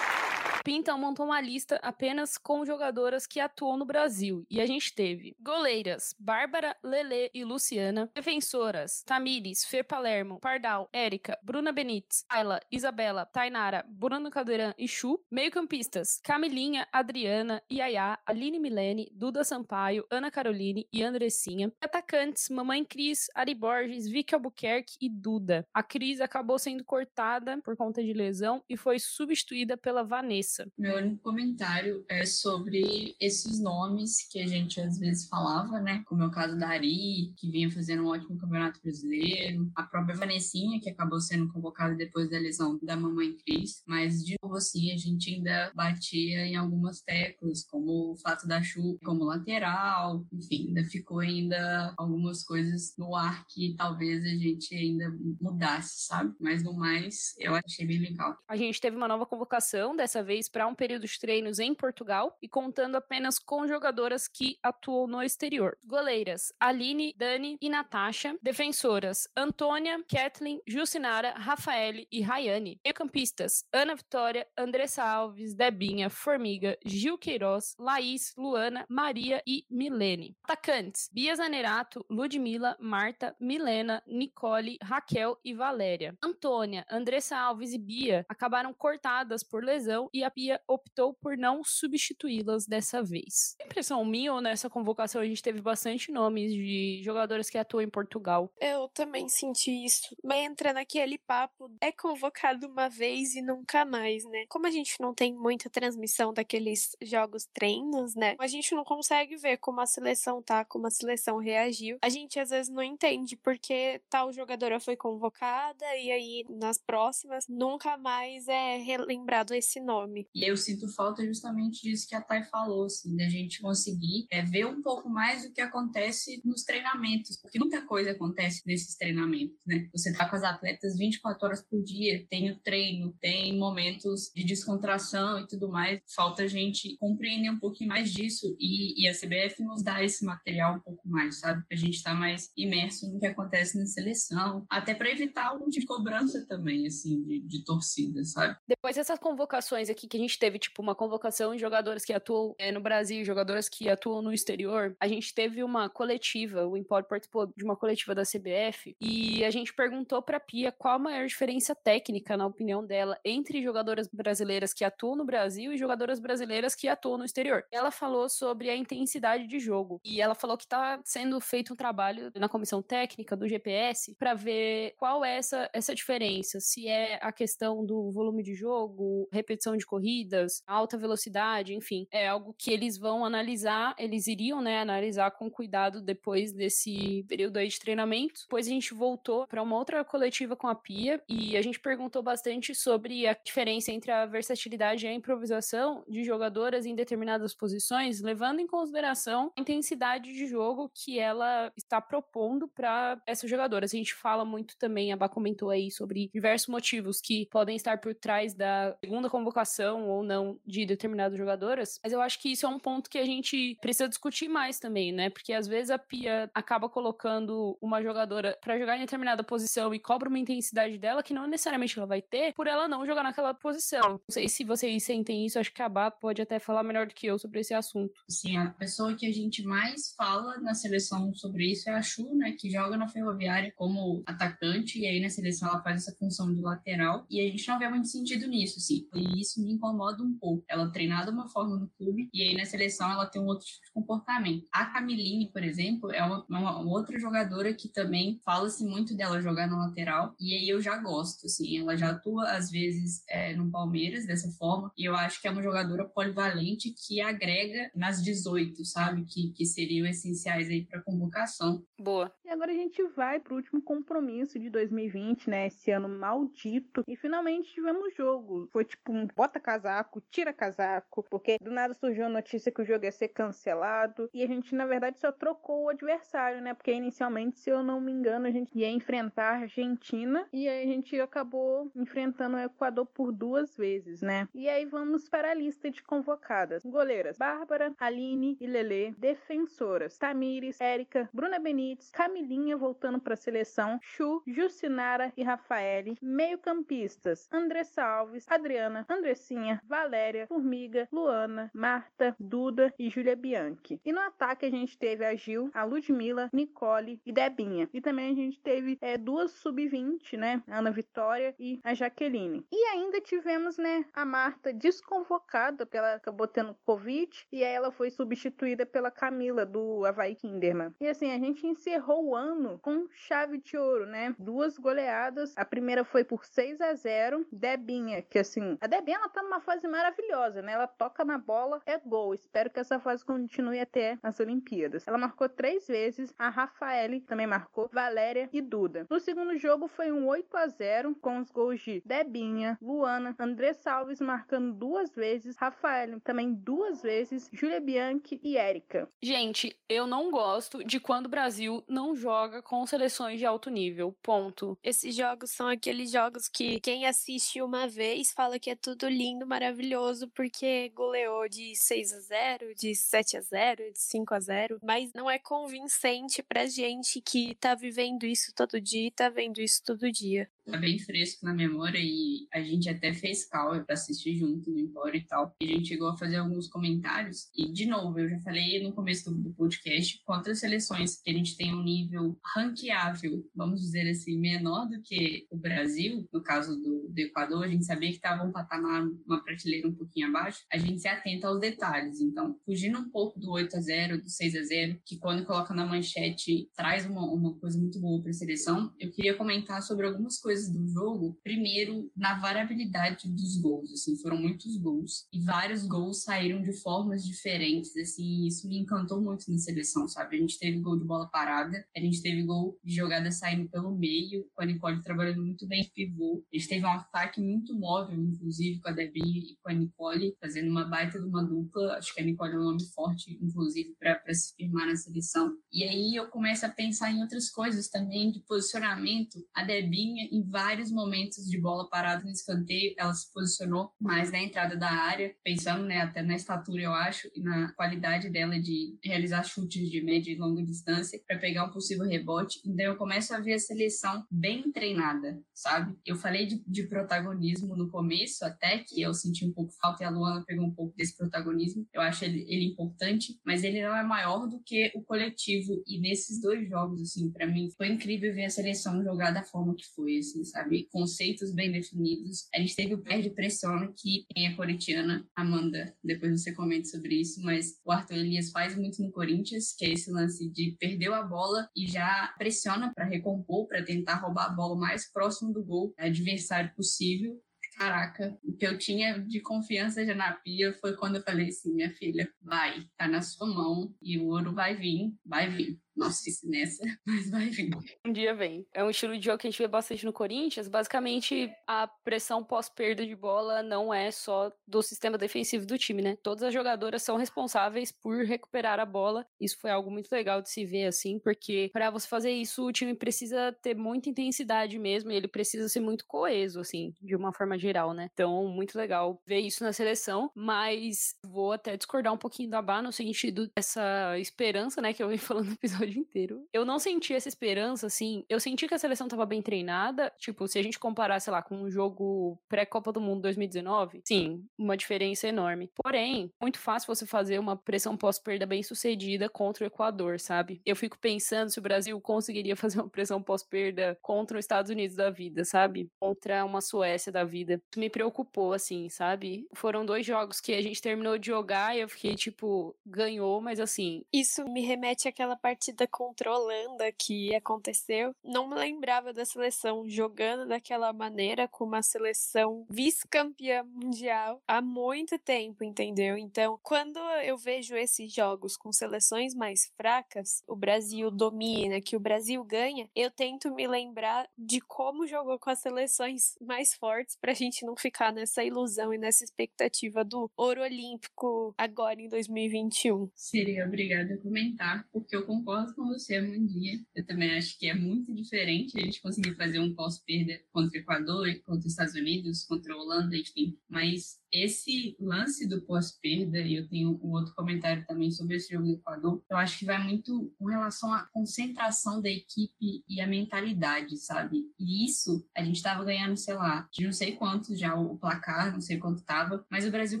Pia, 0.64 0.76
então, 0.76 0.98
montou 0.98 1.26
uma 1.26 1.42
lista 1.42 1.78
apenas 1.82 2.38
com 2.38 2.64
jogadoras 2.64 3.26
que 3.26 3.38
atuam 3.38 3.76
no 3.76 3.84
Brasil. 3.84 4.46
E 4.50 4.62
a 4.62 4.66
gente 4.66 4.94
teve 4.94 5.36
goleiras 5.38 6.16
Bárbara, 6.18 6.74
Lele 6.82 7.30
e 7.34 7.44
Luciana, 7.44 8.10
defensoras 8.14 9.02
Tamires, 9.02 9.64
Fê 9.66 9.82
Palermo, 9.82 10.40
Pardal, 10.40 10.88
Érica, 10.90 11.38
Bruna 11.42 11.70
Benites, 11.70 12.24
Ayla, 12.30 12.60
Isabela, 12.72 13.26
Tainara, 13.26 13.84
Bruno 13.86 14.30
Caldeirão 14.30 14.72
e 14.78 14.88
Chu, 14.88 15.22
meio-campistas 15.30 16.18
Camilinha, 16.24 16.88
Adriana, 16.90 17.62
Yaya, 17.70 18.18
Aline 18.24 18.58
Milene, 18.58 19.10
Duda 19.12 19.44
Sampaio, 19.44 20.06
Ana 20.10 20.30
Caroline 20.30 20.88
e 20.90 21.02
Andressinha, 21.02 21.70
atacantes 21.78 22.48
Mamãe 22.48 22.84
Cris, 22.84 23.28
Ari 23.34 23.54
Borges, 23.54 24.08
Vicky 24.08 24.34
Albuquerque 24.34 24.96
e 24.98 25.10
Duda. 25.10 25.66
A 25.74 25.82
Cris 25.82 26.22
acabou 26.22 26.58
sendo 26.58 26.84
cortada 26.84 27.60
por 27.62 27.76
conta 27.76 28.02
de 28.02 28.14
lesão 28.14 28.62
e 28.66 28.78
foi 28.78 28.98
substituída 28.98 29.76
pela 29.76 30.02
Vanessa. 30.02 30.53
Meu 30.78 30.96
único 30.98 31.22
comentário 31.22 32.04
é 32.08 32.24
sobre 32.24 33.14
esses 33.20 33.60
nomes 33.60 34.26
que 34.28 34.40
a 34.40 34.46
gente 34.46 34.80
às 34.80 34.98
vezes 34.98 35.28
falava, 35.28 35.80
né? 35.80 36.02
Como 36.06 36.22
é 36.22 36.26
o 36.26 36.30
caso 36.30 36.58
da 36.58 36.68
Ari, 36.68 37.32
que 37.36 37.50
vinha 37.50 37.70
fazendo 37.70 38.04
um 38.04 38.08
ótimo 38.08 38.38
campeonato 38.38 38.80
brasileiro, 38.82 39.70
a 39.74 39.82
própria 39.82 40.16
Vanessinha, 40.16 40.80
que 40.80 40.90
acabou 40.90 41.20
sendo 41.20 41.52
convocada 41.52 41.94
depois 41.94 42.30
da 42.30 42.38
lesão 42.38 42.78
da 42.82 42.96
mamãe 42.96 43.36
Cris, 43.36 43.82
mas 43.86 44.24
de 44.24 44.36
novo 44.42 44.56
assim, 44.56 44.92
a 44.92 44.96
gente 44.96 45.34
ainda 45.34 45.72
batia 45.74 46.46
em 46.46 46.56
algumas 46.56 47.00
teclas, 47.00 47.64
como 47.64 48.12
o 48.12 48.16
fato 48.16 48.46
da 48.46 48.62
Chu 48.62 48.98
como 49.04 49.24
lateral, 49.24 50.24
enfim, 50.32 50.68
ainda 50.68 50.84
ficou 50.84 51.20
ainda 51.20 51.94
algumas 51.96 52.44
coisas 52.44 52.94
no 52.98 53.14
ar 53.14 53.44
que 53.48 53.74
talvez 53.76 54.24
a 54.24 54.36
gente 54.36 54.74
ainda 54.74 55.10
mudasse, 55.40 56.06
sabe? 56.06 56.34
Mas 56.40 56.62
no 56.62 56.74
mais, 56.74 57.34
eu 57.38 57.54
achei 57.54 57.86
bem 57.86 57.98
legal. 57.98 58.36
A 58.48 58.56
gente 58.56 58.80
teve 58.80 58.96
uma 58.96 59.08
nova 59.08 59.26
convocação, 59.26 59.96
dessa 59.96 60.22
vez 60.22 60.43
para 60.48 60.66
um 60.66 60.74
período 60.74 61.06
de 61.06 61.18
treinos 61.18 61.58
em 61.58 61.74
Portugal 61.74 62.36
e 62.40 62.48
contando 62.48 62.96
apenas 62.96 63.38
com 63.38 63.66
jogadoras 63.66 64.28
que 64.28 64.58
atuam 64.62 65.06
no 65.06 65.22
exterior. 65.22 65.76
Goleiras: 65.84 66.52
Aline, 66.58 67.14
Dani 67.16 67.58
e 67.60 67.68
Natasha. 67.68 68.36
Defensoras: 68.42 69.28
Antônia, 69.36 70.02
Kathleen, 70.08 70.60
Jucinara, 70.66 71.32
Rafaele 71.32 72.06
e 72.10 72.20
Rayane. 72.20 72.80
Meio-campistas: 72.84 73.64
Ana 73.72 73.94
Vitória, 73.94 74.46
Andressa 74.56 75.02
Alves, 75.02 75.54
Debinha, 75.54 76.10
Formiga, 76.10 76.76
Gil 76.84 77.18
Queiroz, 77.18 77.74
Laís, 77.78 78.34
Luana, 78.36 78.84
Maria 78.88 79.42
e 79.46 79.64
Milene. 79.70 80.36
Atacantes: 80.44 81.10
Bia 81.12 81.34
Zanerato, 81.36 82.04
Ludmila, 82.10 82.76
Marta, 82.80 83.34
Milena, 83.40 84.02
Nicole, 84.06 84.78
Raquel 84.82 85.38
e 85.44 85.54
Valéria. 85.54 86.16
Antônia, 86.22 86.86
Andressa 86.90 87.36
Alves 87.36 87.72
e 87.72 87.78
Bia 87.78 88.24
acabaram 88.28 88.72
cortadas 88.72 89.42
por 89.42 89.64
lesão 89.64 90.08
e 90.12 90.22
a 90.24 90.30
Optou 90.68 91.14
por 91.14 91.36
não 91.36 91.62
substituí-las 91.64 92.66
dessa 92.66 93.02
vez. 93.02 93.56
Impressão 93.64 94.04
minha 94.04 94.32
ou 94.32 94.40
nessa 94.40 94.68
convocação 94.68 95.20
a 95.20 95.26
gente 95.26 95.42
teve 95.42 95.60
bastante 95.60 96.10
nomes 96.10 96.52
de 96.52 97.00
jogadoras 97.02 97.48
que 97.50 97.58
atuam 97.58 97.82
em 97.82 97.90
Portugal. 97.90 98.50
Eu 98.60 98.88
também 98.88 99.28
senti 99.28 99.84
isso. 99.84 100.16
Mas 100.22 100.44
entra 100.44 100.72
naquele 100.72 101.18
papo, 101.18 101.70
é 101.80 101.90
convocado 101.92 102.66
uma 102.66 102.88
vez 102.88 103.34
e 103.34 103.42
nunca 103.42 103.84
mais, 103.84 104.24
né? 104.24 104.44
Como 104.48 104.66
a 104.66 104.70
gente 104.70 105.00
não 105.00 105.14
tem 105.14 105.32
muita 105.34 105.70
transmissão 105.70 106.32
daqueles 106.32 106.96
jogos 107.02 107.46
treinos, 107.52 108.14
né? 108.14 108.36
A 108.38 108.46
gente 108.46 108.74
não 108.74 108.84
consegue 108.84 109.36
ver 109.36 109.56
como 109.58 109.80
a 109.80 109.86
seleção 109.86 110.42
tá, 110.42 110.64
como 110.64 110.86
a 110.86 110.90
seleção 110.90 111.38
reagiu. 111.38 111.98
A 112.02 112.08
gente 112.08 112.38
às 112.38 112.50
vezes 112.50 112.72
não 112.72 112.82
entende 112.82 113.36
porque 113.36 114.00
tal 114.08 114.32
jogadora 114.32 114.80
foi 114.80 114.96
convocada 114.96 115.84
e 115.96 116.10
aí 116.10 116.44
nas 116.48 116.78
próximas 116.78 117.46
nunca 117.48 117.96
mais 117.96 118.48
é 118.48 118.76
relembrado 118.76 119.54
esse 119.54 119.80
nome. 119.80 120.23
E 120.34 120.48
eu 120.48 120.56
sinto 120.56 120.88
falta 120.88 121.24
justamente 121.24 121.82
disso 121.82 122.08
que 122.08 122.14
a 122.14 122.20
Thay 122.20 122.44
falou, 122.44 122.86
assim, 122.86 123.16
da 123.16 123.28
gente 123.28 123.60
conseguir 123.60 124.26
é, 124.30 124.42
ver 124.42 124.66
um 124.66 124.82
pouco 124.82 125.08
mais 125.08 125.44
do 125.44 125.52
que 125.52 125.60
acontece 125.60 126.40
nos 126.44 126.62
treinamentos, 126.64 127.36
porque 127.40 127.58
muita 127.58 127.82
coisa 127.82 128.12
acontece 128.12 128.62
nesses 128.66 128.96
treinamentos, 128.96 129.58
né? 129.66 129.88
Você 129.92 130.12
tá 130.12 130.28
com 130.28 130.36
as 130.36 130.42
atletas 130.42 130.96
24 130.96 131.46
horas 131.46 131.62
por 131.62 131.82
dia, 131.82 132.26
tem 132.28 132.50
o 132.50 132.58
treino, 132.58 133.14
tem 133.20 133.56
momentos 133.58 134.30
de 134.34 134.44
descontração 134.44 135.40
e 135.40 135.46
tudo 135.46 135.68
mais. 135.68 136.00
Falta 136.14 136.42
a 136.42 136.46
gente 136.46 136.96
compreender 136.98 137.50
um 137.50 137.58
pouquinho 137.58 137.88
mais 137.88 138.12
disso 138.12 138.56
e, 138.58 139.02
e 139.02 139.08
a 139.08 139.12
CBF 139.12 139.62
nos 139.62 139.82
dá 139.82 140.02
esse 140.02 140.24
material 140.24 140.76
um 140.76 140.80
pouco 140.80 141.08
mais, 141.08 141.40
sabe? 141.40 141.64
A 141.70 141.76
gente 141.76 142.02
tá 142.02 142.14
mais 142.14 142.50
imerso 142.56 143.10
no 143.10 143.18
que 143.18 143.26
acontece 143.26 143.78
na 143.78 143.86
seleção, 143.86 144.64
até 144.68 144.94
para 144.94 145.10
evitar 145.10 145.46
algum 145.46 145.68
de 145.68 145.84
cobrança 145.84 146.44
também, 146.46 146.86
assim, 146.86 147.22
de, 147.24 147.40
de 147.40 147.64
torcida, 147.64 148.24
sabe? 148.24 148.56
Depois 148.68 148.96
dessas 148.96 149.18
convocações 149.18 149.88
aqui 149.88 150.06
que 150.06 150.13
a 150.16 150.20
gente 150.20 150.38
teve, 150.38 150.58
tipo, 150.58 150.82
uma 150.82 150.94
convocação 150.94 151.54
de 151.54 151.60
jogadores 151.60 152.04
que 152.04 152.12
atuam 152.12 152.54
é, 152.58 152.70
no 152.70 152.80
Brasil, 152.80 153.24
jogadoras 153.24 153.68
que 153.68 153.88
atuam 153.88 154.22
no 154.22 154.32
exterior, 154.32 154.96
a 155.00 155.08
gente 155.08 155.34
teve 155.34 155.62
uma 155.62 155.88
coletiva, 155.88 156.66
o 156.66 156.76
Empório 156.76 157.08
participou 157.08 157.46
de 157.46 157.64
uma 157.64 157.76
coletiva 157.76 158.14
da 158.14 158.22
CBF 158.22 158.96
e 159.00 159.44
a 159.44 159.50
gente 159.50 159.72
perguntou 159.72 160.22
pra 160.22 160.40
Pia 160.40 160.72
qual 160.72 160.94
a 160.94 160.98
maior 160.98 161.26
diferença 161.26 161.74
técnica, 161.74 162.36
na 162.36 162.46
opinião 162.46 162.84
dela, 162.84 163.18
entre 163.24 163.62
jogadoras 163.62 164.08
brasileiras 164.08 164.72
que 164.72 164.84
atuam 164.84 165.16
no 165.16 165.24
Brasil 165.24 165.72
e 165.72 165.78
jogadoras 165.78 166.20
brasileiras 166.20 166.74
que 166.74 166.88
atuam 166.88 167.18
no 167.18 167.24
exterior. 167.24 167.64
Ela 167.70 167.90
falou 167.90 168.28
sobre 168.28 168.70
a 168.70 168.76
intensidade 168.76 169.46
de 169.46 169.58
jogo 169.58 170.00
e 170.04 170.20
ela 170.20 170.34
falou 170.34 170.56
que 170.56 170.66
tá 170.66 171.00
sendo 171.04 171.40
feito 171.40 171.72
um 171.72 171.76
trabalho 171.76 172.30
na 172.36 172.48
comissão 172.48 172.82
técnica 172.82 173.36
do 173.36 173.48
GPS 173.48 174.14
para 174.18 174.34
ver 174.34 174.94
qual 174.96 175.24
é 175.24 175.36
essa, 175.36 175.70
essa 175.72 175.94
diferença, 175.94 176.60
se 176.60 176.88
é 176.88 177.18
a 177.22 177.32
questão 177.32 177.84
do 177.84 178.10
volume 178.10 178.42
de 178.42 178.54
jogo, 178.54 179.28
repetição 179.32 179.76
de 179.76 179.86
corridas, 179.94 180.60
alta 180.66 180.98
velocidade, 180.98 181.72
enfim, 181.72 182.08
é 182.10 182.26
algo 182.26 182.52
que 182.58 182.72
eles 182.72 182.98
vão 182.98 183.24
analisar, 183.24 183.94
eles 183.96 184.26
iriam, 184.26 184.60
né, 184.60 184.80
analisar 184.80 185.30
com 185.30 185.48
cuidado 185.48 186.02
depois 186.02 186.52
desse 186.52 187.24
período 187.28 187.58
aí 187.58 187.68
de 187.68 187.78
treinamento. 187.78 188.40
Depois 188.42 188.66
a 188.66 188.70
gente 188.70 188.92
voltou 188.92 189.46
para 189.46 189.62
uma 189.62 189.76
outra 189.76 190.04
coletiva 190.04 190.56
com 190.56 190.66
a 190.66 190.74
Pia 190.74 191.22
e 191.28 191.56
a 191.56 191.62
gente 191.62 191.78
perguntou 191.78 192.24
bastante 192.24 192.74
sobre 192.74 193.24
a 193.28 193.34
diferença 193.34 193.92
entre 193.92 194.10
a 194.10 194.26
versatilidade 194.26 195.06
e 195.06 195.08
a 195.08 195.14
improvisação 195.14 196.04
de 196.08 196.24
jogadoras 196.24 196.86
em 196.86 196.96
determinadas 196.96 197.54
posições, 197.54 198.20
levando 198.20 198.58
em 198.58 198.66
consideração 198.66 199.52
a 199.56 199.60
intensidade 199.60 200.32
de 200.32 200.48
jogo 200.48 200.90
que 200.92 201.20
ela 201.20 201.72
está 201.76 202.00
propondo 202.00 202.66
para 202.66 203.22
essas 203.28 203.48
jogadoras. 203.48 203.94
A 203.94 203.96
gente 203.96 204.12
fala 204.12 204.44
muito 204.44 204.76
também, 204.76 205.12
a 205.12 205.16
Bá 205.16 205.28
comentou 205.28 205.70
aí 205.70 205.88
sobre 205.88 206.30
diversos 206.34 206.66
motivos 206.66 207.20
que 207.20 207.46
podem 207.46 207.76
estar 207.76 208.00
por 208.00 208.12
trás 208.12 208.54
da 208.54 208.96
segunda 209.04 209.30
convocação 209.30 209.83
ou 209.92 210.22
não 210.22 210.58
de 210.66 210.86
determinadas 210.86 211.38
jogadoras, 211.38 211.98
mas 212.02 212.12
eu 212.12 212.20
acho 212.20 212.40
que 212.40 212.52
isso 212.52 212.66
é 212.66 212.68
um 212.68 212.78
ponto 212.78 213.10
que 213.10 213.18
a 213.18 213.24
gente 213.24 213.76
precisa 213.80 214.08
discutir 214.08 214.48
mais 214.48 214.78
também, 214.78 215.12
né? 215.12 215.30
Porque 215.30 215.52
às 215.52 215.66
vezes 215.66 215.90
a 215.90 215.98
Pia 215.98 216.50
acaba 216.54 216.88
colocando 216.88 217.76
uma 217.80 218.02
jogadora 218.02 218.56
para 218.60 218.78
jogar 218.78 218.96
em 218.96 219.00
determinada 219.00 219.42
posição 219.42 219.94
e 219.94 219.98
cobra 219.98 220.28
uma 220.28 220.38
intensidade 220.38 220.98
dela 220.98 221.22
que 221.22 221.34
não 221.34 221.46
necessariamente 221.46 221.98
ela 221.98 222.06
vai 222.06 222.22
ter 222.22 222.52
por 222.54 222.66
ela 222.66 222.88
não 222.88 223.06
jogar 223.06 223.22
naquela 223.22 223.54
posição. 223.54 224.12
Não 224.12 224.20
sei 224.30 224.48
se 224.48 224.64
vocês 224.64 225.02
sentem 225.02 225.46
isso, 225.46 225.58
acho 225.58 225.72
que 225.72 225.82
a 225.82 225.88
Bá 225.88 226.10
pode 226.10 226.42
até 226.42 226.58
falar 226.58 226.82
melhor 226.82 227.06
do 227.06 227.14
que 227.14 227.26
eu 227.26 227.38
sobre 227.38 227.60
esse 227.60 227.74
assunto. 227.74 228.14
Sim, 228.28 228.56
a 228.56 228.70
pessoa 228.70 229.14
que 229.14 229.26
a 229.26 229.32
gente 229.32 229.62
mais 229.62 230.14
fala 230.16 230.58
na 230.58 230.74
seleção 230.74 231.34
sobre 231.34 231.70
isso 231.70 231.88
é 231.88 231.94
a 231.94 232.02
Chu, 232.02 232.34
né, 232.34 232.52
que 232.58 232.70
joga 232.70 232.96
na 232.96 233.08
Ferroviária 233.08 233.72
como 233.76 234.22
atacante 234.26 234.98
e 234.98 235.06
aí 235.06 235.20
na 235.20 235.28
seleção 235.28 235.68
ela 235.68 235.82
faz 235.82 236.02
essa 236.02 236.16
função 236.16 236.52
de 236.52 236.60
lateral 236.60 237.26
e 237.30 237.40
a 237.40 237.50
gente 237.50 237.66
não 237.68 237.78
vê 237.78 237.88
muito 237.88 238.08
sentido 238.08 238.46
nisso, 238.46 238.78
assim. 238.78 239.06
E 239.14 239.40
isso 239.40 239.62
me 239.62 239.72
incomoda 239.74 240.22
um 240.22 240.36
pouco. 240.38 240.64
Ela 240.68 240.90
treinar 240.90 241.24
de 241.24 241.30
uma 241.30 241.48
forma 241.48 241.76
no 241.76 241.88
clube 241.98 242.28
e 242.32 242.42
aí 242.42 242.56
na 242.56 242.64
seleção 242.64 243.10
ela 243.10 243.26
tem 243.26 243.40
um 243.40 243.46
outro 243.46 243.66
tipo 243.66 243.84
de 243.84 243.92
comportamento. 243.92 244.66
A 244.72 244.86
Camiline, 244.86 245.50
por 245.52 245.62
exemplo, 245.62 246.12
é 246.12 246.24
uma, 246.24 246.44
uma, 246.48 246.78
uma 246.80 246.90
outra 246.90 247.18
jogadora 247.18 247.72
que 247.74 247.88
também 247.88 248.40
fala-se 248.44 248.84
muito 248.84 249.16
dela 249.16 249.40
jogar 249.40 249.66
na 249.66 249.76
lateral 249.76 250.34
e 250.40 250.54
aí 250.54 250.68
eu 250.68 250.80
já 250.80 250.96
gosto, 250.98 251.46
assim. 251.46 251.78
Ela 251.78 251.96
já 251.96 252.10
atua 252.10 252.50
às 252.50 252.70
vezes 252.70 253.22
é, 253.28 253.54
no 253.54 253.70
Palmeiras 253.70 254.26
dessa 254.26 254.50
forma 254.52 254.92
e 254.96 255.04
eu 255.04 255.14
acho 255.14 255.40
que 255.40 255.48
é 255.48 255.50
uma 255.50 255.62
jogadora 255.62 256.04
polivalente 256.04 256.94
que 257.06 257.20
agrega 257.20 257.90
nas 257.94 258.22
18, 258.22 258.84
sabe? 258.84 259.24
Que, 259.24 259.52
que 259.52 259.64
seriam 259.64 260.06
essenciais 260.06 260.68
aí 260.68 260.84
para 260.84 261.02
convocação. 261.02 261.82
Boa. 261.98 262.32
E 262.44 262.50
agora 262.50 262.72
a 262.72 262.74
gente 262.74 263.02
vai 263.08 263.40
pro 263.40 263.56
último 263.56 263.82
compromisso 263.82 264.58
de 264.58 264.70
2020, 264.70 265.48
né? 265.48 265.66
Esse 265.66 265.90
ano 265.90 266.08
maldito. 266.08 267.02
E 267.06 267.16
finalmente 267.16 267.72
tivemos 267.72 268.14
jogo. 268.14 268.68
Foi 268.72 268.84
tipo 268.84 269.12
um 269.12 269.26
bota 269.34 269.60
casaco, 269.64 270.22
tira 270.30 270.52
casaco, 270.52 271.24
porque 271.30 271.56
do 271.58 271.70
nada 271.70 271.94
surgiu 271.94 272.26
a 272.26 272.28
notícia 272.28 272.70
que 272.70 272.82
o 272.82 272.84
jogo 272.84 273.06
ia 273.06 273.12
ser 273.12 273.28
cancelado. 273.28 274.28
E 274.34 274.42
a 274.42 274.46
gente, 274.46 274.74
na 274.74 274.84
verdade, 274.84 275.18
só 275.18 275.32
trocou 275.32 275.84
o 275.84 275.88
adversário, 275.88 276.60
né? 276.60 276.74
Porque 276.74 276.92
inicialmente, 276.92 277.58
se 277.58 277.70
eu 277.70 277.82
não 277.82 277.98
me 277.98 278.12
engano, 278.12 278.46
a 278.46 278.50
gente 278.50 278.78
ia 278.78 278.90
enfrentar 278.90 279.54
a 279.54 279.60
Argentina. 279.62 280.46
E 280.52 280.68
a 280.68 280.84
gente 280.84 281.18
acabou 281.18 281.90
enfrentando 281.96 282.58
o 282.58 282.60
Equador 282.60 283.06
por 283.06 283.32
duas 283.32 283.74
vezes, 283.74 284.20
né? 284.20 284.46
E 284.54 284.68
aí 284.68 284.84
vamos 284.84 285.28
para 285.28 285.50
a 285.50 285.54
lista 285.54 285.90
de 285.90 286.02
convocadas. 286.02 286.84
Goleiras: 286.84 287.38
Bárbara, 287.38 287.94
Aline 287.98 288.58
e 288.60 288.66
Lele. 288.66 289.14
Defensoras: 289.16 290.18
Tamires, 290.18 290.78
Érica, 290.80 291.28
Bruna 291.32 291.58
Benites, 291.58 292.10
Camilinha 292.10 292.76
voltando 292.76 293.18
para 293.18 293.34
a 293.34 293.36
seleção, 293.36 293.98
Chu, 294.02 294.42
Jucinara 294.46 295.32
e 295.36 295.42
Rafaele, 295.42 296.18
meio-campistas, 296.20 297.48
Andressa 297.50 298.02
Alves, 298.02 298.44
Adriana, 298.48 299.06
Andressinha, 299.08 299.53
Valéria, 299.84 300.46
Formiga, 300.46 301.08
Luana, 301.12 301.70
Marta, 301.74 302.34
Duda 302.38 302.92
e 302.98 303.08
Júlia 303.08 303.36
Bianchi. 303.36 304.00
E 304.04 304.12
no 304.12 304.20
ataque 304.20 304.66
a 304.66 304.70
gente 304.70 304.98
teve 304.98 305.24
a 305.24 305.34
Gil, 305.34 305.70
a 305.72 305.84
Ludmilla, 305.84 306.50
Nicole 306.52 307.20
e 307.24 307.32
Debinha. 307.32 307.88
E 307.92 308.00
também 308.00 308.32
a 308.32 308.34
gente 308.34 308.60
teve 308.60 308.98
é, 309.00 309.16
duas 309.16 309.52
sub-20, 309.52 310.36
né? 310.36 310.62
A 310.68 310.78
Ana 310.78 310.90
Vitória 310.90 311.54
e 311.58 311.80
a 311.84 311.94
Jaqueline. 311.94 312.66
E 312.72 312.86
ainda 312.88 313.20
tivemos, 313.20 313.78
né, 313.78 314.04
a 314.12 314.24
Marta 314.24 314.72
desconvocada, 314.72 315.86
porque 315.86 315.96
ela 315.96 316.14
acabou 316.14 316.46
tendo 316.46 316.76
Covid, 316.84 317.46
e 317.52 317.62
aí 317.64 317.72
ela 317.72 317.90
foi 317.90 318.10
substituída 318.10 318.84
pela 318.84 319.10
Camila, 319.10 319.64
do 319.64 320.04
Havaí 320.04 320.34
Kinderman. 320.34 320.94
E 321.00 321.06
assim, 321.06 321.30
a 321.30 321.38
gente 321.38 321.66
encerrou 321.66 322.26
o 322.26 322.34
ano 322.34 322.78
com 322.80 323.06
chave 323.10 323.58
de 323.58 323.76
ouro, 323.76 324.06
né? 324.06 324.34
Duas 324.38 324.78
goleadas. 324.78 325.52
A 325.56 325.64
primeira 325.64 326.04
foi 326.04 326.24
por 326.24 326.44
6 326.44 326.80
a 326.80 326.94
0 326.94 327.46
Debinha, 327.52 328.22
que 328.22 328.38
assim, 328.38 328.76
a 328.80 328.86
Debinha 328.86 329.18
ela 329.18 329.28
tá 329.28 329.42
numa 329.44 329.60
fase 329.60 329.86
maravilhosa, 329.86 330.62
né? 330.62 330.72
Ela 330.72 330.86
toca 330.86 331.24
na 331.24 331.38
bola, 331.38 331.80
é 331.86 331.98
gol. 331.98 332.34
Espero 332.34 332.70
que 332.70 332.80
essa 332.80 332.98
fase 332.98 333.24
continue 333.24 333.78
até 333.78 334.18
as 334.22 334.40
Olimpíadas. 334.40 335.06
Ela 335.06 335.18
marcou 335.18 335.48
três 335.48 335.86
vezes, 335.86 336.34
a 336.38 336.48
Rafaele 336.48 337.20
também 337.20 337.46
marcou, 337.46 337.88
Valéria 337.92 338.48
e 338.52 338.60
Duda. 338.60 339.06
No 339.08 339.20
segundo 339.20 339.56
jogo 339.56 339.88
foi 339.88 340.10
um 340.10 340.26
8 340.26 340.56
a 340.56 340.66
0 340.66 341.14
com 341.16 341.38
os 341.38 341.50
gols 341.50 341.80
de 341.80 342.02
Debinha, 342.04 342.78
Luana, 342.80 343.34
André 343.38 343.72
Salves 343.74 344.20
marcando 344.20 344.72
duas 344.72 345.14
vezes, 345.14 345.56
Rafael 345.56 346.20
também 346.20 346.52
duas 346.52 347.02
vezes, 347.02 347.48
Júlia 347.52 347.80
Bianchi 347.80 348.40
e 348.42 348.56
Érica. 348.56 349.08
Gente, 349.22 349.76
eu 349.88 350.06
não 350.06 350.30
gosto 350.30 350.84
de 350.84 350.98
quando 350.98 351.26
o 351.26 351.30
Brasil 351.30 351.84
não 351.88 352.14
joga 352.16 352.62
com 352.62 352.86
seleções 352.86 353.38
de 353.38 353.46
alto 353.46 353.70
nível. 353.70 354.14
Ponto. 354.22 354.78
Esses 354.82 355.14
jogos 355.14 355.50
são 355.50 355.68
aqueles 355.68 356.10
jogos 356.10 356.48
que 356.48 356.80
quem 356.80 357.06
assiste 357.06 357.60
uma 357.60 357.86
vez 357.86 358.32
fala 358.32 358.58
que 358.58 358.70
é 358.70 358.76
tudo 358.76 359.08
lindo, 359.08 359.33
maravilhoso, 359.46 360.28
porque 360.28 360.88
goleou 360.90 361.48
de 361.48 361.74
6 361.76 362.12
a 362.12 362.20
0, 362.20 362.74
de 362.74 362.94
7 362.94 363.36
a 363.36 363.40
0, 363.40 363.92
de 363.92 363.98
5 363.98 364.34
a 364.34 364.40
0, 364.40 364.78
mas 364.82 365.12
não 365.12 365.30
é 365.30 365.38
convincente 365.38 366.42
pra 366.42 366.66
gente 366.66 367.20
que 367.20 367.54
tá 367.56 367.74
vivendo 367.74 368.24
isso 368.24 368.52
todo 368.54 368.80
dia 368.80 369.08
e 369.08 369.10
tá 369.10 369.28
vendo 369.28 369.60
isso 369.60 369.82
todo 369.84 370.10
dia. 370.10 370.48
Tá 370.66 370.78
bem 370.78 370.98
fresco 370.98 371.44
na 371.44 371.52
memória 371.52 371.98
e 371.98 372.48
a 372.52 372.62
gente 372.62 372.88
até 372.88 373.12
fez 373.12 373.46
call 373.46 373.84
para 373.84 373.92
assistir 373.92 374.34
junto 374.36 374.70
no 374.70 374.78
Empório 374.78 375.18
e 375.18 375.26
tal. 375.26 375.54
E 375.60 375.66
a 375.66 375.68
gente 375.68 375.88
chegou 375.88 376.08
a 376.08 376.16
fazer 376.16 376.36
alguns 376.36 376.68
comentários. 376.68 377.50
E, 377.54 377.70
de 377.70 377.84
novo, 377.84 378.18
eu 378.18 378.30
já 378.30 378.38
falei 378.40 378.82
no 378.82 378.94
começo 378.94 379.30
do 379.30 379.52
podcast, 379.52 380.22
outras 380.26 380.60
seleções 380.60 381.20
que 381.20 381.30
a 381.30 381.34
gente 381.34 381.54
tem 381.56 381.74
um 381.74 381.82
nível 381.82 382.38
ranqueável, 382.56 383.44
vamos 383.54 383.82
dizer 383.82 384.08
assim, 384.08 384.38
menor 384.38 384.88
do 384.88 385.02
que 385.02 385.46
o 385.50 385.56
Brasil, 385.56 386.26
no 386.32 386.42
caso 386.42 386.74
do, 386.76 387.08
do 387.10 387.18
Equador, 387.18 387.64
a 387.64 387.68
gente 387.68 387.84
sabia 387.84 388.08
que 388.08 388.16
estava 388.16 388.42
um 388.42 388.52
patamar, 388.52 389.06
uma 389.26 389.44
prateleira 389.44 389.86
um 389.86 389.94
pouquinho 389.94 390.28
abaixo, 390.28 390.64
a 390.72 390.78
gente 390.78 390.98
se 390.98 391.08
atenta 391.08 391.46
aos 391.46 391.60
detalhes. 391.60 392.20
Então, 392.20 392.58
fugindo 392.64 392.98
um 392.98 393.10
pouco 393.10 393.38
do 393.38 393.50
8 393.50 393.76
a 393.76 393.80
0 393.80 394.22
do 394.22 394.30
6 394.30 394.56
a 394.56 394.62
0 394.62 394.98
que 395.04 395.18
quando 395.18 395.44
coloca 395.44 395.74
na 395.74 395.84
manchete 395.84 396.70
traz 396.74 397.04
uma, 397.04 397.22
uma 397.30 397.54
coisa 397.58 397.78
muito 397.78 398.00
boa 398.00 398.22
para 398.22 398.30
a 398.30 398.34
seleção, 398.34 398.90
eu 398.98 399.10
queria 399.10 399.34
comentar 399.34 399.82
sobre 399.82 400.06
algumas 400.06 400.38
coisas 400.38 400.53
coisas 400.54 400.72
do 400.72 400.86
jogo, 400.86 401.36
primeiro, 401.42 402.10
na 402.16 402.38
variabilidade 402.38 403.28
dos 403.28 403.56
gols, 403.60 403.92
assim, 403.92 404.16
foram 404.18 404.36
muitos 404.36 404.76
gols, 404.76 405.26
e 405.32 405.40
vários 405.40 405.84
gols 405.84 406.22
saíram 406.22 406.62
de 406.62 406.72
formas 406.72 407.24
diferentes, 407.24 407.96
assim, 407.96 408.46
isso 408.46 408.68
me 408.68 408.78
encantou 408.78 409.20
muito 409.20 409.50
na 409.50 409.58
seleção, 409.58 410.06
sabe? 410.06 410.36
A 410.36 410.40
gente 410.40 410.58
teve 410.58 410.78
gol 410.78 410.96
de 410.96 411.04
bola 411.04 411.26
parada, 411.26 411.84
a 411.96 412.00
gente 412.00 412.22
teve 412.22 412.42
gol 412.44 412.78
de 412.84 412.94
jogada 412.94 413.32
saindo 413.32 413.68
pelo 413.68 413.96
meio, 413.96 414.46
com 414.54 414.62
a 414.62 414.66
Nicole 414.66 415.02
trabalhando 415.02 415.44
muito 415.44 415.66
bem 415.66 415.90
pivô, 415.92 416.44
a 416.52 416.56
gente 416.56 416.68
teve 416.68 416.86
um 416.86 416.90
ataque 416.90 417.40
muito 417.40 417.76
móvel, 417.76 418.16
inclusive, 418.16 418.80
com 418.80 418.88
a 418.88 418.92
Debinha 418.92 419.40
e 419.40 419.56
com 419.60 419.70
a 419.70 419.74
Nicole, 419.74 420.36
fazendo 420.40 420.70
uma 420.70 420.84
baita 420.84 421.18
de 421.18 421.26
uma 421.26 421.42
dupla, 421.42 421.94
acho 421.96 422.14
que 422.14 422.20
a 422.20 422.24
Nicole 422.24 422.52
é 422.52 422.58
um 422.58 422.64
nome 422.64 422.84
forte, 422.94 423.36
inclusive, 423.42 423.96
para 423.98 424.34
se 424.34 424.54
firmar 424.54 424.86
na 424.86 424.94
seleção. 424.94 425.56
E 425.72 425.82
aí 425.82 426.14
eu 426.14 426.28
começo 426.28 426.64
a 426.64 426.68
pensar 426.68 427.10
em 427.10 427.20
outras 427.20 427.50
coisas 427.50 427.88
também, 427.88 428.30
de 428.30 428.40
posicionamento, 428.40 429.44
a 429.52 429.64
Debinha 429.64 430.28
em 430.30 430.43
vários 430.48 430.90
momentos 430.90 431.44
de 431.48 431.60
bola 431.60 431.88
parada 431.88 432.24
no 432.24 432.30
escanteio, 432.30 432.94
ela 432.98 433.12
se 433.12 433.32
posicionou 433.32 433.90
mais 434.00 434.30
na 434.30 434.40
entrada 434.42 434.76
da 434.76 434.90
área, 434.90 435.34
pensando 435.42 435.84
né, 435.84 436.00
até 436.00 436.22
na 436.22 436.34
estatura, 436.36 436.82
eu 436.82 436.92
acho, 436.92 437.28
e 437.34 437.40
na 437.40 437.72
qualidade 437.72 438.30
dela 438.30 438.58
de 438.60 438.96
realizar 439.02 439.42
chutes 439.44 439.90
de 439.90 440.02
média 440.02 440.30
e 440.30 440.38
longa 440.38 440.62
distância 440.62 441.20
para 441.26 441.38
pegar 441.38 441.64
um 441.64 441.70
possível 441.70 442.04
rebote. 442.06 442.60
Então 442.64 442.86
eu 442.86 442.96
começo 442.96 443.34
a 443.34 443.40
ver 443.40 443.54
a 443.54 443.58
seleção 443.58 444.24
bem 444.30 444.70
treinada, 444.72 445.40
sabe? 445.52 445.96
Eu 446.04 446.16
falei 446.16 446.46
de, 446.46 446.62
de 446.66 446.84
protagonismo 446.84 447.76
no 447.76 447.90
começo, 447.90 448.44
até 448.44 448.78
que 448.78 449.00
eu 449.00 449.14
senti 449.14 449.44
um 449.44 449.52
pouco 449.52 449.72
falta 449.80 450.02
e 450.02 450.06
a 450.06 450.10
Luana 450.10 450.44
pegou 450.46 450.66
um 450.66 450.74
pouco 450.74 450.96
desse 450.96 451.16
protagonismo. 451.16 451.86
Eu 451.92 452.00
acho 452.00 452.24
ele, 452.24 452.44
ele 452.48 452.66
importante, 452.66 453.38
mas 453.44 453.64
ele 453.64 453.82
não 453.82 453.96
é 453.96 454.02
maior 454.02 454.46
do 454.46 454.60
que 454.60 454.92
o 454.94 455.02
coletivo. 455.02 455.82
E 455.86 455.98
nesses 456.00 456.40
dois 456.40 456.68
jogos, 456.68 457.00
assim, 457.00 457.30
para 457.30 457.46
mim, 457.46 457.70
foi 457.76 457.88
incrível 457.88 458.34
ver 458.34 458.46
a 458.46 458.50
seleção 458.50 459.02
jogar 459.02 459.30
da 459.30 459.42
forma 459.42 459.74
que 459.74 459.86
foi, 459.94 460.18
assim, 460.18 460.33
sabe? 460.42 460.88
Conceitos 460.90 461.52
bem 461.52 461.70
definidos. 461.70 462.48
A 462.54 462.58
gente 462.58 462.74
teve 462.74 462.94
o 462.94 463.02
perde 463.02 463.30
pressiona 463.30 463.92
que 463.96 464.24
tem 464.34 464.48
a 464.48 464.56
corintiana 464.56 465.26
Amanda, 465.36 465.94
depois 466.02 466.40
você 466.40 466.52
comenta 466.52 466.88
sobre 466.88 467.20
isso, 467.20 467.42
mas 467.42 467.78
o 467.84 467.92
Arthur 467.92 468.16
Elias 468.16 468.50
faz 468.50 468.76
muito 468.76 469.02
no 469.02 469.12
Corinthians, 469.12 469.74
que 469.76 469.84
é 469.84 469.92
esse 469.92 470.10
lance 470.10 470.48
de 470.50 470.76
perdeu 470.80 471.14
a 471.14 471.22
bola 471.22 471.68
e 471.76 471.86
já 471.86 472.34
pressiona 472.38 472.92
para 472.94 473.04
recompor, 473.04 473.66
para 473.68 473.84
tentar 473.84 474.16
roubar 474.16 474.46
a 474.46 474.54
bola 474.54 474.76
mais 474.76 475.10
próximo 475.12 475.52
do 475.52 475.62
gol 475.62 475.94
adversário 475.98 476.72
possível 476.74 477.38
caraca, 477.76 478.36
o 478.42 478.52
que 478.56 478.66
eu 478.66 478.78
tinha 478.78 479.18
de 479.18 479.40
confiança 479.40 480.04
já 480.04 480.14
na 480.14 480.32
pia 480.32 480.72
foi 480.74 480.96
quando 480.96 481.16
eu 481.16 481.22
falei 481.22 481.48
assim, 481.48 481.74
minha 481.74 481.90
filha, 481.90 482.28
vai, 482.40 482.86
tá 482.96 483.08
na 483.08 483.20
sua 483.20 483.46
mão 483.46 483.92
e 484.00 484.18
o 484.18 484.26
ouro 484.28 484.54
vai 484.54 484.76
vir, 484.76 485.12
vai 485.24 485.50
vir 485.50 485.80
nossa, 485.96 486.28
isso 486.28 486.48
nessa, 486.48 486.82
mas 487.06 487.30
vai 487.30 487.48
vir. 487.50 487.70
Um 488.04 488.12
dia 488.12 488.34
vem. 488.34 488.66
É 488.72 488.82
um 488.82 488.90
estilo 488.90 489.16
de 489.16 489.24
jogo 489.24 489.38
que 489.38 489.46
a 489.46 489.50
gente 489.50 489.58
vê 489.58 489.68
bastante 489.68 490.04
no 490.04 490.12
Corinthians. 490.12 490.68
Basicamente, 490.68 491.50
a 491.66 491.86
pressão 491.86 492.42
pós-perda 492.42 493.06
de 493.06 493.14
bola 493.14 493.62
não 493.62 493.92
é 493.92 494.10
só 494.10 494.52
do 494.66 494.82
sistema 494.82 495.16
defensivo 495.16 495.66
do 495.66 495.78
time, 495.78 496.02
né? 496.02 496.16
Todas 496.22 496.42
as 496.42 496.52
jogadoras 496.52 497.02
são 497.02 497.16
responsáveis 497.16 497.92
por 497.92 498.24
recuperar 498.24 498.80
a 498.80 498.86
bola. 498.86 499.26
Isso 499.40 499.58
foi 499.60 499.70
algo 499.70 499.90
muito 499.90 500.10
legal 500.10 500.42
de 500.42 500.50
se 500.50 500.64
ver, 500.64 500.86
assim, 500.86 501.18
porque 501.18 501.70
para 501.72 501.90
você 501.90 502.08
fazer 502.08 502.32
isso, 502.32 502.66
o 502.66 502.72
time 502.72 502.94
precisa 502.94 503.52
ter 503.62 503.74
muita 503.74 504.08
intensidade 504.08 504.78
mesmo 504.78 505.10
e 505.10 505.16
ele 505.16 505.28
precisa 505.28 505.68
ser 505.68 505.80
muito 505.80 506.04
coeso, 506.06 506.60
assim, 506.60 506.92
de 507.00 507.14
uma 507.14 507.32
forma 507.32 507.58
geral, 507.58 507.92
né? 507.92 508.08
Então, 508.12 508.46
muito 508.48 508.76
legal 508.76 509.20
ver 509.26 509.40
isso 509.40 509.62
na 509.62 509.72
seleção, 509.72 510.30
mas 510.34 511.14
vou 511.24 511.52
até 511.52 511.76
discordar 511.76 512.12
um 512.12 512.18
pouquinho 512.18 512.50
da 512.50 512.62
Bá 512.64 512.80
no 512.80 512.92
sentido 512.92 513.50
dessa 513.54 514.18
esperança, 514.18 514.80
né, 514.80 514.92
que 514.92 515.02
eu 515.02 515.08
venho 515.08 515.18
falando 515.20 515.46
no 515.46 515.52
episódio 515.52 515.83
episódio 515.84 516.00
inteiro. 516.00 516.46
Eu 516.52 516.64
não 516.64 516.78
senti 516.78 517.14
essa 517.14 517.28
esperança, 517.28 517.86
assim. 517.86 518.24
Eu 518.28 518.40
senti 518.40 518.66
que 518.66 518.74
a 518.74 518.78
seleção 518.78 519.08
tava 519.08 519.26
bem 519.26 519.42
treinada. 519.42 520.12
Tipo, 520.18 520.48
se 520.48 520.58
a 520.58 520.62
gente 520.62 520.78
comparar, 520.78 521.20
sei 521.20 521.32
lá, 521.32 521.42
com 521.42 521.56
um 521.56 521.70
jogo 521.70 522.38
pré-Copa 522.48 522.92
do 522.92 523.00
Mundo 523.00 523.22
2019, 523.22 524.02
sim, 524.04 524.44
uma 524.58 524.76
diferença 524.76 525.28
enorme. 525.28 525.70
Porém, 525.74 526.32
muito 526.40 526.58
fácil 526.58 526.94
você 526.94 527.06
fazer 527.06 527.38
uma 527.38 527.56
pressão 527.56 527.96
pós-perda 527.96 528.46
bem 528.46 528.62
sucedida 528.62 529.28
contra 529.28 529.64
o 529.64 529.66
Equador, 529.66 530.18
sabe? 530.18 530.60
Eu 530.64 530.76
fico 530.76 530.98
pensando 530.98 531.50
se 531.50 531.58
o 531.58 531.62
Brasil 531.62 532.00
conseguiria 532.00 532.56
fazer 532.56 532.80
uma 532.80 532.88
pressão 532.88 533.22
pós-perda 533.22 533.98
contra 534.02 534.38
os 534.38 534.44
Estados 534.44 534.70
Unidos 534.70 534.96
da 534.96 535.10
vida, 535.10 535.44
sabe? 535.44 535.88
Contra 536.00 536.44
uma 536.44 536.60
Suécia 536.60 537.12
da 537.12 537.24
vida. 537.24 537.60
Isso 537.70 537.80
me 537.80 537.90
preocupou, 537.90 538.52
assim, 538.52 538.88
sabe? 538.88 539.46
Foram 539.54 539.84
dois 539.84 540.04
jogos 540.04 540.40
que 540.40 540.52
a 540.52 540.62
gente 540.62 540.80
terminou 540.80 541.18
de 541.18 541.26
jogar 541.26 541.76
e 541.76 541.80
eu 541.80 541.88
fiquei, 541.88 542.14
tipo, 542.14 542.74
ganhou, 542.84 543.40
mas 543.40 543.60
assim. 543.60 544.02
Isso 544.12 544.44
me 544.48 544.62
remete 544.62 545.08
àquela 545.08 545.36
partida 545.36 545.73
partida 545.74 545.86
contra 545.88 546.30
a 546.30 546.92
que 546.92 547.34
aconteceu, 547.34 548.14
não 548.24 548.48
me 548.48 548.54
lembrava 548.54 549.12
da 549.12 549.24
seleção 549.24 549.88
jogando 549.88 550.48
daquela 550.48 550.92
maneira 550.92 551.48
com 551.48 551.64
uma 551.64 551.82
seleção 551.82 552.66
vice-campeã 552.70 553.64
mundial 553.64 554.40
há 554.46 554.62
muito 554.62 555.18
tempo, 555.18 555.64
entendeu? 555.64 556.16
Então, 556.16 556.58
quando 556.62 556.98
eu 557.24 557.36
vejo 557.36 557.76
esses 557.76 558.12
jogos 558.12 558.56
com 558.56 558.72
seleções 558.72 559.34
mais 559.34 559.70
fracas, 559.76 560.42
o 560.46 560.56
Brasil 560.56 561.10
domina, 561.10 561.80
que 561.80 561.96
o 561.96 562.00
Brasil 562.00 562.42
ganha, 562.44 562.88
eu 562.94 563.10
tento 563.10 563.54
me 563.54 563.66
lembrar 563.66 564.28
de 564.38 564.60
como 564.60 565.06
jogou 565.06 565.38
com 565.38 565.50
as 565.50 565.58
seleções 565.58 566.36
mais 566.40 566.74
fortes 566.74 567.16
pra 567.16 567.34
gente 567.34 567.66
não 567.66 567.76
ficar 567.76 568.12
nessa 568.12 568.44
ilusão 568.44 568.92
e 568.94 568.98
nessa 568.98 569.24
expectativa 569.24 570.04
do 570.04 570.30
ouro 570.36 570.62
olímpico 570.62 571.54
agora 571.58 572.00
em 572.00 572.08
2021. 572.08 573.10
Seria 573.14 573.66
obrigada 573.66 574.14
a 574.14 574.18
comentar, 574.18 574.86
porque 574.92 575.14
eu 575.14 575.26
concordo 575.26 575.63
concordo 575.64 575.74
com 575.74 575.88
você, 575.88 576.20
Mandinha. 576.20 576.84
Eu 576.94 577.04
também 577.06 577.30
acho 577.36 577.58
que 577.58 577.66
é 577.66 577.74
muito 577.74 578.12
diferente 578.14 578.78
a 578.78 578.84
gente 578.84 579.00
conseguir 579.00 579.34
fazer 579.34 579.58
um 579.58 579.74
pós-perda 579.74 580.40
contra 580.52 580.78
o 580.78 580.82
Equador, 580.82 581.34
contra 581.40 581.60
os 581.60 581.66
Estados 581.66 581.94
Unidos, 581.94 582.44
contra 582.44 582.74
a 582.74 582.76
Holanda, 582.76 583.16
enfim. 583.16 583.56
Mas 583.68 584.18
esse 584.34 584.96
lance 584.98 585.46
do 585.46 585.62
pós-perda, 585.62 586.40
e 586.40 586.56
eu 586.56 586.68
tenho 586.68 587.00
um 587.02 587.12
outro 587.12 587.34
comentário 587.34 587.84
também 587.86 588.10
sobre 588.10 588.36
esse 588.36 588.52
jogo 588.52 588.66
do 588.66 588.74
Equador, 588.74 589.22
eu 589.30 589.36
acho 589.36 589.58
que 589.58 589.64
vai 589.64 589.82
muito 589.82 590.32
com 590.38 590.46
relação 590.46 590.92
à 590.92 591.06
concentração 591.12 592.02
da 592.02 592.10
equipe 592.10 592.84
e 592.88 593.00
a 593.00 593.06
mentalidade, 593.06 593.96
sabe? 593.98 594.44
E 594.58 594.84
isso, 594.84 595.24
a 595.36 595.44
gente 595.44 595.56
estava 595.56 595.84
ganhando, 595.84 596.16
sei 596.16 596.34
lá, 596.34 596.68
de 596.72 596.84
não 596.84 596.92
sei 596.92 597.12
quanto 597.12 597.56
já 597.56 597.74
o 597.74 597.96
placar, 597.96 598.52
não 598.52 598.60
sei 598.60 598.78
quanto 598.78 598.98
estava, 598.98 599.44
mas 599.50 599.66
o 599.66 599.70
Brasil 599.70 600.00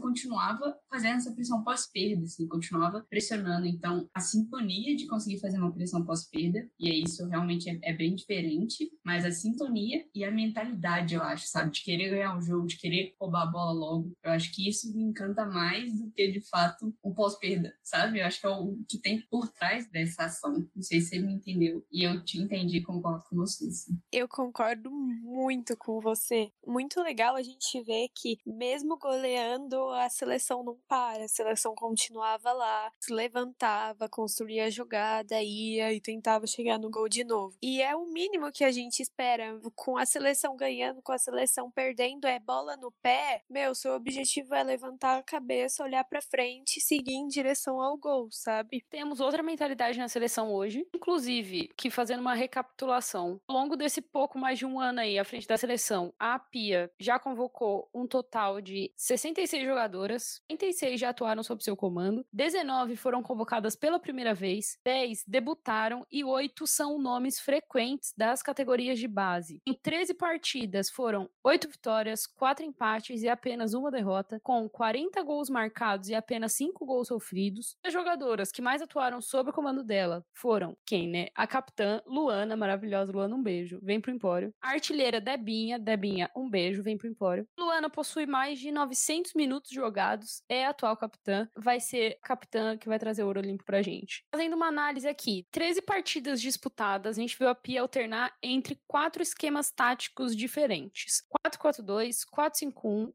continuava 0.00 0.76
fazendo 0.90 1.16
essa 1.16 1.32
pressão 1.32 1.62
pós-perda, 1.62 2.24
assim, 2.24 2.48
continuava 2.48 3.04
pressionando. 3.08 3.66
Então, 3.66 4.08
a 4.12 4.20
sintonia 4.20 4.96
de 4.96 5.06
conseguir 5.06 5.40
fazer 5.40 5.58
uma 5.58 5.72
pressão 5.72 6.04
pós-perda, 6.04 6.68
e 6.78 6.88
é 6.90 6.94
isso 6.94 7.26
realmente 7.28 7.70
é, 7.70 7.78
é 7.82 7.92
bem 7.92 8.14
diferente, 8.14 8.90
mas 9.04 9.24
a 9.24 9.30
sintonia 9.30 10.04
e 10.14 10.24
a 10.24 10.30
mentalidade, 10.30 11.14
eu 11.14 11.22
acho, 11.22 11.46
sabe? 11.46 11.70
De 11.70 11.82
querer 11.82 12.10
ganhar 12.10 12.36
um 12.36 12.42
jogo, 12.42 12.66
de 12.66 12.76
querer 12.76 13.14
roubar 13.20 13.42
a 13.42 13.46
bola 13.46 13.72
logo. 13.72 14.12
Eu 14.24 14.30
acho 14.32 14.50
que 14.54 14.66
isso 14.66 14.90
me 14.96 15.02
encanta 15.02 15.44
mais 15.44 15.92
do 15.92 16.10
que, 16.10 16.32
de 16.32 16.40
fato, 16.40 16.94
o 17.02 17.14
pós-perda, 17.14 17.76
sabe? 17.82 18.20
Eu 18.20 18.26
acho 18.26 18.40
que 18.40 18.46
é 18.46 18.48
o 18.48 18.78
que 18.88 18.98
tem 18.98 19.20
por 19.28 19.52
trás 19.52 19.86
dessa 19.90 20.24
ação. 20.24 20.66
Não 20.74 20.82
sei 20.82 21.02
se 21.02 21.10
você 21.10 21.18
me 21.18 21.34
entendeu. 21.34 21.84
E 21.92 22.04
eu 22.04 22.24
te 22.24 22.40
entendi, 22.40 22.80
concordo 22.80 23.22
com 23.28 23.36
você. 23.36 23.70
Sim. 23.70 23.98
Eu 24.10 24.26
concordo 24.26 24.90
muito 24.90 25.76
com 25.76 26.00
você. 26.00 26.50
Muito 26.66 27.02
legal 27.02 27.36
a 27.36 27.42
gente 27.42 27.82
ver 27.82 28.08
que, 28.14 28.38
mesmo 28.46 28.96
goleando, 28.96 29.76
a 29.90 30.08
seleção 30.08 30.64
não 30.64 30.78
para. 30.88 31.26
A 31.26 31.28
seleção 31.28 31.74
continuava 31.74 32.50
lá, 32.52 32.90
se 32.98 33.12
levantava, 33.12 34.08
construía 34.08 34.64
a 34.64 34.70
jogada, 34.70 35.42
ia 35.42 35.92
e 35.92 36.00
tentava 36.00 36.46
chegar 36.46 36.78
no 36.78 36.90
gol 36.90 37.10
de 37.10 37.24
novo. 37.24 37.54
E 37.60 37.82
é 37.82 37.94
o 37.94 38.06
mínimo 38.06 38.50
que 38.50 38.64
a 38.64 38.72
gente 38.72 39.02
espera. 39.02 39.60
Com 39.74 39.98
a 39.98 40.06
seleção 40.06 40.56
ganhando, 40.56 41.02
com 41.02 41.12
a 41.12 41.18
seleção 41.18 41.70
perdendo, 41.70 42.26
é 42.26 42.40
bola 42.40 42.74
no 42.78 42.90
pé. 43.02 43.42
Meu, 43.50 43.74
seu 43.74 43.92
objetivo 43.92 44.13
é 44.54 44.62
levantar 44.62 45.18
a 45.18 45.22
cabeça, 45.22 45.82
olhar 45.82 46.04
para 46.04 46.20
frente 46.20 46.78
e 46.78 46.80
seguir 46.80 47.14
em 47.14 47.28
direção 47.28 47.80
ao 47.80 47.96
gol, 47.96 48.28
sabe? 48.30 48.84
Temos 48.90 49.20
outra 49.20 49.42
mentalidade 49.42 49.98
na 49.98 50.08
seleção 50.08 50.52
hoje, 50.52 50.86
inclusive, 50.94 51.70
que 51.76 51.90
fazendo 51.90 52.20
uma 52.20 52.34
recapitulação, 52.34 53.40
ao 53.46 53.56
longo 53.56 53.76
desse 53.76 54.00
pouco 54.00 54.38
mais 54.38 54.58
de 54.58 54.66
um 54.66 54.78
ano 54.78 55.00
aí 55.00 55.18
à 55.18 55.24
frente 55.24 55.46
da 55.46 55.56
seleção, 55.56 56.12
a 56.18 56.38
Pia 56.38 56.90
já 56.98 57.18
convocou 57.18 57.88
um 57.94 58.06
total 58.06 58.60
de 58.60 58.92
66 58.96 59.64
jogadoras, 59.64 60.40
36 60.48 61.00
já 61.00 61.10
atuaram 61.10 61.42
sob 61.42 61.62
seu 61.62 61.76
comando, 61.76 62.24
19 62.32 62.96
foram 62.96 63.22
convocadas 63.22 63.76
pela 63.76 63.98
primeira 63.98 64.34
vez, 64.34 64.78
10 64.84 65.24
debutaram 65.26 66.06
e 66.10 66.24
8 66.24 66.66
são 66.66 66.98
nomes 66.98 67.40
frequentes 67.40 68.12
das 68.16 68.42
categorias 68.42 68.98
de 68.98 69.08
base. 69.08 69.60
Em 69.66 69.74
13 69.74 70.14
partidas 70.14 70.90
foram 70.90 71.28
8 71.42 71.68
vitórias, 71.68 72.26
4 72.26 72.64
empates 72.64 73.22
e 73.22 73.28
apenas 73.28 73.74
uma 73.74 73.90
derrota, 73.90 74.03
com 74.42 74.68
40 74.68 75.22
gols 75.22 75.48
marcados 75.48 76.08
e 76.08 76.14
apenas 76.14 76.52
5 76.54 76.84
gols 76.84 77.08
sofridos. 77.08 77.76
As 77.84 77.92
jogadoras 77.92 78.50
que 78.50 78.62
mais 78.62 78.82
atuaram 78.82 79.20
sob 79.20 79.50
o 79.50 79.52
comando 79.52 79.82
dela 79.82 80.24
foram 80.32 80.76
quem, 80.86 81.08
né? 81.08 81.28
A 81.34 81.46
capitã 81.46 82.00
Luana, 82.06 82.56
maravilhosa 82.56 83.12
Luana, 83.12 83.34
um 83.34 83.42
beijo, 83.42 83.78
vem 83.82 84.00
pro 84.00 84.12
Empório. 84.12 84.52
A 84.60 84.70
artilheira 84.70 85.20
Debinha, 85.20 85.78
Debinha, 85.78 86.30
um 86.36 86.48
beijo, 86.48 86.82
vem 86.82 86.96
pro 86.96 87.08
Empório. 87.08 87.46
Luana 87.58 87.90
possui 87.90 88.26
mais 88.26 88.58
de 88.58 88.70
900 88.70 89.34
minutos 89.34 89.70
jogados, 89.70 90.42
é 90.48 90.66
atual 90.66 90.96
capitã, 90.96 91.48
vai 91.56 91.80
ser 91.80 92.18
capitã 92.22 92.76
que 92.76 92.88
vai 92.88 92.98
trazer 92.98 93.22
o 93.22 93.26
ouro 93.26 93.40
limpo 93.40 93.64
pra 93.64 93.82
gente. 93.82 94.24
Fazendo 94.30 94.54
uma 94.54 94.66
análise 94.66 95.08
aqui, 95.08 95.46
13 95.50 95.82
partidas 95.82 96.40
disputadas, 96.40 97.16
a 97.16 97.20
gente 97.20 97.38
viu 97.38 97.48
a 97.48 97.54
Pia 97.54 97.80
alternar 97.80 98.32
entre 98.42 98.80
quatro 98.86 99.22
esquemas 99.22 99.70
táticos 99.70 100.36
diferentes: 100.36 101.22
4-4-2, 101.46 102.24
4-5-1, 102.34 103.12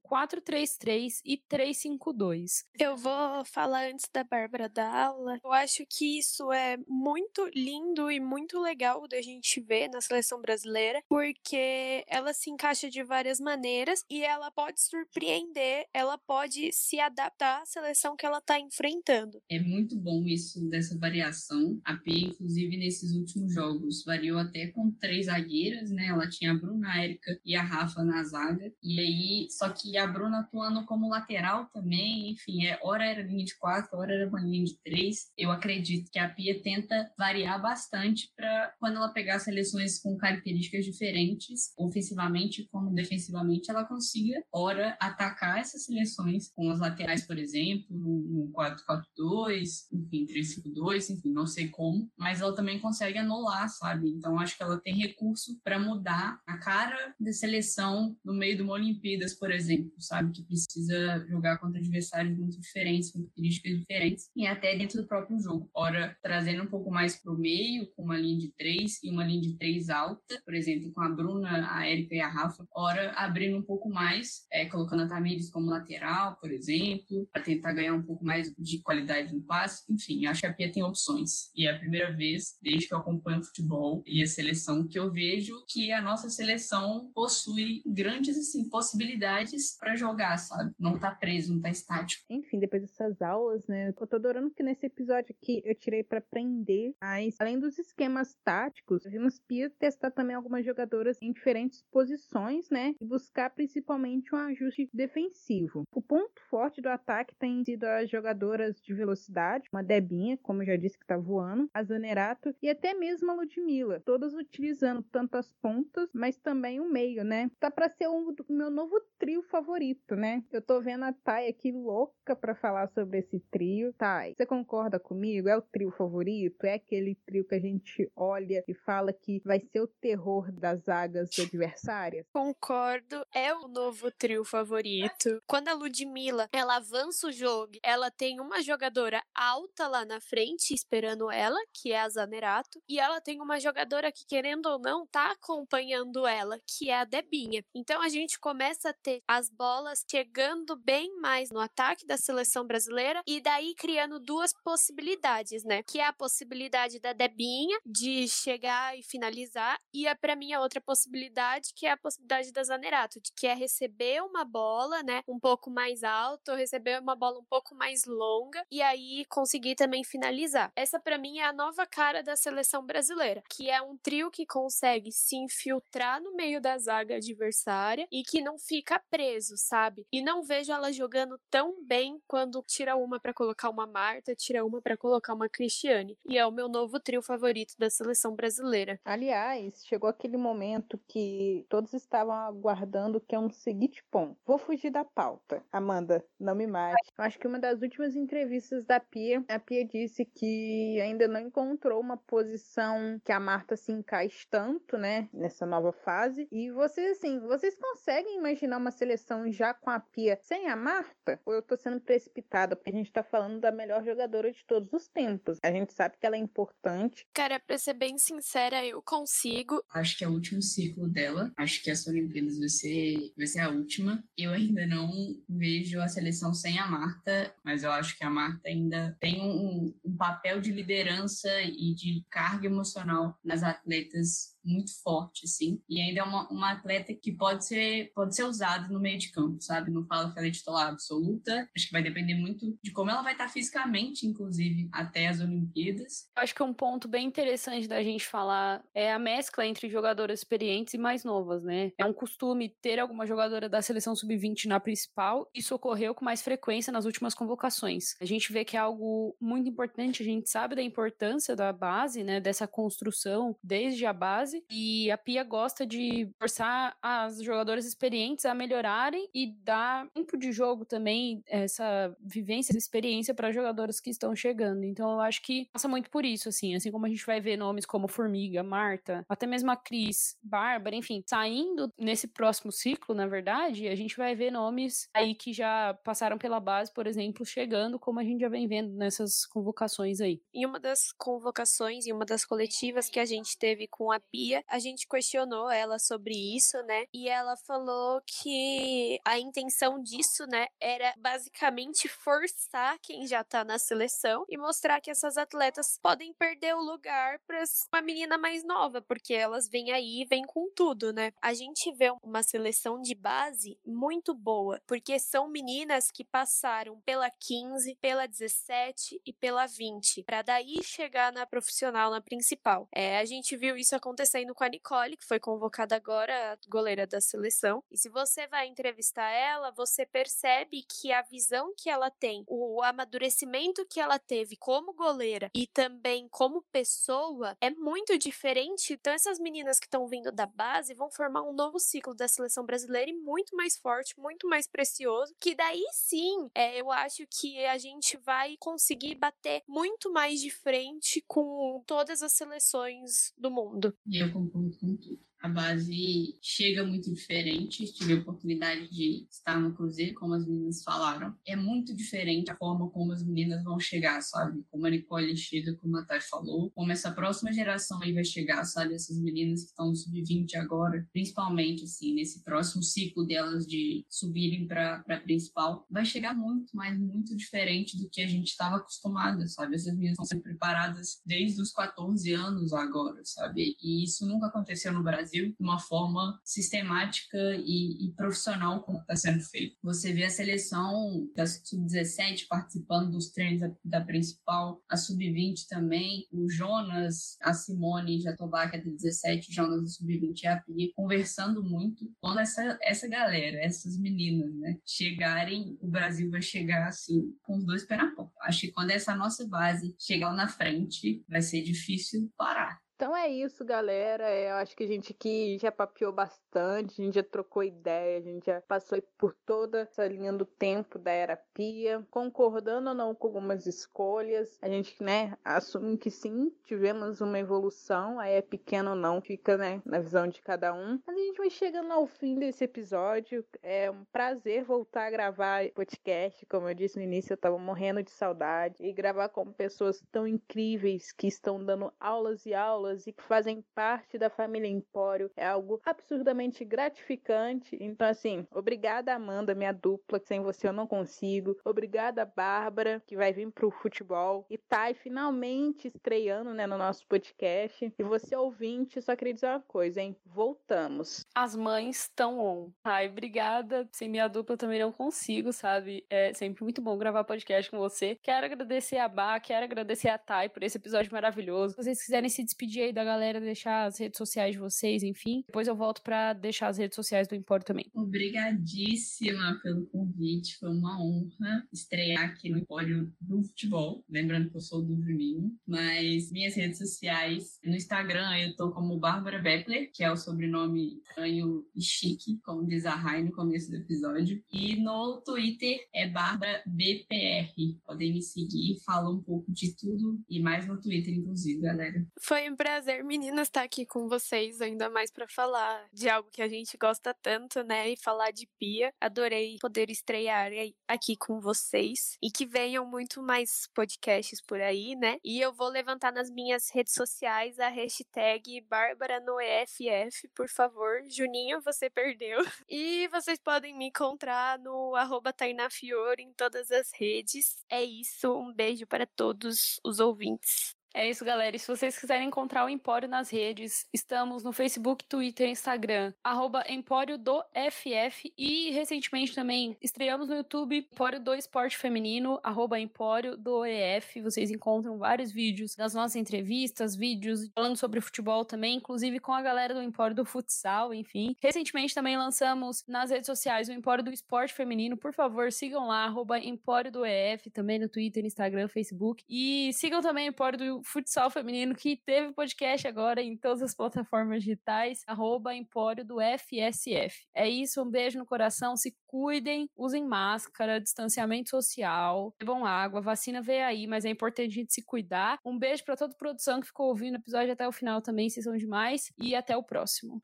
4-3-3 0.77 1.21
e 1.25 1.37
3-5-2. 1.49 2.65
Eu 2.77 2.95
vou 2.95 3.43
falar 3.45 3.89
antes 3.89 4.07
da 4.13 4.23
Bárbara 4.23 4.69
da 4.69 5.05
aula. 5.05 5.39
Eu 5.43 5.51
acho 5.51 5.85
que 5.89 6.19
isso 6.19 6.51
é 6.51 6.77
muito 6.87 7.49
lindo 7.55 8.11
e 8.11 8.19
muito 8.19 8.59
legal 8.59 9.07
da 9.07 9.21
gente 9.21 9.59
ver 9.61 9.89
na 9.89 10.01
seleção 10.01 10.41
brasileira, 10.41 11.01
porque 11.07 12.03
ela 12.07 12.33
se 12.33 12.49
encaixa 12.49 12.89
de 12.89 13.03
várias 13.03 13.39
maneiras 13.39 14.03
e 14.09 14.23
ela 14.23 14.51
pode 14.51 14.81
surpreender, 14.81 15.87
ela 15.93 16.17
pode 16.17 16.71
se 16.73 16.99
adaptar 16.99 17.61
à 17.61 17.65
seleção 17.65 18.15
que 18.15 18.25
ela 18.25 18.39
está 18.39 18.59
enfrentando. 18.59 19.41
É 19.49 19.59
muito 19.59 19.97
bom 19.97 20.25
isso 20.25 20.67
dessa 20.69 20.97
variação. 20.97 21.79
A 21.83 21.95
P, 21.95 22.11
inclusive, 22.11 22.77
nesses 22.77 23.15
últimos 23.15 23.53
jogos, 23.53 24.03
variou 24.03 24.37
até 24.37 24.67
com 24.67 24.91
três 24.91 25.27
zagueiras, 25.27 25.89
né? 25.91 26.07
Ela 26.07 26.29
tinha 26.29 26.51
a 26.51 26.55
Bruna, 26.55 26.91
a 26.91 27.03
Erika 27.03 27.39
e 27.45 27.55
a 27.55 27.63
Rafa 27.63 28.03
na 28.03 28.23
zaga. 28.23 28.71
E 28.83 28.99
aí, 28.99 29.47
só 29.49 29.69
que 29.69 29.97
a 29.97 30.05
Bruna 30.07 30.43
atuando 30.59 30.85
como 30.85 31.09
lateral 31.09 31.69
também, 31.73 32.31
enfim, 32.31 32.65
é, 32.65 32.77
hora 32.83 33.05
era 33.05 33.23
linha 33.23 33.45
de 33.45 33.57
quatro, 33.57 33.97
hora 33.97 34.13
era 34.13 34.27
uma 34.27 34.41
linha 34.41 34.65
de 34.65 34.77
três. 34.83 35.31
Eu 35.37 35.51
acredito 35.51 36.11
que 36.11 36.19
a 36.19 36.29
Pia 36.29 36.61
tenta 36.61 37.11
variar 37.17 37.61
bastante 37.61 38.29
para 38.35 38.73
quando 38.79 38.97
ela 38.97 39.09
pegar 39.09 39.39
seleções 39.39 39.99
com 39.99 40.17
características 40.17 40.85
diferentes, 40.85 41.73
ofensivamente 41.77 42.67
como 42.71 42.93
defensivamente, 42.93 43.71
ela 43.71 43.85
consiga, 43.85 44.43
hora, 44.51 44.97
atacar 44.99 45.59
essas 45.59 45.85
seleções 45.85 46.51
com 46.53 46.69
as 46.69 46.79
laterais, 46.79 47.25
por 47.25 47.37
exemplo, 47.37 47.87
no 47.89 48.51
4-4-2, 48.53 49.87
enfim, 49.93 50.25
3-5-2, 50.25 51.09
enfim, 51.11 51.31
não 51.31 51.47
sei 51.47 51.69
como, 51.69 52.09
mas 52.17 52.41
ela 52.41 52.55
também 52.55 52.79
consegue 52.79 53.17
anular, 53.17 53.69
sabe? 53.69 54.09
Então 54.09 54.39
acho 54.39 54.57
que 54.57 54.63
ela 54.63 54.79
tem 54.79 54.95
recurso 54.95 55.59
para 55.63 55.79
mudar 55.79 56.39
a 56.45 56.57
cara 56.57 57.13
da 57.19 57.31
seleção 57.31 58.15
no 58.23 58.33
meio 58.33 58.57
de 58.57 58.63
uma 58.63 58.73
Olimpíadas, 58.73 59.33
por 59.33 59.51
exemplo, 59.51 59.91
sabe? 59.99 60.31
Que 60.31 60.43
precisa 60.49 61.25
jogar 61.29 61.59
contra 61.59 61.79
adversários 61.79 62.37
muito 62.37 62.59
diferentes, 62.59 63.11
com 63.11 63.19
características 63.19 63.79
diferentes, 63.79 64.29
e 64.35 64.47
até 64.47 64.75
dentro 64.75 65.01
do 65.01 65.07
próprio 65.07 65.39
jogo. 65.39 65.69
Ora, 65.73 66.17
trazendo 66.21 66.63
um 66.63 66.67
pouco 66.67 66.89
mais 66.89 67.15
para 67.15 67.31
o 67.31 67.37
meio, 67.37 67.87
com 67.95 68.03
uma 68.03 68.17
linha 68.17 68.39
de 68.39 68.51
três 68.53 68.99
e 69.03 69.09
uma 69.09 69.23
linha 69.23 69.41
de 69.41 69.57
três 69.57 69.89
alta, 69.89 70.41
por 70.43 70.55
exemplo, 70.55 70.91
com 70.91 71.01
a 71.01 71.09
Bruna, 71.09 71.71
a 71.71 71.87
Érica 71.87 72.15
e 72.15 72.19
a 72.19 72.27
Rafa. 72.27 72.67
Ora, 72.75 73.11
abrindo 73.11 73.57
um 73.57 73.61
pouco 73.61 73.89
mais, 73.89 74.45
é, 74.51 74.65
colocando 74.65 75.03
a 75.03 75.07
Tamires 75.07 75.49
como 75.49 75.69
lateral, 75.69 76.37
por 76.41 76.51
exemplo, 76.51 77.27
para 77.31 77.43
tentar 77.43 77.73
ganhar 77.73 77.93
um 77.93 78.03
pouco 78.03 78.25
mais 78.25 78.53
de 78.57 78.81
qualidade 78.81 79.33
no 79.33 79.41
passe. 79.41 79.83
Enfim, 79.89 80.25
acho 80.25 80.41
que 80.41 80.47
a 80.47 80.53
Pia 80.53 80.71
tem 80.71 80.83
opções. 80.83 81.51
E 81.55 81.67
é 81.67 81.71
a 81.71 81.77
primeira 81.77 82.11
vez, 82.15 82.57
desde 82.61 82.87
que 82.87 82.93
eu 82.93 82.97
acompanho 82.97 83.43
futebol 83.43 84.03
e 84.05 84.23
a 84.23 84.27
seleção, 84.27 84.87
que 84.87 84.97
eu 84.97 85.11
vejo 85.11 85.53
que 85.67 85.91
a 85.91 86.01
nossa 86.01 86.29
seleção 86.29 87.11
possui 87.13 87.83
grandes 87.85 88.37
assim, 88.37 88.69
possibilidades 88.69 89.77
para 89.77 89.95
jogar, 89.95 90.37
sabe? 90.39 90.73
Não 90.79 90.97
tá 90.97 91.11
preso, 91.11 91.53
não 91.53 91.61
tá 91.61 91.69
estático. 91.69 92.25
Enfim, 92.29 92.59
depois 92.59 92.81
dessas 92.81 93.21
aulas, 93.21 93.67
né? 93.67 93.89
Eu 93.89 94.07
tô 94.07 94.15
adorando 94.15 94.51
que 94.51 94.63
nesse 94.63 94.85
episódio 94.85 95.35
aqui 95.39 95.61
eu 95.65 95.75
tirei 95.75 96.03
para 96.03 96.19
aprender, 96.19 96.93
mas 97.01 97.35
além 97.39 97.59
dos 97.59 97.77
esquemas 97.77 98.35
táticos, 98.43 99.03
vimos 99.03 99.39
Pia 99.39 99.69
testar 99.69 100.11
também 100.11 100.35
algumas 100.35 100.65
jogadoras 100.65 101.17
em 101.21 101.31
diferentes 101.31 101.83
posições, 101.91 102.69
né? 102.69 102.95
E 102.99 103.05
buscar 103.05 103.49
principalmente 103.49 104.33
um 104.33 104.37
ajuste 104.37 104.89
defensivo. 104.93 105.83
O 105.93 106.01
ponto 106.01 106.41
forte 106.49 106.81
do 106.81 106.89
ataque 106.89 107.35
tem 107.37 107.63
sido 107.63 107.85
as 107.85 108.09
jogadoras 108.09 108.81
de 108.81 108.93
velocidade, 108.93 109.69
uma 109.71 109.83
Debinha, 109.83 110.37
como 110.37 110.61
eu 110.61 110.67
já 110.67 110.75
disse 110.75 110.97
que 110.97 111.05
tá 111.05 111.17
voando, 111.17 111.69
a 111.73 111.83
Zanerato 111.83 112.53
e 112.61 112.69
até 112.69 112.93
mesmo 112.93 113.31
a 113.31 113.33
Ludmilla, 113.33 114.01
todas 114.05 114.33
utilizando 114.33 115.03
tanto 115.03 115.35
as 115.35 115.51
pontas, 115.61 116.09
mas 116.13 116.37
também 116.37 116.79
o 116.79 116.89
meio, 116.89 117.23
né? 117.23 117.49
Tá 117.59 117.71
para 117.71 117.89
ser 117.89 118.07
o 118.07 118.35
meu 118.49 118.69
novo 118.69 118.99
trio 119.17 119.41
favorito, 119.43 120.15
né? 120.15 120.28
Eu 120.51 120.61
tô 120.61 120.81
vendo 120.81 121.05
a 121.05 121.13
Thay 121.13 121.49
aqui 121.49 121.71
louca 121.71 122.35
para 122.35 122.55
falar 122.55 122.89
sobre 122.93 123.19
esse 123.19 123.39
trio. 123.51 123.93
Thay, 123.97 124.35
você 124.35 124.45
concorda 124.45 124.99
comigo? 124.99 125.49
É 125.49 125.57
o 125.57 125.61
trio 125.61 125.91
favorito? 125.91 126.63
É 126.65 126.75
aquele 126.75 127.15
trio 127.25 127.45
que 127.45 127.55
a 127.55 127.59
gente 127.59 128.11
olha 128.15 128.63
e 128.67 128.73
fala 128.73 129.11
que 129.13 129.41
vai 129.45 129.59
ser 129.59 129.81
o 129.81 129.87
terror 129.87 130.51
das 130.51 130.83
zagas 130.83 131.29
adversárias? 131.37 132.25
Concordo, 132.33 133.25
é 133.33 133.53
o 133.53 133.67
novo 133.67 134.11
trio 134.11 134.43
favorito. 134.43 135.41
Quando 135.47 135.69
a 135.69 135.73
Ludmilla, 135.73 136.47
ela 136.51 136.77
avança 136.77 137.27
o 137.27 137.31
jogo, 137.31 137.73
ela 137.83 138.11
tem 138.11 138.39
uma 138.39 138.61
jogadora 138.61 139.23
alta 139.33 139.87
lá 139.87 140.05
na 140.05 140.19
frente 140.19 140.73
esperando 140.73 141.31
ela, 141.31 141.59
que 141.73 141.91
é 141.91 142.01
a 142.01 142.09
Zanerato, 142.09 142.79
e 142.87 142.99
ela 142.99 143.21
tem 143.21 143.41
uma 143.41 143.59
jogadora 143.59 144.11
que 144.11 144.25
querendo 144.25 144.67
ou 144.67 144.79
não 144.79 145.05
tá 145.07 145.31
acompanhando 145.31 146.27
ela, 146.27 146.59
que 146.65 146.89
é 146.89 146.99
a 146.99 147.05
Debinha. 147.05 147.63
Então 147.73 148.01
a 148.01 148.09
gente 148.09 148.39
começa 148.39 148.89
a 148.89 148.93
ter 148.93 149.21
as 149.27 149.49
bolas 149.49 150.03
chegando 150.19 150.75
bem 150.75 151.17
mais 151.21 151.49
no 151.49 151.61
ataque 151.61 152.05
da 152.05 152.17
seleção 152.17 152.67
brasileira 152.67 153.21
e 153.25 153.39
daí 153.39 153.73
criando 153.73 154.19
duas 154.19 154.51
possibilidades, 154.65 155.63
né? 155.63 155.81
Que 155.83 155.99
é 155.99 156.07
a 156.07 156.11
possibilidade 156.11 156.99
da 156.99 157.13
Debinha 157.13 157.79
de 157.85 158.27
chegar 158.27 158.97
e 158.97 159.01
finalizar 159.01 159.79
e 159.93 160.07
é 160.07 160.13
para 160.13 160.35
mim 160.35 160.51
a 160.51 160.59
outra 160.59 160.81
possibilidade 160.81 161.69
que 161.73 161.85
é 161.85 161.91
a 161.91 161.97
possibilidade 161.97 162.51
da 162.51 162.61
Zanerato, 162.63 163.21
de 163.21 163.31
que 163.33 163.47
é 163.47 163.53
receber 163.53 164.21
uma 164.21 164.43
bola, 164.43 165.01
né, 165.03 165.21
um 165.25 165.39
pouco 165.39 165.69
mais 165.69 166.03
alto, 166.03 166.53
receber 166.53 166.99
uma 166.99 167.15
bola 167.15 167.39
um 167.39 167.45
pouco 167.45 167.73
mais 167.73 168.03
longa 168.05 168.61
e 168.69 168.81
aí 168.81 169.23
conseguir 169.29 169.75
também 169.75 170.03
finalizar. 170.03 170.69
Essa 170.75 170.99
para 170.99 171.17
mim 171.17 171.39
é 171.39 171.45
a 171.45 171.53
nova 171.53 171.85
cara 171.85 172.21
da 172.21 172.35
seleção 172.35 172.85
brasileira, 172.85 173.41
que 173.49 173.69
é 173.69 173.81
um 173.81 173.95
trio 173.97 174.29
que 174.29 174.45
consegue 174.45 175.13
se 175.13 175.37
infiltrar 175.37 176.21
no 176.21 176.35
meio 176.35 176.59
da 176.59 176.77
zaga 176.77 177.15
adversária 177.15 178.05
e 178.11 178.21
que 178.21 178.41
não 178.41 178.59
fica 178.59 179.01
preso, 179.09 179.55
sabe? 179.55 180.08
E 180.11 180.21
não 180.21 180.43
vejo 180.43 180.71
ela 180.71 180.91
jogando 180.91 181.39
tão 181.49 181.83
bem 181.85 182.21
quando 182.27 182.63
tira 182.67 182.95
uma 182.95 183.19
para 183.19 183.33
colocar 183.33 183.69
uma 183.69 183.87
Marta, 183.87 184.35
tira 184.35 184.65
uma 184.65 184.81
para 184.81 184.97
colocar 184.97 185.33
uma 185.33 185.49
Cristiane. 185.49 186.17
E 186.25 186.37
é 186.37 186.45
o 186.45 186.51
meu 186.51 186.67
novo 186.67 186.99
trio 186.99 187.21
favorito 187.21 187.75
da 187.77 187.89
seleção 187.89 188.35
brasileira. 188.35 188.99
Aliás, 189.03 189.85
chegou 189.85 190.09
aquele 190.09 190.37
momento 190.37 190.99
que 191.07 191.65
todos 191.69 191.93
estavam 191.93 192.33
aguardando 192.33 193.21
que 193.21 193.35
é 193.35 193.39
um 193.39 193.49
seguinte 193.49 194.03
ponto. 194.09 194.37
Vou 194.45 194.57
fugir 194.57 194.89
da 194.89 195.03
pauta. 195.03 195.63
Amanda, 195.71 196.23
não 196.39 196.55
me 196.55 196.67
mate. 196.67 197.11
Eu 197.17 197.23
acho 197.23 197.39
que 197.39 197.47
uma 197.47 197.59
das 197.59 197.81
últimas 197.81 198.15
entrevistas 198.15 198.85
da 198.85 198.99
Pia, 198.99 199.43
a 199.47 199.59
Pia 199.59 199.85
disse 199.85 200.25
que 200.25 200.99
ainda 201.01 201.27
não 201.27 201.39
encontrou 201.39 201.99
uma 201.99 202.17
posição 202.17 203.19
que 203.23 203.31
a 203.31 203.39
Marta 203.39 203.75
se 203.75 203.91
encaixe 203.91 204.47
tanto, 204.49 204.97
né, 204.97 205.29
nessa 205.33 205.65
nova 205.65 205.91
fase. 205.91 206.47
E 206.51 206.71
vocês, 206.71 207.17
assim, 207.17 207.39
vocês 207.39 207.75
conseguem 207.75 208.37
imaginar 208.37 208.77
uma 208.77 208.91
seleção 208.91 209.51
já 209.51 209.73
com 209.73 209.89
a 209.89 209.98
Pia 209.99 210.37
sem 210.41 210.67
a 210.67 210.75
Marta? 210.75 211.39
Ou 211.45 211.53
eu 211.53 211.61
tô 211.61 211.77
sendo 211.77 211.99
precipitada? 211.99 212.75
Porque 212.75 212.89
a 212.89 212.93
gente 212.93 213.11
tá 213.11 213.23
falando 213.23 213.59
da 213.59 213.71
melhor 213.71 214.03
jogadora 214.03 214.51
de 214.51 214.63
todos 214.65 214.91
os 214.93 215.07
tempos. 215.07 215.57
A 215.63 215.71
gente 215.71 215.93
sabe 215.93 216.17
que 216.19 216.25
ela 216.25 216.35
é 216.35 216.39
importante. 216.39 217.25
Cara, 217.33 217.59
pra 217.59 217.77
ser 217.77 217.93
bem 217.93 218.17
sincera, 218.17 218.85
eu 218.85 219.01
consigo. 219.01 219.83
Acho 219.93 220.17
que 220.17 220.23
é 220.23 220.27
o 220.27 220.33
último 220.33 220.61
ciclo 220.61 221.07
dela. 221.07 221.51
Acho 221.57 221.83
que 221.83 221.91
as 221.91 222.05
Olimpíadas 222.07 222.59
vai 222.59 222.69
ser, 222.69 223.33
vai 223.37 223.47
ser 223.47 223.59
a 223.59 223.69
última. 223.69 224.23
Eu 224.37 224.51
ainda 224.51 224.85
não 224.85 225.09
vejo 225.47 225.99
a 226.01 226.07
seleção 226.07 226.53
sem 226.53 226.79
a 226.79 226.87
Marta, 226.87 227.53
mas 227.63 227.83
eu 227.83 227.91
acho 227.91 228.17
que 228.17 228.23
a 228.23 228.29
Marta 228.29 228.67
ainda 228.67 229.17
tem 229.19 229.41
um, 229.41 229.93
um 230.03 230.17
papel 230.17 230.61
de 230.61 230.71
liderança 230.71 231.49
e 231.61 231.93
de 231.93 232.25
carga 232.29 232.67
emocional 232.67 233.37
nas 233.43 233.63
atletas 233.63 234.58
muito 234.69 234.91
forte, 235.01 235.45
assim. 235.45 235.81
E 235.89 235.99
ainda 235.99 236.21
é 236.21 236.23
uma, 236.23 236.47
uma 236.49 236.71
atleta 236.71 237.13
que 237.13 237.31
pode 237.31 237.65
ser, 237.65 238.11
pode 238.13 238.35
ser 238.35 238.43
usada 238.43 238.87
no 238.87 238.99
meio 238.99 239.17
de 239.17 239.31
campo, 239.31 239.61
sabe? 239.61 239.91
Não 239.91 240.05
falo 240.05 240.31
que 240.31 240.39
ela 240.39 240.47
é 240.47 240.51
titular 240.51 240.87
absoluta. 240.87 241.67
Acho 241.75 241.87
que 241.87 241.91
vai 241.91 242.03
depender 242.03 242.35
muito 242.35 242.77
de 242.81 242.91
como 242.91 243.09
ela 243.09 243.21
vai 243.21 243.33
estar 243.33 243.49
fisicamente, 243.49 244.27
inclusive, 244.27 244.87
até 244.91 245.27
as 245.27 245.39
Olimpíadas. 245.39 246.29
Acho 246.35 246.53
que 246.53 246.63
um 246.63 246.73
ponto 246.73 247.07
bem 247.07 247.25
interessante 247.25 247.87
da 247.87 248.03
gente 248.03 248.25
falar 248.25 248.83
é 248.93 249.11
a 249.11 249.19
mescla 249.19 249.65
entre 249.65 249.89
jogadoras 249.89 250.39
experientes 250.39 250.93
e 250.93 250.97
mais 250.97 251.23
novas, 251.23 251.63
né? 251.63 251.91
É 251.97 252.05
um 252.05 252.13
costume 252.13 252.69
ter 252.81 252.99
alguma 252.99 253.25
jogadora 253.25 253.67
da 253.67 253.81
seleção 253.81 254.15
sub-20 254.15 254.65
na 254.65 254.79
principal. 254.79 255.49
Isso 255.53 255.73
ocorreu 255.73 256.13
com 256.13 256.23
mais 256.23 256.41
frequência 256.41 256.93
nas 256.93 257.05
últimas 257.05 257.33
convocações. 257.33 258.15
A 258.21 258.25
gente 258.25 258.51
vê 258.51 258.63
que 258.63 258.77
é 258.77 258.79
algo 258.79 259.35
muito 259.39 259.67
importante, 259.69 260.21
a 260.21 260.25
gente 260.25 260.49
sabe 260.49 260.75
da 260.75 260.81
importância 260.81 261.55
da 261.55 261.73
base, 261.73 262.23
né? 262.23 262.39
Dessa 262.39 262.67
construção 262.67 263.55
desde 263.63 264.05
a 264.05 264.13
base 264.13 264.58
e 264.69 265.11
a 265.11 265.17
Pia 265.17 265.43
gosta 265.43 265.85
de 265.85 266.29
forçar 266.39 266.95
as 267.01 267.41
jogadoras 267.41 267.85
experientes 267.85 268.45
a 268.45 268.53
melhorarem 268.53 269.29
e 269.33 269.53
dar 269.63 270.07
tempo 270.13 270.37
de 270.37 270.51
jogo 270.51 270.85
também, 270.85 271.43
essa 271.47 272.15
vivência, 272.19 272.71
essa 272.71 272.77
experiência 272.77 273.33
para 273.33 273.51
jogadoras 273.51 273.99
que 273.99 274.09
estão 274.09 274.35
chegando. 274.35 274.83
Então 274.83 275.13
eu 275.13 275.21
acho 275.21 275.41
que 275.41 275.67
passa 275.71 275.87
muito 275.87 276.09
por 276.09 276.25
isso, 276.25 276.49
assim, 276.49 276.75
assim 276.75 276.91
como 276.91 277.05
a 277.05 277.09
gente 277.09 277.25
vai 277.25 277.39
ver 277.39 277.57
nomes 277.57 277.85
como 277.85 278.07
Formiga, 278.07 278.63
Marta, 278.63 279.25
até 279.29 279.45
mesmo 279.45 279.71
a 279.71 279.75
Cris, 279.75 280.37
Bárbara, 280.41 280.95
enfim, 280.95 281.23
saindo 281.27 281.91
nesse 281.97 282.27
próximo 282.27 282.71
ciclo, 282.71 283.13
na 283.15 283.27
verdade, 283.27 283.87
a 283.87 283.95
gente 283.95 284.17
vai 284.17 284.35
ver 284.35 284.51
nomes 284.51 285.07
aí 285.13 285.35
que 285.35 285.53
já 285.53 285.93
passaram 286.03 286.37
pela 286.37 286.59
base, 286.59 286.93
por 286.93 287.07
exemplo, 287.07 287.45
chegando, 287.45 287.99
como 287.99 288.19
a 288.19 288.23
gente 288.23 288.41
já 288.41 288.49
vem 288.49 288.67
vendo 288.67 288.93
nessas 288.93 289.45
convocações 289.45 290.21
aí. 290.21 290.41
E 290.53 290.65
uma 290.65 290.79
das 290.79 291.11
convocações 291.11 292.05
e 292.05 292.13
uma 292.13 292.25
das 292.25 292.45
coletivas 292.45 293.09
que 293.09 293.19
a 293.19 293.25
gente 293.25 293.57
teve 293.57 293.87
com 293.87 294.11
a 294.11 294.19
Pia 294.19 294.38
a 294.67 294.79
gente 294.79 295.07
questionou 295.07 295.69
ela 295.69 295.99
sobre 295.99 296.33
isso, 296.33 296.81
né? 296.83 297.05
E 297.13 297.27
ela 297.27 297.55
falou 297.57 298.21
que 298.25 299.19
a 299.25 299.39
intenção 299.39 300.01
disso, 300.01 300.45
né, 300.47 300.67
era 300.79 301.13
basicamente 301.17 302.07
forçar 302.07 302.97
quem 303.01 303.27
já 303.27 303.43
tá 303.43 303.63
na 303.63 303.77
seleção 303.77 304.45
e 304.49 304.57
mostrar 304.57 305.01
que 305.01 305.11
essas 305.11 305.37
atletas 305.37 305.99
podem 306.01 306.33
perder 306.33 306.75
o 306.75 306.81
lugar 306.81 307.39
para 307.45 307.63
uma 307.93 308.01
menina 308.01 308.37
mais 308.37 308.63
nova, 308.63 309.01
porque 309.01 309.33
elas 309.33 309.67
vêm 309.67 309.91
aí 309.91 310.21
e 310.21 310.25
vêm 310.25 310.43
com 310.45 310.69
tudo, 310.75 311.11
né? 311.11 311.31
A 311.41 311.53
gente 311.53 311.91
vê 311.93 312.11
uma 312.23 312.43
seleção 312.43 313.01
de 313.01 313.15
base 313.15 313.77
muito 313.85 314.33
boa, 314.33 314.81
porque 314.87 315.19
são 315.19 315.49
meninas 315.49 316.09
que 316.11 316.23
passaram 316.23 316.99
pela 317.01 317.29
15, 317.29 317.95
pela 318.01 318.27
17 318.27 319.21
e 319.25 319.33
pela 319.33 319.65
20, 319.65 320.23
para 320.23 320.41
daí 320.41 320.81
chegar 320.83 321.31
na 321.31 321.45
profissional, 321.45 322.11
na 322.11 322.21
principal. 322.21 322.87
É, 322.93 323.19
a 323.19 323.25
gente 323.25 323.55
viu 323.57 323.75
isso 323.75 323.95
acontecer 323.95 324.28
acontecendo 324.29 324.53
com 324.53 324.63
a 324.63 324.69
Nicole, 324.69 325.17
que 325.17 325.25
foi 325.25 325.39
convocada 325.39 325.95
agora, 325.95 326.53
a 326.53 326.57
goleira 326.69 327.07
da 327.07 327.19
seleção. 327.19 327.83
E 327.91 327.97
se 327.97 328.09
você 328.09 328.47
vai 328.47 328.67
entrevistar 328.67 329.29
ela, 329.31 329.71
você 329.71 330.05
percebe 330.05 330.83
que 330.83 331.11
a 331.11 331.21
visão 331.23 331.73
que 331.75 331.89
ela 331.89 332.11
tem, 332.11 332.43
o 332.47 332.81
amadurecimento 332.83 333.85
que 333.89 333.99
ela 333.99 334.19
teve 334.19 334.55
como 334.55 334.93
goleira 334.93 335.49
e 335.55 335.65
também 335.65 336.27
como 336.29 336.63
pessoa 336.71 337.57
é 337.59 337.69
muito 337.71 338.17
diferente. 338.17 338.93
Então, 338.93 339.11
essas 339.11 339.39
meninas 339.39 339.79
que 339.79 339.87
estão 339.87 340.07
vindo 340.07 340.31
da 340.31 340.45
base 340.45 340.93
vão 340.93 341.09
formar 341.09 341.41
um 341.41 341.53
novo 341.53 341.79
ciclo 341.79 342.13
da 342.13 342.27
seleção 342.27 342.65
brasileira 342.65 343.09
e 343.09 343.13
muito 343.13 343.55
mais 343.55 343.77
forte, 343.77 344.19
muito 344.19 344.47
mais 344.47 344.67
precioso. 344.67 345.33
Que 345.39 345.55
daí 345.55 345.83
sim, 345.91 346.49
é, 346.53 346.79
eu 346.79 346.91
acho 346.91 347.25
que 347.27 347.65
a 347.65 347.77
gente 347.77 348.17
vai 348.17 348.55
conseguir 348.59 349.15
bater 349.15 349.63
muito 349.67 350.11
mais 350.11 350.39
de 350.39 350.51
frente 350.51 351.23
com 351.27 351.81
todas 351.87 352.21
as 352.21 352.33
seleções 352.33 353.33
do 353.37 353.49
mundo. 353.49 353.97
Eu 354.19 354.31
concordo 354.31 354.77
com 354.77 354.95
tudo 354.95 355.18
a 355.49 355.51
base 355.51 356.37
chega 356.41 356.85
muito 356.85 357.11
diferente. 357.11 357.91
Tive 357.91 358.13
a 358.13 358.17
oportunidade 358.17 358.87
de 358.89 359.25
estar 359.29 359.59
no 359.59 359.73
Cruzeiro, 359.73 360.13
como 360.13 360.35
as 360.35 360.47
meninas 360.47 360.83
falaram. 360.83 361.35
É 361.45 361.55
muito 361.55 361.95
diferente 361.95 362.51
a 362.51 362.55
forma 362.55 362.89
como 362.89 363.11
as 363.11 363.23
meninas 363.23 363.63
vão 363.63 363.79
chegar, 363.79 364.21
sabe? 364.21 364.63
Como 364.69 364.85
a 364.85 364.89
Nicole 364.89 365.35
chega, 365.35 365.75
como 365.75 365.97
a 365.97 366.05
Thay 366.05 366.21
falou. 366.21 366.69
Como 366.71 366.91
essa 366.91 367.11
próxima 367.11 367.51
geração 367.51 368.01
aí 368.01 368.13
vai 368.13 368.23
chegar, 368.23 368.63
sabe? 368.63 368.93
Essas 368.93 369.19
meninas 369.19 369.63
que 369.63 369.69
estão 369.69 369.89
no 369.89 369.95
sub-20 369.95 370.55
agora, 370.55 371.07
principalmente, 371.11 371.83
assim, 371.83 372.13
nesse 372.13 372.43
próximo 372.43 372.83
ciclo 372.83 373.25
delas 373.25 373.65
de 373.65 374.05
subirem 374.07 374.67
para 374.67 375.03
principal, 375.23 375.85
vai 375.89 376.05
chegar 376.05 376.35
muito, 376.35 376.69
mas 376.75 376.97
muito 376.99 377.35
diferente 377.35 377.97
do 377.97 378.09
que 378.09 378.21
a 378.21 378.27
gente 378.27 378.49
estava 378.49 378.77
acostumado, 378.77 379.47
sabe? 379.47 379.75
Essas 379.75 379.93
meninas 379.93 380.13
estão 380.13 380.25
sendo 380.25 380.43
preparadas 380.43 381.21
desde 381.25 381.61
os 381.61 381.71
14 381.71 382.31
anos 382.33 382.71
agora, 382.71 383.21
sabe? 383.23 383.75
E 383.81 384.03
isso 384.03 384.27
nunca 384.27 384.47
aconteceu 384.47 384.93
no 384.93 385.03
Brasil 385.03 385.48
De 385.57 385.63
uma 385.63 385.79
forma 385.79 386.39
sistemática 386.43 387.37
e, 387.57 388.07
e 388.07 388.13
profissional 388.13 388.81
como 388.83 388.99
está 388.99 389.15
sendo 389.15 389.41
feito. 389.43 389.77
Você 389.83 390.13
vê 390.13 390.25
a 390.25 390.29
seleção 390.29 391.27
da 391.35 391.45
sub-17 391.45 392.47
participando 392.47 393.11
dos 393.11 393.29
treinos 393.29 393.61
da, 393.61 393.71
da 393.83 394.01
principal, 394.01 394.81
a 394.89 394.97
sub-20 394.97 395.67
também, 395.69 396.27
o 396.31 396.49
Jonas, 396.49 397.37
a 397.41 397.53
Simone 397.53 398.21
Jatobá, 398.21 398.69
que 398.69 398.77
é 398.77 398.81
da 398.81 398.89
17, 398.89 399.53
Jonas 399.53 399.81
da 399.81 399.87
sub-20 399.87 400.43
e 400.43 400.47
a 400.47 400.57
Pia, 400.57 400.91
conversando 400.95 401.63
muito. 401.63 402.11
Quando 402.19 402.39
essa, 402.39 402.77
essa 402.81 403.07
galera, 403.07 403.57
essas 403.59 403.97
meninas, 403.97 404.53
né, 404.55 404.77
chegarem, 404.85 405.77
o 405.81 405.87
Brasil 405.87 406.29
vai 406.29 406.41
chegar 406.41 406.87
assim, 406.87 407.33
com 407.41 407.57
os 407.57 407.65
dois 407.65 407.85
pés 407.85 407.99
na 407.99 408.13
porta. 408.15 408.33
Acho 408.41 408.61
que 408.61 408.71
quando 408.71 408.91
essa 408.91 409.15
nossa 409.15 409.47
base 409.47 409.95
chegar 409.99 410.33
na 410.33 410.47
frente, 410.47 411.23
vai 411.27 411.41
ser 411.41 411.61
difícil 411.61 412.31
parar. 412.37 412.79
Então 412.99 413.15
é 413.15 413.29
isso, 413.29 413.63
galera. 413.63 414.29
Eu 414.35 414.55
acho 414.55 414.75
que 414.75 414.83
a 414.83 414.87
gente 414.87 415.13
aqui 415.13 415.57
já 415.57 415.71
papiou 415.71 416.11
bastante, 416.11 417.01
a 417.01 417.05
gente 417.05 417.15
já 417.15 417.23
trocou 417.23 417.63
ideia, 417.63 418.17
a 418.17 418.21
gente 418.21 418.45
já 418.45 418.59
passou 418.59 419.01
por 419.17 419.33
toda 419.45 419.79
essa 419.79 420.05
linha 420.05 420.33
do 420.33 420.43
tempo 420.43 420.99
da 420.99 421.09
era 421.09 421.37
Pia, 421.53 422.05
concordando 422.11 422.89
ou 422.89 422.95
não 422.95 423.15
com 423.15 423.27
algumas 423.27 423.65
escolhas. 423.65 424.59
A 424.61 424.67
gente, 424.67 425.01
né, 425.01 425.37
assume 425.45 425.97
que 425.97 426.11
sim, 426.11 426.51
tivemos 426.65 427.21
uma 427.21 427.39
evolução, 427.39 428.19
aí 428.19 428.33
é 428.33 428.41
pequeno 428.41 428.89
ou 428.89 428.95
não, 428.97 429.21
fica, 429.21 429.55
né, 429.55 429.81
na 429.85 429.99
visão 429.99 430.27
de 430.27 430.41
cada 430.41 430.73
um. 430.73 430.99
Mas 431.07 431.15
a 431.15 431.19
gente 431.19 431.37
vai 431.37 431.49
chegando 431.49 431.93
ao 431.93 432.05
fim 432.05 432.35
desse 432.37 432.65
episódio. 432.65 433.45
É 433.63 433.89
um 433.89 434.03
prazer 434.11 434.65
voltar 434.65 435.07
a 435.07 435.11
gravar 435.11 435.69
podcast. 435.71 436.45
Como 436.47 436.67
eu 436.67 436.75
disse 436.75 436.97
no 436.97 437.03
início, 437.03 437.31
eu 437.31 437.37
tava 437.37 437.57
morrendo 437.57 438.03
de 438.03 438.11
saudade. 438.11 438.75
E 438.81 438.91
gravar 438.91 439.29
com 439.29 439.53
pessoas 439.53 440.03
tão 440.11 440.27
incríveis 440.27 441.13
que 441.13 441.27
estão 441.27 441.63
dando 441.63 441.93
aulas 441.97 442.45
e 442.45 442.53
aulas 442.53 442.88
pessoas 442.89 443.07
e 443.07 443.13
que 443.13 443.23
fazem 443.23 443.63
parte 443.75 444.17
da 444.17 444.29
família 444.29 444.67
Empório 444.67 445.31
é 445.35 445.45
algo 445.45 445.79
absurdamente 445.85 446.65
gratificante. 446.65 447.77
Então, 447.79 448.07
assim, 448.07 448.47
obrigada, 448.51 449.13
Amanda, 449.13 449.53
minha 449.53 449.71
dupla, 449.71 450.19
que 450.19 450.27
sem 450.27 450.41
você 450.41 450.67
eu 450.67 450.73
não 450.73 450.87
consigo. 450.87 451.55
Obrigada, 451.63 452.25
Bárbara, 452.25 453.01
que 453.05 453.15
vai 453.15 453.33
vir 453.33 453.51
pro 453.51 453.71
futebol. 453.71 454.45
E 454.49 454.57
Thay 454.57 454.93
finalmente 454.93 455.87
estreando 455.87 456.53
né, 456.53 456.65
no 456.65 456.77
nosso 456.77 457.05
podcast. 457.07 457.93
E 457.97 458.03
você, 458.03 458.35
ouvinte, 458.35 459.01
só 459.01 459.15
queria 459.15 459.33
dizer 459.33 459.47
uma 459.47 459.61
coisa, 459.61 460.01
hein? 460.01 460.15
Voltamos. 460.25 461.25
As 461.35 461.55
mães 461.55 462.01
estão 462.01 462.39
on. 462.39 462.71
Ai, 462.83 463.07
obrigada. 463.07 463.87
Sem 463.91 464.09
minha 464.09 464.27
dupla 464.27 464.57
também 464.57 464.79
não 464.79 464.91
consigo, 464.91 465.51
sabe? 465.51 466.05
É 466.09 466.33
sempre 466.33 466.63
muito 466.63 466.81
bom 466.81 466.97
gravar 466.97 467.23
podcast 467.23 467.69
com 467.69 467.77
você. 467.77 468.17
Quero 468.21 468.45
agradecer 468.45 468.97
a 468.97 469.07
Bá, 469.07 469.39
quero 469.39 469.65
agradecer 469.65 470.09
a 470.09 470.17
Thay 470.17 470.49
por 470.49 470.63
esse 470.63 470.77
episódio 470.77 471.11
maravilhoso. 471.11 471.75
Se 471.75 471.83
vocês 471.83 472.01
quiserem 472.01 472.29
se 472.29 472.43
despedir 472.43 472.78
despedir 472.79 472.83
aí 472.83 472.93
da 472.93 473.03
galera, 473.03 473.39
deixar 473.39 473.85
as 473.85 473.99
redes 473.99 474.17
sociais 474.17 474.53
de 474.53 474.59
vocês, 474.59 475.03
enfim. 475.03 475.43
Depois 475.45 475.67
eu 475.67 475.75
volto 475.75 476.01
para 476.01 476.33
deixar 476.33 476.67
as 476.69 476.77
redes 476.77 476.95
sociais 476.95 477.27
do 477.27 477.35
Empório 477.35 477.65
também. 477.65 477.85
Obrigadíssima 477.93 479.59
pelo 479.61 479.85
convite, 479.87 480.57
foi 480.57 480.69
uma 480.69 481.01
honra 481.01 481.67
estrear 481.71 482.25
aqui 482.25 482.49
no 482.49 482.59
Empório 482.59 483.13
do 483.19 483.43
Futebol. 483.43 484.03
Lembrando 484.09 484.49
que 484.49 484.57
eu 484.57 484.61
sou 484.61 484.81
do 484.81 485.01
Juninho, 485.01 485.51
mas 485.67 486.31
minhas 486.31 486.55
redes 486.55 486.77
sociais, 486.77 487.59
no 487.63 487.75
Instagram 487.75 488.37
eu 488.37 488.55
tô 488.55 488.71
como 488.71 488.99
Bárbara 488.99 489.39
Beppler, 489.39 489.91
que 489.91 490.03
é 490.03 490.11
o 490.11 490.17
sobrenome 490.17 490.99
estranho 490.99 491.65
e 491.75 491.81
chique, 491.81 492.39
como 492.43 492.65
diz 492.65 492.85
a 492.85 492.95
Rai 492.95 493.23
no 493.23 493.31
começo 493.31 493.69
do 493.69 493.77
episódio. 493.77 494.41
E 494.51 494.75
no 494.77 495.21
Twitter 495.21 495.79
é 495.93 496.07
Bárbara 496.07 496.63
BPR. 496.65 497.79
Podem 497.85 498.13
me 498.13 498.21
seguir, 498.21 498.79
falo 498.85 499.15
um 499.15 499.21
pouco 499.21 499.51
de 499.51 499.75
tudo 499.75 500.19
e 500.29 500.39
mais 500.39 500.67
no 500.67 500.79
Twitter, 500.79 501.13
inclusive, 501.13 501.61
galera. 501.61 502.05
Foi 502.21 502.49
um 502.49 502.55
prazer, 502.55 502.68
meninas, 503.03 503.47
estar 503.47 503.63
aqui 503.63 503.85
com 503.85 504.07
vocês, 504.07 504.61
ainda 504.61 504.89
mais 504.89 505.11
para 505.11 505.27
falar 505.27 505.87
de 505.91 506.09
algo 506.09 506.29
que 506.29 506.41
a 506.41 506.47
gente 506.47 506.77
gosta 506.77 507.13
tanto, 507.21 507.63
né? 507.63 507.89
E 507.89 507.97
falar 507.97 508.31
de 508.31 508.47
pia. 508.59 508.93
Adorei 508.99 509.57
poder 509.59 509.89
estrear 509.89 510.51
aqui 510.87 511.15
com 511.15 511.39
vocês 511.39 512.17
e 512.21 512.31
que 512.31 512.45
venham 512.45 512.85
muito 512.85 513.21
mais 513.21 513.67
podcasts 513.73 514.41
por 514.41 514.61
aí, 514.61 514.95
né? 514.95 515.17
E 515.23 515.39
eu 515.39 515.53
vou 515.53 515.67
levantar 515.69 516.11
nas 516.11 516.29
minhas 516.29 516.69
redes 516.69 516.93
sociais 516.93 517.59
a 517.59 517.69
hashtag 517.69 518.61
Bárbara 518.61 519.19
no 519.19 519.39
EFF, 519.39 520.27
por 520.35 520.47
favor. 520.49 521.01
Juninho, 521.07 521.61
você 521.61 521.89
perdeu. 521.89 522.39
E 522.71 523.07
vocês 523.07 523.39
podem 523.39 523.75
me 523.75 523.87
encontrar 523.87 524.59
no 524.59 524.95
arroba 524.95 525.33
Tainafior 525.33 526.15
em 526.19 526.31
todas 526.33 526.69
as 526.71 526.91
redes. 526.93 527.63
É 527.69 527.83
isso, 527.83 528.31
um 528.37 528.53
beijo 528.53 528.85
para 528.85 529.07
todos 529.07 529.79
os 529.83 529.99
ouvintes. 529.99 530.78
É 530.93 531.07
isso, 531.07 531.23
galera. 531.23 531.55
E 531.55 531.59
se 531.59 531.67
vocês 531.67 531.97
quiserem 531.97 532.27
encontrar 532.27 532.65
o 532.65 532.69
Empório 532.69 533.07
nas 533.07 533.29
redes, 533.29 533.87
estamos 533.93 534.43
no 534.43 534.51
Facebook, 534.51 535.05
Twitter 535.05 535.47
Instagram, 535.47 536.13
arroba 536.23 536.63
Empório 536.67 537.17
do 537.17 537.43
FF. 537.53 538.33
E 538.35 538.71
recentemente 538.71 539.35
também 539.35 539.77
estreamos 539.81 540.27
no 540.27 540.35
YouTube 540.35 540.77
Empório 540.91 541.19
do 541.19 541.33
Esporte 541.35 541.77
Feminino, 541.77 542.39
arroba 542.43 542.79
Empório 542.79 543.37
do 543.37 543.63
EF. 543.65 544.19
Vocês 544.21 544.49
encontram 544.49 544.97
vários 544.97 545.31
vídeos 545.31 545.75
das 545.75 545.93
nossas 545.93 546.15
entrevistas, 546.15 546.95
vídeos 546.95 547.49
falando 547.53 547.77
sobre 547.77 548.01
futebol 548.01 548.43
também, 548.43 548.77
inclusive 548.77 549.19
com 549.19 549.31
a 549.31 549.41
galera 549.41 549.75
do 549.75 549.83
Empório 549.83 550.15
do 550.15 550.25
Futsal, 550.25 550.91
enfim. 550.91 551.35
Recentemente 551.39 551.93
também 551.93 552.17
lançamos 552.17 552.83
nas 552.87 553.11
redes 553.11 553.27
sociais 553.27 553.69
o 553.69 553.73
Empório 553.73 554.03
do 554.03 554.11
Esporte 554.11 554.55
Feminino. 554.55 554.97
Por 554.97 555.13
favor, 555.13 555.51
sigam 555.51 555.87
lá, 555.87 556.05
arroba 556.05 556.39
Empório 556.39 556.91
do 556.91 557.05
EF, 557.05 557.51
também 557.51 557.77
no 557.77 557.87
Twitter, 557.87 558.25
Instagram, 558.25 558.67
Facebook. 558.67 559.23
E 559.29 559.71
sigam 559.73 560.01
também 560.01 560.27
o 560.27 560.31
Empório 560.31 560.57
do 560.57 560.78
futsal 560.83 561.29
feminino 561.29 561.75
que 561.75 561.97
teve 561.97 562.33
podcast 562.33 562.87
agora 562.87 563.21
em 563.21 563.37
todas 563.37 563.61
as 563.61 563.73
plataformas 563.73 564.43
digitais, 564.43 565.03
arroba 565.07 565.53
Empório 565.53 566.05
do 566.05 566.17
FSF. 566.19 567.27
É 567.33 567.47
isso, 567.47 567.81
um 567.81 567.89
beijo 567.89 568.17
no 568.17 568.25
coração, 568.25 568.75
se 568.75 568.95
cuidem, 569.07 569.69
usem 569.75 570.05
máscara, 570.05 570.79
distanciamento 570.79 571.49
social, 571.49 572.33
bebam 572.39 572.65
água, 572.65 573.01
vacina 573.01 573.41
veio 573.41 573.65
aí, 573.65 573.87
mas 573.87 574.05
é 574.05 574.09
importante 574.09 574.51
a 574.51 574.55
gente 574.55 574.73
se 574.73 574.83
cuidar. 574.83 575.39
Um 575.45 575.57
beijo 575.57 575.83
para 575.83 575.97
toda 575.97 576.13
a 576.13 576.17
produção 576.17 576.59
que 576.59 576.67
ficou 576.67 576.87
ouvindo 576.87 577.15
o 577.15 577.19
episódio 577.19 577.51
até 577.51 577.67
o 577.67 577.71
final 577.71 578.01
também, 578.01 578.29
vocês 578.29 578.43
são 578.43 578.55
demais, 578.55 579.11
e 579.17 579.35
até 579.35 579.55
o 579.55 579.63
próximo. 579.63 580.21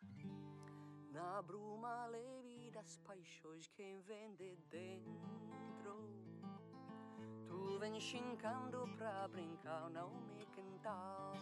Na 1.11 1.41
bruma 1.41 2.09
das 2.73 2.97
paixões 2.99 3.67
quem 3.75 4.01
dentro 4.01 4.45
Tu 7.47 7.79
pra 8.97 9.27
brincar, 9.27 9.89
não 9.89 10.09
me 10.35 10.44
quintal. 10.85 11.33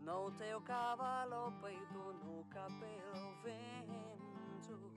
No 0.00 0.30
teu 0.32 0.60
cavalo 0.60 1.52
peito, 1.62 2.12
no 2.24 2.44
cabelo 2.44 3.34
vento. 3.42 4.92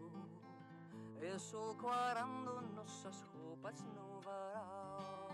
E 1.21 1.39
sulquarando 1.39 2.61
nossas 2.75 3.21
roupas 3.21 3.81
no 3.83 4.19
varal. 4.21 5.29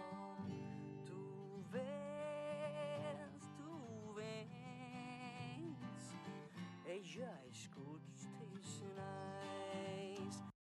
Tu 1.05 1.63
vens, 1.71 3.49
tu 3.57 4.13
vens, 4.13 6.15
e 6.85 7.03
já 7.03 7.35
escuto. 7.47 8.10